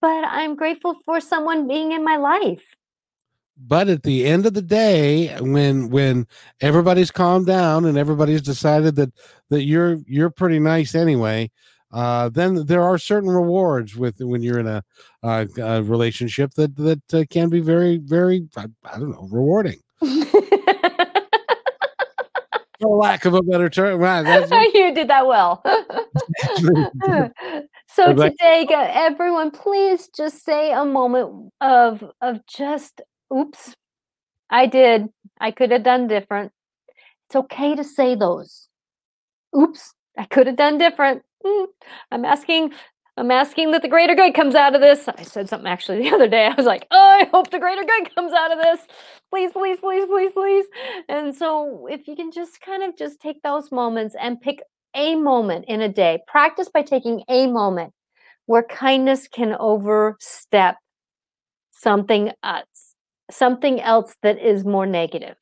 but 0.00 0.24
i'm 0.24 0.54
grateful 0.54 0.96
for 1.04 1.20
someone 1.20 1.66
being 1.66 1.92
in 1.92 2.04
my 2.04 2.16
life 2.16 2.76
but 3.56 3.88
at 3.88 4.02
the 4.02 4.26
end 4.26 4.46
of 4.46 4.54
the 4.54 4.62
day 4.62 5.34
when 5.40 5.88
when 5.90 6.26
everybody's 6.60 7.10
calmed 7.10 7.46
down 7.46 7.84
and 7.84 7.96
everybody's 7.98 8.42
decided 8.42 8.96
that 8.96 9.12
that 9.50 9.64
you're 9.64 9.98
you're 10.06 10.30
pretty 10.30 10.58
nice 10.58 10.94
anyway 10.94 11.50
uh, 11.94 12.28
then 12.28 12.66
there 12.66 12.82
are 12.82 12.98
certain 12.98 13.30
rewards 13.30 13.94
with 13.94 14.16
when 14.18 14.42
you're 14.42 14.58
in 14.58 14.66
a, 14.66 14.82
uh, 15.22 15.46
a 15.58 15.80
relationship 15.80 16.52
that 16.54 16.74
that 16.74 17.14
uh, 17.14 17.24
can 17.30 17.48
be 17.48 17.60
very 17.60 17.98
very 17.98 18.48
I, 18.56 18.66
I 18.84 18.98
don't 18.98 19.12
know 19.12 19.28
rewarding. 19.30 19.78
for 22.84 22.96
lack 22.96 23.24
of 23.24 23.34
a 23.34 23.42
better 23.42 23.68
term. 23.68 24.00
you 24.74 24.94
did 24.94 25.08
that 25.08 25.26
well. 25.26 25.62
so 27.88 28.12
today, 28.12 28.66
everyone, 28.70 29.50
please 29.50 30.08
just 30.16 30.44
say 30.44 30.72
a 30.72 30.84
moment 30.84 31.52
of 31.60 32.04
of 32.20 32.40
just, 32.46 33.00
oops, 33.36 33.74
I 34.50 34.66
did. 34.66 35.08
I 35.40 35.50
could 35.50 35.70
have 35.70 35.82
done 35.82 36.06
different. 36.06 36.52
It's 37.28 37.36
okay 37.36 37.74
to 37.74 37.84
say 37.84 38.14
those. 38.14 38.68
Oops, 39.58 39.94
I 40.18 40.24
could 40.24 40.46
have 40.46 40.56
done 40.56 40.78
different. 40.78 41.22
Mm, 41.44 41.66
I'm 42.10 42.24
asking 42.24 42.72
I'm 43.16 43.30
asking 43.30 43.70
that 43.70 43.82
the 43.82 43.88
greater 43.88 44.16
good 44.16 44.34
comes 44.34 44.56
out 44.56 44.74
of 44.74 44.80
this. 44.80 45.06
I 45.06 45.22
said 45.22 45.48
something 45.48 45.68
actually 45.68 46.02
the 46.02 46.14
other 46.14 46.26
day. 46.26 46.46
I 46.46 46.54
was 46.54 46.66
like, 46.66 46.86
oh, 46.90 47.18
I 47.20 47.28
hope 47.32 47.50
the 47.50 47.60
greater 47.60 47.84
good 47.84 48.14
comes 48.14 48.32
out 48.32 48.50
of 48.50 48.58
this. 48.58 48.80
Please, 49.30 49.52
please, 49.52 49.78
please, 49.78 50.06
please, 50.06 50.32
please. 50.32 50.66
And 51.08 51.34
so 51.34 51.86
if 51.88 52.08
you 52.08 52.16
can 52.16 52.32
just 52.32 52.60
kind 52.60 52.82
of 52.82 52.96
just 52.96 53.20
take 53.20 53.40
those 53.42 53.70
moments 53.70 54.16
and 54.20 54.40
pick 54.40 54.62
a 54.96 55.14
moment 55.14 55.66
in 55.68 55.80
a 55.80 55.88
day, 55.88 56.20
practice 56.26 56.68
by 56.68 56.82
taking 56.82 57.22
a 57.28 57.46
moment 57.46 57.92
where 58.46 58.64
kindness 58.64 59.28
can 59.28 59.56
overstep 59.60 60.76
something 61.70 62.32
else, 62.42 62.96
something 63.30 63.80
else 63.80 64.16
that 64.22 64.38
is 64.38 64.64
more 64.64 64.86
negative. 64.86 65.36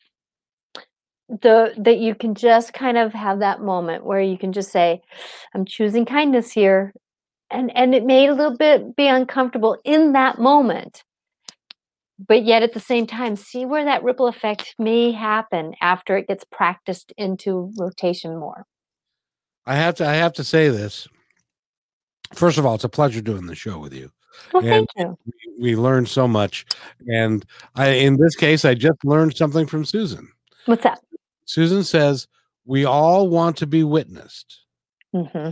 The 1.28 1.72
that 1.78 1.96
you 1.96 2.14
can 2.14 2.34
just 2.34 2.74
kind 2.74 2.98
of 2.98 3.14
have 3.14 3.38
that 3.38 3.62
moment 3.62 4.04
where 4.04 4.20
you 4.20 4.36
can 4.36 4.52
just 4.52 4.70
say, 4.70 5.00
I'm 5.54 5.64
choosing 5.64 6.04
kindness 6.04 6.52
here 6.52 6.92
and 7.52 7.74
and 7.76 7.94
it 7.94 8.04
may 8.04 8.26
a 8.26 8.34
little 8.34 8.56
bit 8.56 8.96
be 8.96 9.06
uncomfortable 9.06 9.78
in 9.84 10.12
that 10.12 10.38
moment 10.38 11.04
but 12.18 12.44
yet 12.44 12.62
at 12.62 12.72
the 12.72 12.80
same 12.80 13.06
time 13.06 13.36
see 13.36 13.64
where 13.64 13.84
that 13.84 14.02
ripple 14.02 14.26
effect 14.26 14.74
may 14.78 15.12
happen 15.12 15.74
after 15.80 16.16
it 16.16 16.26
gets 16.26 16.44
practiced 16.44 17.12
into 17.16 17.72
rotation 17.78 18.36
more 18.38 18.64
i 19.66 19.74
have 19.74 19.94
to 19.94 20.06
i 20.06 20.14
have 20.14 20.32
to 20.32 20.44
say 20.44 20.68
this 20.68 21.08
first 22.34 22.58
of 22.58 22.66
all 22.66 22.74
it's 22.74 22.84
a 22.84 22.88
pleasure 22.88 23.20
doing 23.20 23.46
the 23.46 23.54
show 23.54 23.78
with 23.78 23.92
you 23.92 24.10
well, 24.52 24.64
and 24.64 24.88
thank 24.96 25.08
you. 25.08 25.18
We, 25.58 25.74
we 25.74 25.76
learned 25.76 26.08
so 26.08 26.26
much, 26.26 26.64
and 27.06 27.44
I, 27.74 27.88
in 27.88 28.16
this 28.16 28.34
case, 28.34 28.64
I 28.64 28.72
just 28.72 29.04
learned 29.04 29.36
something 29.36 29.66
from 29.66 29.84
Susan. 29.84 30.26
What's 30.64 30.84
that? 30.84 31.00
Susan 31.44 31.84
says 31.84 32.26
we 32.64 32.84
all 32.84 33.28
want 33.28 33.58
to 33.58 33.66
be 33.66 33.84
witnessed. 33.84 34.60
Mm-hmm. 35.14 35.50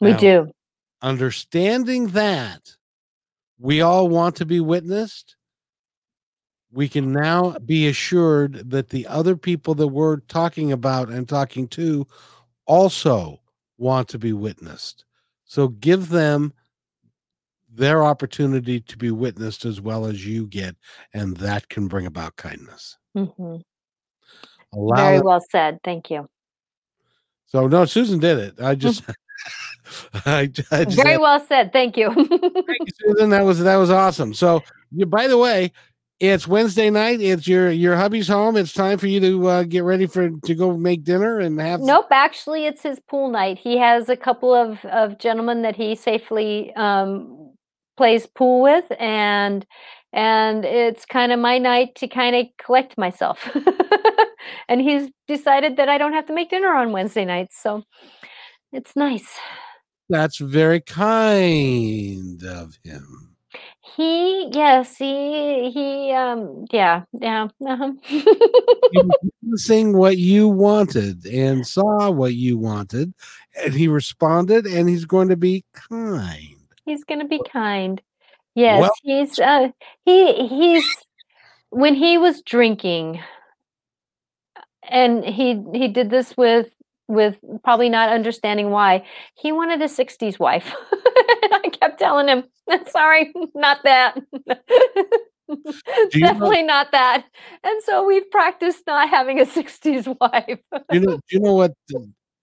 We 0.00 0.10
now, 0.10 0.18
do 0.18 0.52
understanding 1.02 2.08
that 2.08 2.76
we 3.58 3.80
all 3.80 4.08
want 4.08 4.36
to 4.36 4.46
be 4.46 4.60
witnessed, 4.60 5.36
we 6.72 6.88
can 6.88 7.12
now 7.12 7.56
be 7.64 7.86
assured 7.88 8.70
that 8.70 8.88
the 8.88 9.06
other 9.06 9.36
people 9.36 9.74
that 9.74 9.88
we're 9.88 10.20
talking 10.20 10.72
about 10.72 11.10
and 11.10 11.28
talking 11.28 11.68
to 11.68 12.06
also 12.66 13.40
want 13.76 14.08
to 14.08 14.18
be 14.18 14.32
witnessed. 14.32 15.04
So 15.44 15.68
give 15.68 16.08
them 16.08 16.54
their 17.70 18.04
opportunity 18.04 18.80
to 18.80 18.96
be 18.96 19.10
witnessed 19.10 19.64
as 19.64 19.80
well 19.80 20.06
as 20.06 20.26
you 20.26 20.46
get, 20.46 20.76
and 21.12 21.36
that 21.38 21.68
can 21.68 21.88
bring 21.88 22.06
about 22.06 22.36
kindness. 22.36 22.98
Mm-hmm. 23.16 23.56
Very 24.94 25.20
well 25.20 25.42
said. 25.50 25.78
Thank 25.84 26.10
you. 26.10 26.28
So 27.46 27.68
no, 27.68 27.84
Susan 27.84 28.18
did 28.18 28.38
it. 28.38 28.60
I 28.62 28.74
just 28.74 29.02
I, 30.26 30.50
I 30.70 30.84
Very 30.84 31.18
well 31.18 31.40
said. 31.40 31.72
Thank 31.72 31.96
you. 31.96 32.12
thank 32.14 32.30
you, 32.30 32.86
Susan. 33.00 33.30
That 33.30 33.44
was 33.44 33.60
that 33.60 33.76
was 33.76 33.90
awesome. 33.90 34.34
So, 34.34 34.62
you, 34.90 35.06
by 35.06 35.28
the 35.28 35.38
way, 35.38 35.72
it's 36.22 36.46
Wednesday 36.46 36.88
night. 36.88 37.20
It's 37.20 37.48
your 37.48 37.70
your 37.70 37.96
hubby's 37.96 38.28
home. 38.28 38.56
It's 38.56 38.72
time 38.72 38.96
for 38.96 39.08
you 39.08 39.18
to 39.18 39.48
uh, 39.48 39.62
get 39.64 39.82
ready 39.82 40.06
for 40.06 40.30
to 40.30 40.54
go 40.54 40.76
make 40.76 41.02
dinner 41.02 41.40
and 41.40 41.60
have. 41.60 41.80
Nope, 41.80 42.06
actually, 42.12 42.66
it's 42.66 42.82
his 42.82 43.00
pool 43.00 43.28
night. 43.28 43.58
He 43.58 43.76
has 43.78 44.08
a 44.08 44.16
couple 44.16 44.54
of 44.54 44.84
of 44.84 45.18
gentlemen 45.18 45.62
that 45.62 45.74
he 45.74 45.96
safely 45.96 46.72
um, 46.76 47.52
plays 47.96 48.26
pool 48.26 48.62
with, 48.62 48.84
and 49.00 49.66
and 50.12 50.64
it's 50.64 51.04
kind 51.04 51.32
of 51.32 51.40
my 51.40 51.58
night 51.58 51.96
to 51.96 52.06
kind 52.06 52.36
of 52.36 52.46
collect 52.64 52.96
myself. 52.96 53.48
and 54.68 54.80
he's 54.80 55.10
decided 55.26 55.76
that 55.76 55.88
I 55.88 55.98
don't 55.98 56.12
have 56.12 56.26
to 56.26 56.34
make 56.34 56.50
dinner 56.50 56.72
on 56.72 56.92
Wednesday 56.92 57.24
nights, 57.24 57.60
so 57.60 57.82
it's 58.72 58.94
nice. 58.94 59.38
That's 60.12 60.36
very 60.36 60.82
kind 60.82 62.44
of 62.44 62.78
him. 62.84 63.34
He 63.96 64.50
yes, 64.52 64.98
he 64.98 65.70
he 65.70 66.12
um 66.12 66.66
yeah, 66.70 67.04
yeah. 67.14 67.48
Uh-huh. 67.66 67.92
Seeing 69.56 69.92
what 69.96 70.18
you 70.18 70.48
wanted 70.48 71.24
and 71.24 71.66
saw 71.66 72.10
what 72.10 72.34
you 72.34 72.58
wanted, 72.58 73.14
and 73.64 73.72
he 73.72 73.88
responded, 73.88 74.66
and 74.66 74.86
he's 74.86 75.06
going 75.06 75.30
to 75.30 75.36
be 75.36 75.64
kind. 75.72 76.56
He's 76.84 77.04
going 77.04 77.20
to 77.20 77.26
be 77.26 77.40
kind. 77.50 78.02
Yes, 78.54 78.82
well, 78.82 78.92
he's 79.02 79.38
uh 79.38 79.68
he 80.04 80.46
he's 80.46 80.84
when 81.70 81.94
he 81.94 82.18
was 82.18 82.42
drinking 82.42 83.18
and 84.90 85.24
he 85.24 85.64
he 85.72 85.88
did 85.88 86.10
this 86.10 86.36
with 86.36 86.68
with 87.12 87.36
probably 87.62 87.88
not 87.88 88.08
understanding 88.08 88.70
why 88.70 89.04
he 89.34 89.52
wanted 89.52 89.82
a 89.82 89.86
60s 89.86 90.38
wife. 90.38 90.74
I 90.92 91.70
kept 91.80 91.98
telling 91.98 92.28
him 92.28 92.44
sorry 92.90 93.32
not 93.54 93.82
that. 93.84 94.18
Definitely 96.10 96.62
know, 96.62 96.68
not 96.68 96.92
that. 96.92 97.26
And 97.62 97.82
so 97.82 98.06
we've 98.06 98.30
practiced 98.30 98.84
not 98.86 99.10
having 99.10 99.38
a 99.40 99.44
60s 99.44 100.16
wife. 100.20 100.60
You 100.90 101.00
know 101.00 101.20
you 101.30 101.40
know 101.40 101.54
what 101.54 101.72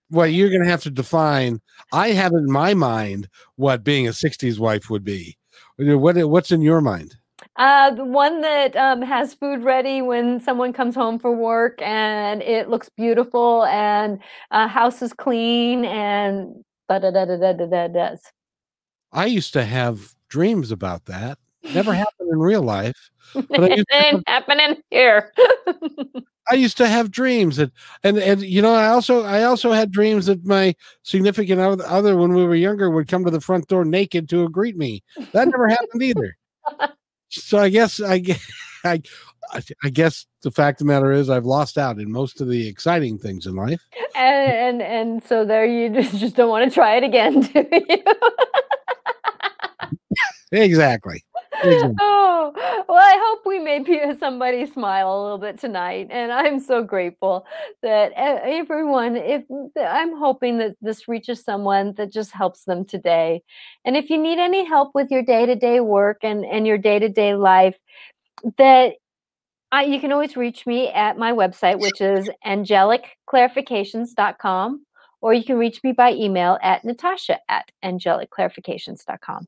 what 0.10 0.26
you're 0.26 0.50
going 0.50 0.64
to 0.64 0.70
have 0.70 0.84
to 0.84 0.92
define? 0.92 1.60
I 1.92 2.10
have 2.10 2.34
in 2.34 2.52
my 2.52 2.74
mind 2.74 3.28
what 3.56 3.84
being 3.84 4.08
a 4.08 4.12
60s 4.12 4.60
wife 4.60 4.90
would 4.90 5.04
be. 5.04 5.38
What 5.78 6.18
what's 6.30 6.52
in 6.52 6.62
your 6.62 6.82
mind 6.82 7.16
uh, 7.60 7.92
the 7.92 8.06
one 8.06 8.40
that 8.40 8.74
um, 8.78 9.02
has 9.02 9.34
food 9.34 9.64
ready 9.64 10.02
when 10.02 10.40
someone 10.40 10.72
comes 10.72 10.96
home 10.96 11.20
for 11.20 11.36
work 11.36 11.82
and 11.82 12.42
it 12.42 12.70
looks 12.70 12.90
beautiful 12.96 13.66
and 13.66 14.20
uh, 14.52 14.66
house 14.66 15.02
is 15.02 15.12
clean 15.12 15.84
and 15.84 16.64
da 16.88 17.00
da 17.00 17.12
da 17.12 17.26
da 17.26 17.54
da 17.54 17.68
da 17.68 17.88
da. 17.90 18.16
I 19.12 19.26
used 19.26 19.52
to 19.54 19.66
have 19.66 20.16
dreams 20.30 20.72
about 20.72 21.06
that. 21.06 21.38
Never 21.64 21.94
happened 22.06 22.32
in 22.32 22.40
real 22.40 22.62
life. 22.62 23.12
But 23.34 23.72
it 23.72 23.86
didn't 23.92 24.28
happen 24.28 24.62
in 24.62 24.82
here. 24.90 25.34
I 26.52 26.56
used 26.56 26.78
to 26.78 26.88
have 26.88 27.12
dreams 27.12 27.58
that, 27.58 27.72
and 28.04 28.18
and 28.18 28.42
you 28.42 28.62
know, 28.62 28.74
I 28.74 28.88
also 28.88 29.24
I 29.24 29.44
also 29.44 29.72
had 29.72 29.92
dreams 29.92 30.26
that 30.26 30.44
my 30.46 30.74
significant 31.04 31.60
other, 31.60 32.16
when 32.16 32.34
we 32.34 32.44
were 32.44 32.56
younger, 32.56 32.90
would 32.90 33.08
come 33.08 33.24
to 33.26 33.30
the 33.30 33.42
front 33.42 33.68
door 33.68 33.86
naked 33.86 34.30
to 34.30 34.50
greet 34.50 34.76
me. 34.76 35.04
That 35.34 35.48
never 35.48 35.68
happened 35.68 36.02
either 36.02 36.36
so 37.30 37.58
I 37.58 37.70
guess 37.70 38.02
I, 38.02 38.24
I 38.84 39.02
I 39.84 39.90
guess 39.90 40.28
the 40.42 40.52
fact 40.52 40.80
of 40.80 40.88
the 40.88 40.94
matter 40.94 41.12
is 41.12 41.30
I've 41.30 41.46
lost 41.46 41.78
out 41.78 42.00
in 42.00 42.12
most 42.12 42.40
of 42.40 42.48
the 42.48 42.68
exciting 42.68 43.18
things 43.18 43.46
in 43.46 43.56
life. 43.56 43.82
And 44.16 44.50
and, 44.50 44.82
and 44.82 45.24
so 45.24 45.46
there 45.46 45.66
you 45.66 45.90
just, 46.02 46.18
just 46.18 46.36
don't 46.36 46.50
want 46.50 46.70
to 46.70 46.74
try 46.74 46.96
it 46.96 47.04
again, 47.04 47.42
do 47.42 47.66
you? 47.72 48.04
exactly. 50.52 51.24
Oh, 52.00 52.54
well, 52.88 52.98
I 52.98 53.18
hope 53.22 53.42
we 53.46 53.60
made 53.60 53.86
somebody 54.20 54.66
smile 54.66 55.14
a 55.14 55.22
little 55.22 55.38
bit 55.38 55.60
tonight. 55.60 56.08
And 56.10 56.32
I'm 56.32 56.60
so 56.60 56.84
grateful 56.84 57.46
that 57.82 58.14
everyone, 58.16 59.18
if 59.18 59.44
I'm 59.80 60.18
hoping 60.18 60.58
that 60.60 60.76
this 60.82 61.08
reaches 61.08 61.44
someone 61.44 61.94
that 61.98 62.12
just 62.12 62.32
helps 62.32 62.64
them 62.64 62.86
today. 62.86 63.44
And 63.86 63.98
if 63.98 64.10
you 64.10 64.18
need 64.18 64.40
any 64.40 64.66
help 64.66 64.92
with 64.96 65.12
your 65.12 65.24
day 65.24 65.46
to 65.46 65.56
day 65.56 65.82
work 65.82 66.20
and, 66.24 66.46
and 66.46 66.66
your 66.66 66.78
day 66.78 67.00
to 67.00 67.10
day 67.10 67.36
life, 67.36 67.78
that 68.58 68.94
I, 69.72 69.84
you 69.84 70.00
can 70.00 70.12
always 70.12 70.36
reach 70.36 70.66
me 70.66 70.90
at 70.90 71.18
my 71.18 71.32
website, 71.32 71.80
which 71.80 72.02
is 72.02 72.28
angelicclarifications.com, 72.46 74.86
or 75.22 75.34
you 75.34 75.44
can 75.44 75.58
reach 75.58 75.84
me 75.84 75.92
by 75.92 76.14
email 76.14 76.58
at 76.64 76.84
natasha 76.84 77.38
at 77.50 77.70
angelicclarifications.com. 77.84 79.46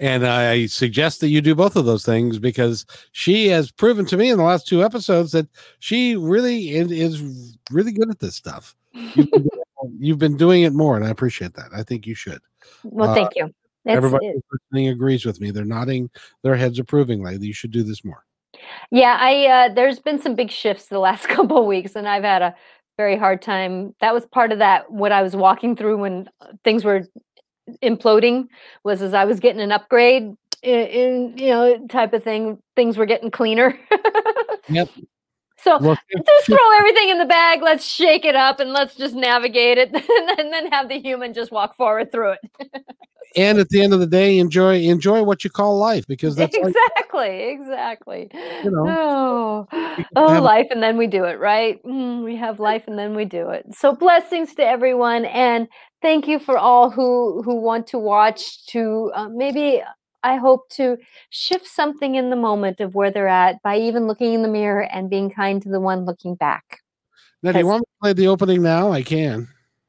And 0.00 0.26
I 0.26 0.64
suggest 0.64 1.20
that 1.20 1.28
you 1.28 1.42
do 1.42 1.54
both 1.54 1.76
of 1.76 1.84
those 1.84 2.06
things 2.06 2.38
because 2.38 2.86
she 3.12 3.48
has 3.48 3.70
proven 3.70 4.06
to 4.06 4.16
me 4.16 4.30
in 4.30 4.38
the 4.38 4.44
last 4.44 4.66
two 4.66 4.82
episodes 4.82 5.32
that 5.32 5.46
she 5.78 6.16
really 6.16 6.70
is 6.70 7.22
really 7.70 7.92
good 7.92 8.08
at 8.10 8.18
this 8.18 8.34
stuff. 8.34 8.74
You've 8.94 9.30
been, 9.30 9.48
you've 9.98 10.18
been 10.18 10.38
doing 10.38 10.62
it 10.62 10.72
more, 10.72 10.96
and 10.96 11.04
I 11.04 11.10
appreciate 11.10 11.52
that. 11.54 11.68
I 11.76 11.82
think 11.82 12.06
you 12.06 12.14
should. 12.14 12.40
Well, 12.82 13.10
uh, 13.10 13.14
thank 13.14 13.36
you. 13.36 13.52
It's, 13.84 13.96
everybody 13.96 14.28
it, 14.28 14.42
listening 14.50 14.88
agrees 14.88 15.26
with 15.26 15.38
me. 15.38 15.50
They're 15.50 15.66
nodding 15.66 16.08
their 16.42 16.56
heads 16.56 16.78
approvingly. 16.78 17.36
You 17.36 17.52
should 17.52 17.70
do 17.70 17.82
this 17.82 18.02
more. 18.02 18.24
Yeah, 18.90 19.18
I 19.20 19.46
uh, 19.46 19.74
there's 19.74 19.98
been 19.98 20.20
some 20.20 20.34
big 20.34 20.50
shifts 20.50 20.86
the 20.86 20.98
last 20.98 21.28
couple 21.28 21.58
of 21.58 21.66
weeks, 21.66 21.94
and 21.94 22.08
I've 22.08 22.24
had 22.24 22.40
a 22.40 22.54
very 22.96 23.18
hard 23.18 23.42
time. 23.42 23.94
That 24.00 24.14
was 24.14 24.24
part 24.26 24.50
of 24.50 24.58
that 24.58 24.90
what 24.90 25.12
I 25.12 25.22
was 25.22 25.36
walking 25.36 25.76
through 25.76 25.98
when 25.98 26.28
things 26.64 26.84
were 26.84 27.06
imploding 27.82 28.48
was 28.84 29.02
as 29.02 29.14
I 29.14 29.24
was 29.24 29.40
getting 29.40 29.60
an 29.60 29.72
upgrade 29.72 30.34
in, 30.62 30.86
in 30.86 31.38
you 31.38 31.50
know 31.50 31.86
type 31.88 32.12
of 32.12 32.24
thing. 32.24 32.58
Things 32.76 32.96
were 32.96 33.06
getting 33.06 33.30
cleaner. 33.30 33.78
yep. 34.68 34.88
So 35.62 35.78
well, 35.78 35.98
just 36.26 36.46
throw 36.46 36.78
everything 36.78 37.10
in 37.10 37.18
the 37.18 37.26
bag. 37.26 37.60
Let's 37.60 37.84
shake 37.84 38.24
it 38.24 38.34
up 38.34 38.60
and 38.60 38.72
let's 38.72 38.94
just 38.94 39.14
navigate 39.14 39.76
it, 39.76 39.92
and 40.38 40.50
then 40.50 40.72
have 40.72 40.88
the 40.88 40.98
human 40.98 41.34
just 41.34 41.52
walk 41.52 41.76
forward 41.76 42.10
through 42.10 42.32
it. 42.32 42.40
and 43.36 43.58
at 43.58 43.68
the 43.68 43.82
end 43.82 43.92
of 43.92 44.00
the 44.00 44.06
day, 44.06 44.38
enjoy 44.38 44.80
enjoy 44.80 45.22
what 45.22 45.44
you 45.44 45.50
call 45.50 45.78
life 45.78 46.06
because 46.06 46.36
that's 46.36 46.56
exactly 46.56 47.50
exactly. 47.50 48.30
You 48.64 48.70
know, 48.70 49.66
oh, 49.72 50.04
oh, 50.16 50.42
life, 50.42 50.66
and 50.70 50.82
then 50.82 50.96
we 50.96 51.06
do 51.06 51.24
it 51.24 51.38
right. 51.38 51.82
Mm, 51.84 52.24
we 52.24 52.36
have 52.36 52.60
life, 52.60 52.84
and 52.86 52.98
then 52.98 53.14
we 53.14 53.24
do 53.24 53.50
it. 53.50 53.66
So 53.74 53.94
blessings 53.94 54.54
to 54.54 54.66
everyone, 54.66 55.24
and 55.26 55.68
thank 56.02 56.26
you 56.26 56.38
for 56.38 56.58
all 56.58 56.90
who 56.90 57.42
who 57.42 57.56
want 57.56 57.86
to 57.88 57.98
watch 57.98 58.66
to 58.68 59.12
uh, 59.14 59.28
maybe 59.28 59.82
I 60.22 60.36
hope 60.36 60.68
to 60.70 60.98
shift 61.30 61.66
something 61.66 62.14
in 62.14 62.30
the 62.30 62.36
moment 62.36 62.80
of 62.80 62.94
where 62.94 63.10
they're 63.10 63.28
at 63.28 63.62
by 63.62 63.78
even 63.78 64.06
looking 64.06 64.34
in 64.34 64.42
the 64.42 64.48
mirror 64.48 64.82
and 64.82 65.08
being 65.08 65.30
kind 65.30 65.62
to 65.62 65.68
the 65.68 65.80
one 65.80 66.04
looking 66.04 66.34
back. 66.34 66.80
Now, 67.42 67.52
do 67.52 67.58
you 67.58 67.66
want 67.66 67.80
me 67.80 67.84
to 67.84 68.00
play 68.02 68.12
the 68.12 68.28
opening 68.28 68.62
now? 68.62 68.92
I 68.92 69.02
can. 69.02 69.48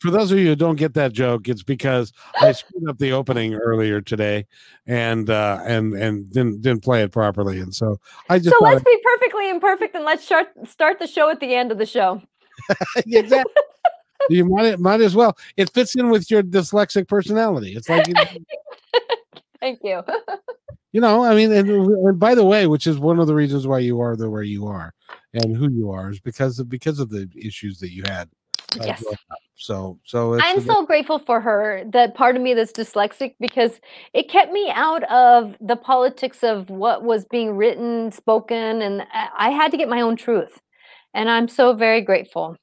For 0.00 0.10
those 0.10 0.32
of 0.32 0.38
you 0.38 0.46
who 0.46 0.56
don't 0.56 0.76
get 0.76 0.94
that 0.94 1.12
joke, 1.12 1.48
it's 1.48 1.62
because 1.62 2.12
I 2.40 2.52
screwed 2.52 2.88
up 2.88 2.98
the 2.98 3.12
opening 3.12 3.54
earlier 3.54 4.00
today, 4.00 4.46
and 4.86 5.28
uh, 5.28 5.60
and 5.64 5.94
and 5.94 6.30
didn't 6.32 6.62
didn't 6.62 6.82
play 6.82 7.02
it 7.02 7.12
properly, 7.12 7.60
and 7.60 7.74
so 7.74 8.00
I 8.28 8.38
just. 8.38 8.56
So 8.58 8.64
let's 8.64 8.82
be 8.82 8.98
perfectly 9.04 9.50
imperfect, 9.50 9.94
and 9.94 10.04
let's 10.04 10.24
start 10.24 10.48
start 10.66 10.98
the 10.98 11.06
show 11.06 11.30
at 11.30 11.40
the 11.40 11.54
end 11.54 11.70
of 11.70 11.78
the 11.78 11.86
show. 11.86 12.22
exactly 13.06 13.52
you 14.28 14.44
might 14.44 14.78
might 14.78 15.00
as 15.00 15.14
well. 15.14 15.36
It 15.56 15.72
fits 15.72 15.94
in 15.94 16.10
with 16.10 16.30
your 16.30 16.42
dyslexic 16.42 17.08
personality. 17.08 17.74
It's 17.74 17.88
like 17.88 18.06
Thank 19.60 19.80
you. 19.82 20.02
you 20.92 21.00
know, 21.00 21.24
I 21.24 21.34
mean, 21.34 21.52
and, 21.52 21.68
and, 21.68 22.18
by 22.18 22.34
the 22.34 22.44
way, 22.44 22.66
which 22.66 22.86
is 22.86 22.98
one 22.98 23.18
of 23.18 23.26
the 23.26 23.34
reasons 23.34 23.66
why 23.66 23.80
you 23.80 24.00
are 24.00 24.16
the 24.16 24.30
way 24.30 24.44
you 24.44 24.66
are 24.66 24.94
and 25.34 25.54
who 25.54 25.70
you 25.70 25.90
are 25.90 26.10
is 26.10 26.20
because 26.20 26.58
of 26.58 26.68
because 26.68 26.98
of 26.98 27.10
the 27.10 27.28
issues 27.36 27.78
that 27.80 27.92
you 27.92 28.02
had. 28.06 28.28
Uh, 28.80 28.84
yes. 28.86 29.04
So, 29.60 29.98
so 30.04 30.40
I'm 30.40 30.62
so 30.62 30.86
grateful 30.86 31.18
for 31.18 31.38
her. 31.38 31.84
That 31.92 32.14
part 32.14 32.34
of 32.34 32.40
me 32.40 32.54
that's 32.54 32.72
dyslexic 32.72 33.34
because 33.38 33.78
it 34.14 34.30
kept 34.30 34.52
me 34.52 34.70
out 34.74 35.04
of 35.12 35.54
the 35.60 35.76
politics 35.76 36.42
of 36.42 36.70
what 36.70 37.04
was 37.04 37.26
being 37.26 37.54
written, 37.54 38.10
spoken, 38.10 38.80
and 38.80 39.06
I 39.12 39.50
had 39.50 39.70
to 39.72 39.76
get 39.76 39.90
my 39.90 40.00
own 40.00 40.16
truth. 40.16 40.58
And 41.12 41.28
I'm 41.28 41.46
so 41.46 41.74
very 41.74 42.00
grateful. 42.00 42.56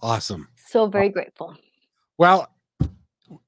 Awesome. 0.00 0.46
So 0.68 0.86
very 0.86 1.08
grateful. 1.08 1.56
Well, 2.16 2.48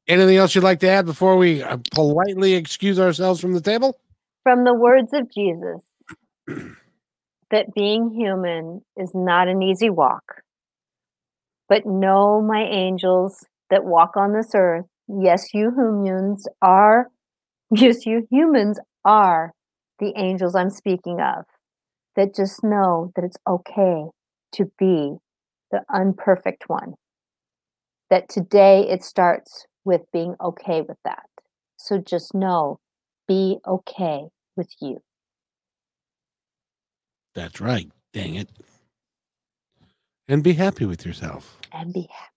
anything 0.09 0.39
else 0.39 0.57
you'd 0.57 0.65
like 0.65 0.81
to 0.81 0.89
add 0.89 1.07
before 1.07 1.37
we 1.37 1.63
uh, 1.63 1.77
politely 1.93 2.55
excuse 2.55 2.99
ourselves 2.99 3.41
from 3.41 3.53
the 3.53 3.61
table? 3.61 4.01
From 4.43 4.65
the 4.65 4.75
words 4.75 5.13
of 5.13 5.33
Jesus, 5.33 5.83
that 7.53 7.73
being 7.77 8.11
human 8.11 8.83
is 8.97 9.15
not 9.15 9.47
an 9.47 9.63
easy 9.63 9.89
walk. 9.89 10.43
But 11.69 11.87
know, 11.87 12.41
my 12.41 12.63
angels 12.63 13.45
that 13.71 13.85
walk 13.85 14.17
on 14.17 14.33
this 14.33 14.53
earth, 14.55 14.87
yes, 15.07 15.53
you 15.53 15.71
humans 15.77 16.49
are, 16.63 17.09
yes, 17.71 18.07
you 18.07 18.27
humans 18.31 18.79
are 19.05 19.53
the 19.99 20.13
angels 20.17 20.55
I'm 20.55 20.71
speaking 20.71 21.21
of. 21.21 21.45
That 22.17 22.35
just 22.35 22.65
know 22.65 23.13
that 23.15 23.25
it's 23.25 23.37
okay 23.47 24.07
to 24.53 24.65
be 24.79 25.19
the 25.71 25.83
unperfect 25.93 26.65
one. 26.67 26.95
That 28.11 28.29
today 28.29 28.89
it 28.89 29.05
starts 29.05 29.67
with 29.85 30.03
being 30.13 30.35
okay 30.41 30.81
with 30.81 30.97
that. 31.05 31.27
So 31.77 31.99
just 31.99 32.35
know, 32.35 32.81
be 33.29 33.59
okay 33.67 34.25
with 34.57 34.71
you. 34.81 34.99
That's 37.35 37.61
right. 37.61 37.89
Dang 38.13 38.35
it. 38.35 38.49
And 40.29 40.43
be 40.43 40.53
happy 40.53 40.85
with 40.85 41.07
yourself. 41.07 41.59
And 41.73 41.93
be 41.93 42.09
happy. 42.11 42.33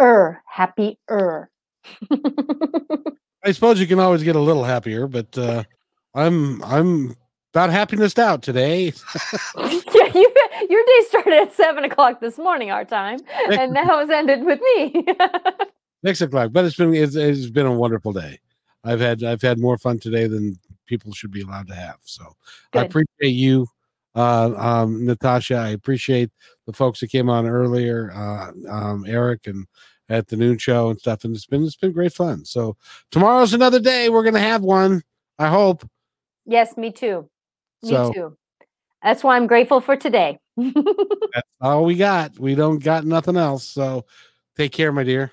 Er, 0.00 0.42
happier. 0.46 1.50
I 3.44 3.52
suppose 3.52 3.78
you 3.78 3.86
can 3.86 4.00
always 4.00 4.22
get 4.22 4.36
a 4.36 4.40
little 4.40 4.64
happier, 4.64 5.06
but 5.06 5.36
uh, 5.36 5.64
I'm 6.14 6.62
I'm 6.64 7.14
about 7.52 7.70
happiness 7.70 8.18
out 8.18 8.42
today. 8.42 8.86
yeah, 9.56 10.10
you, 10.14 10.34
your 10.68 10.84
day 10.84 11.00
started 11.08 11.34
at 11.34 11.52
seven 11.52 11.84
o'clock 11.84 12.20
this 12.20 12.38
morning, 12.38 12.70
our 12.70 12.84
time, 12.84 13.20
and 13.50 13.72
now 13.72 14.00
it's 14.00 14.10
ended 14.10 14.44
with 14.44 14.60
me. 14.60 15.06
Six 16.04 16.20
o'clock, 16.22 16.50
but 16.52 16.64
it's 16.64 16.76
been 16.76 16.94
it's, 16.94 17.14
it's 17.14 17.50
been 17.50 17.66
a 17.66 17.72
wonderful 17.72 18.12
day. 18.12 18.38
I've 18.82 19.00
had 19.00 19.22
I've 19.22 19.42
had 19.42 19.58
more 19.58 19.78
fun 19.78 19.98
today 19.98 20.26
than 20.26 20.58
people 20.86 21.12
should 21.12 21.30
be 21.30 21.42
allowed 21.42 21.68
to 21.68 21.74
have. 21.74 21.98
So 22.04 22.24
Good. 22.72 22.82
I 22.82 22.84
appreciate 22.86 23.34
you, 23.34 23.66
uh, 24.14 24.54
um, 24.56 25.04
Natasha. 25.04 25.56
I 25.56 25.70
appreciate 25.70 26.30
the 26.66 26.72
folks 26.72 27.00
that 27.00 27.08
came 27.08 27.28
on 27.28 27.46
earlier, 27.46 28.12
uh, 28.14 28.50
um, 28.68 29.04
Eric 29.06 29.46
and 29.46 29.66
at 30.08 30.28
the 30.28 30.36
noon 30.36 30.58
show 30.58 30.90
and 30.90 30.98
stuff. 30.98 31.24
And 31.24 31.34
it's 31.34 31.46
been 31.46 31.64
it's 31.64 31.76
been 31.76 31.92
great 31.92 32.12
fun. 32.12 32.44
So 32.44 32.76
tomorrow's 33.10 33.54
another 33.54 33.80
day. 33.80 34.08
We're 34.08 34.24
gonna 34.24 34.38
have 34.38 34.62
one. 34.62 35.02
I 35.38 35.48
hope. 35.48 35.88
Yes, 36.46 36.76
me 36.76 36.92
too. 36.92 37.28
Me 37.82 37.90
too. 38.12 38.36
That's 39.02 39.22
why 39.22 39.36
I'm 39.36 39.46
grateful 39.46 39.80
for 39.80 39.96
today. 39.96 40.38
that's 40.56 41.48
all 41.60 41.84
we 41.84 41.94
got. 41.94 42.38
We 42.38 42.54
don't 42.54 42.82
got 42.82 43.04
nothing 43.04 43.36
else. 43.36 43.66
So 43.66 44.06
take 44.56 44.72
care, 44.72 44.92
my 44.92 45.04
dear. 45.04 45.32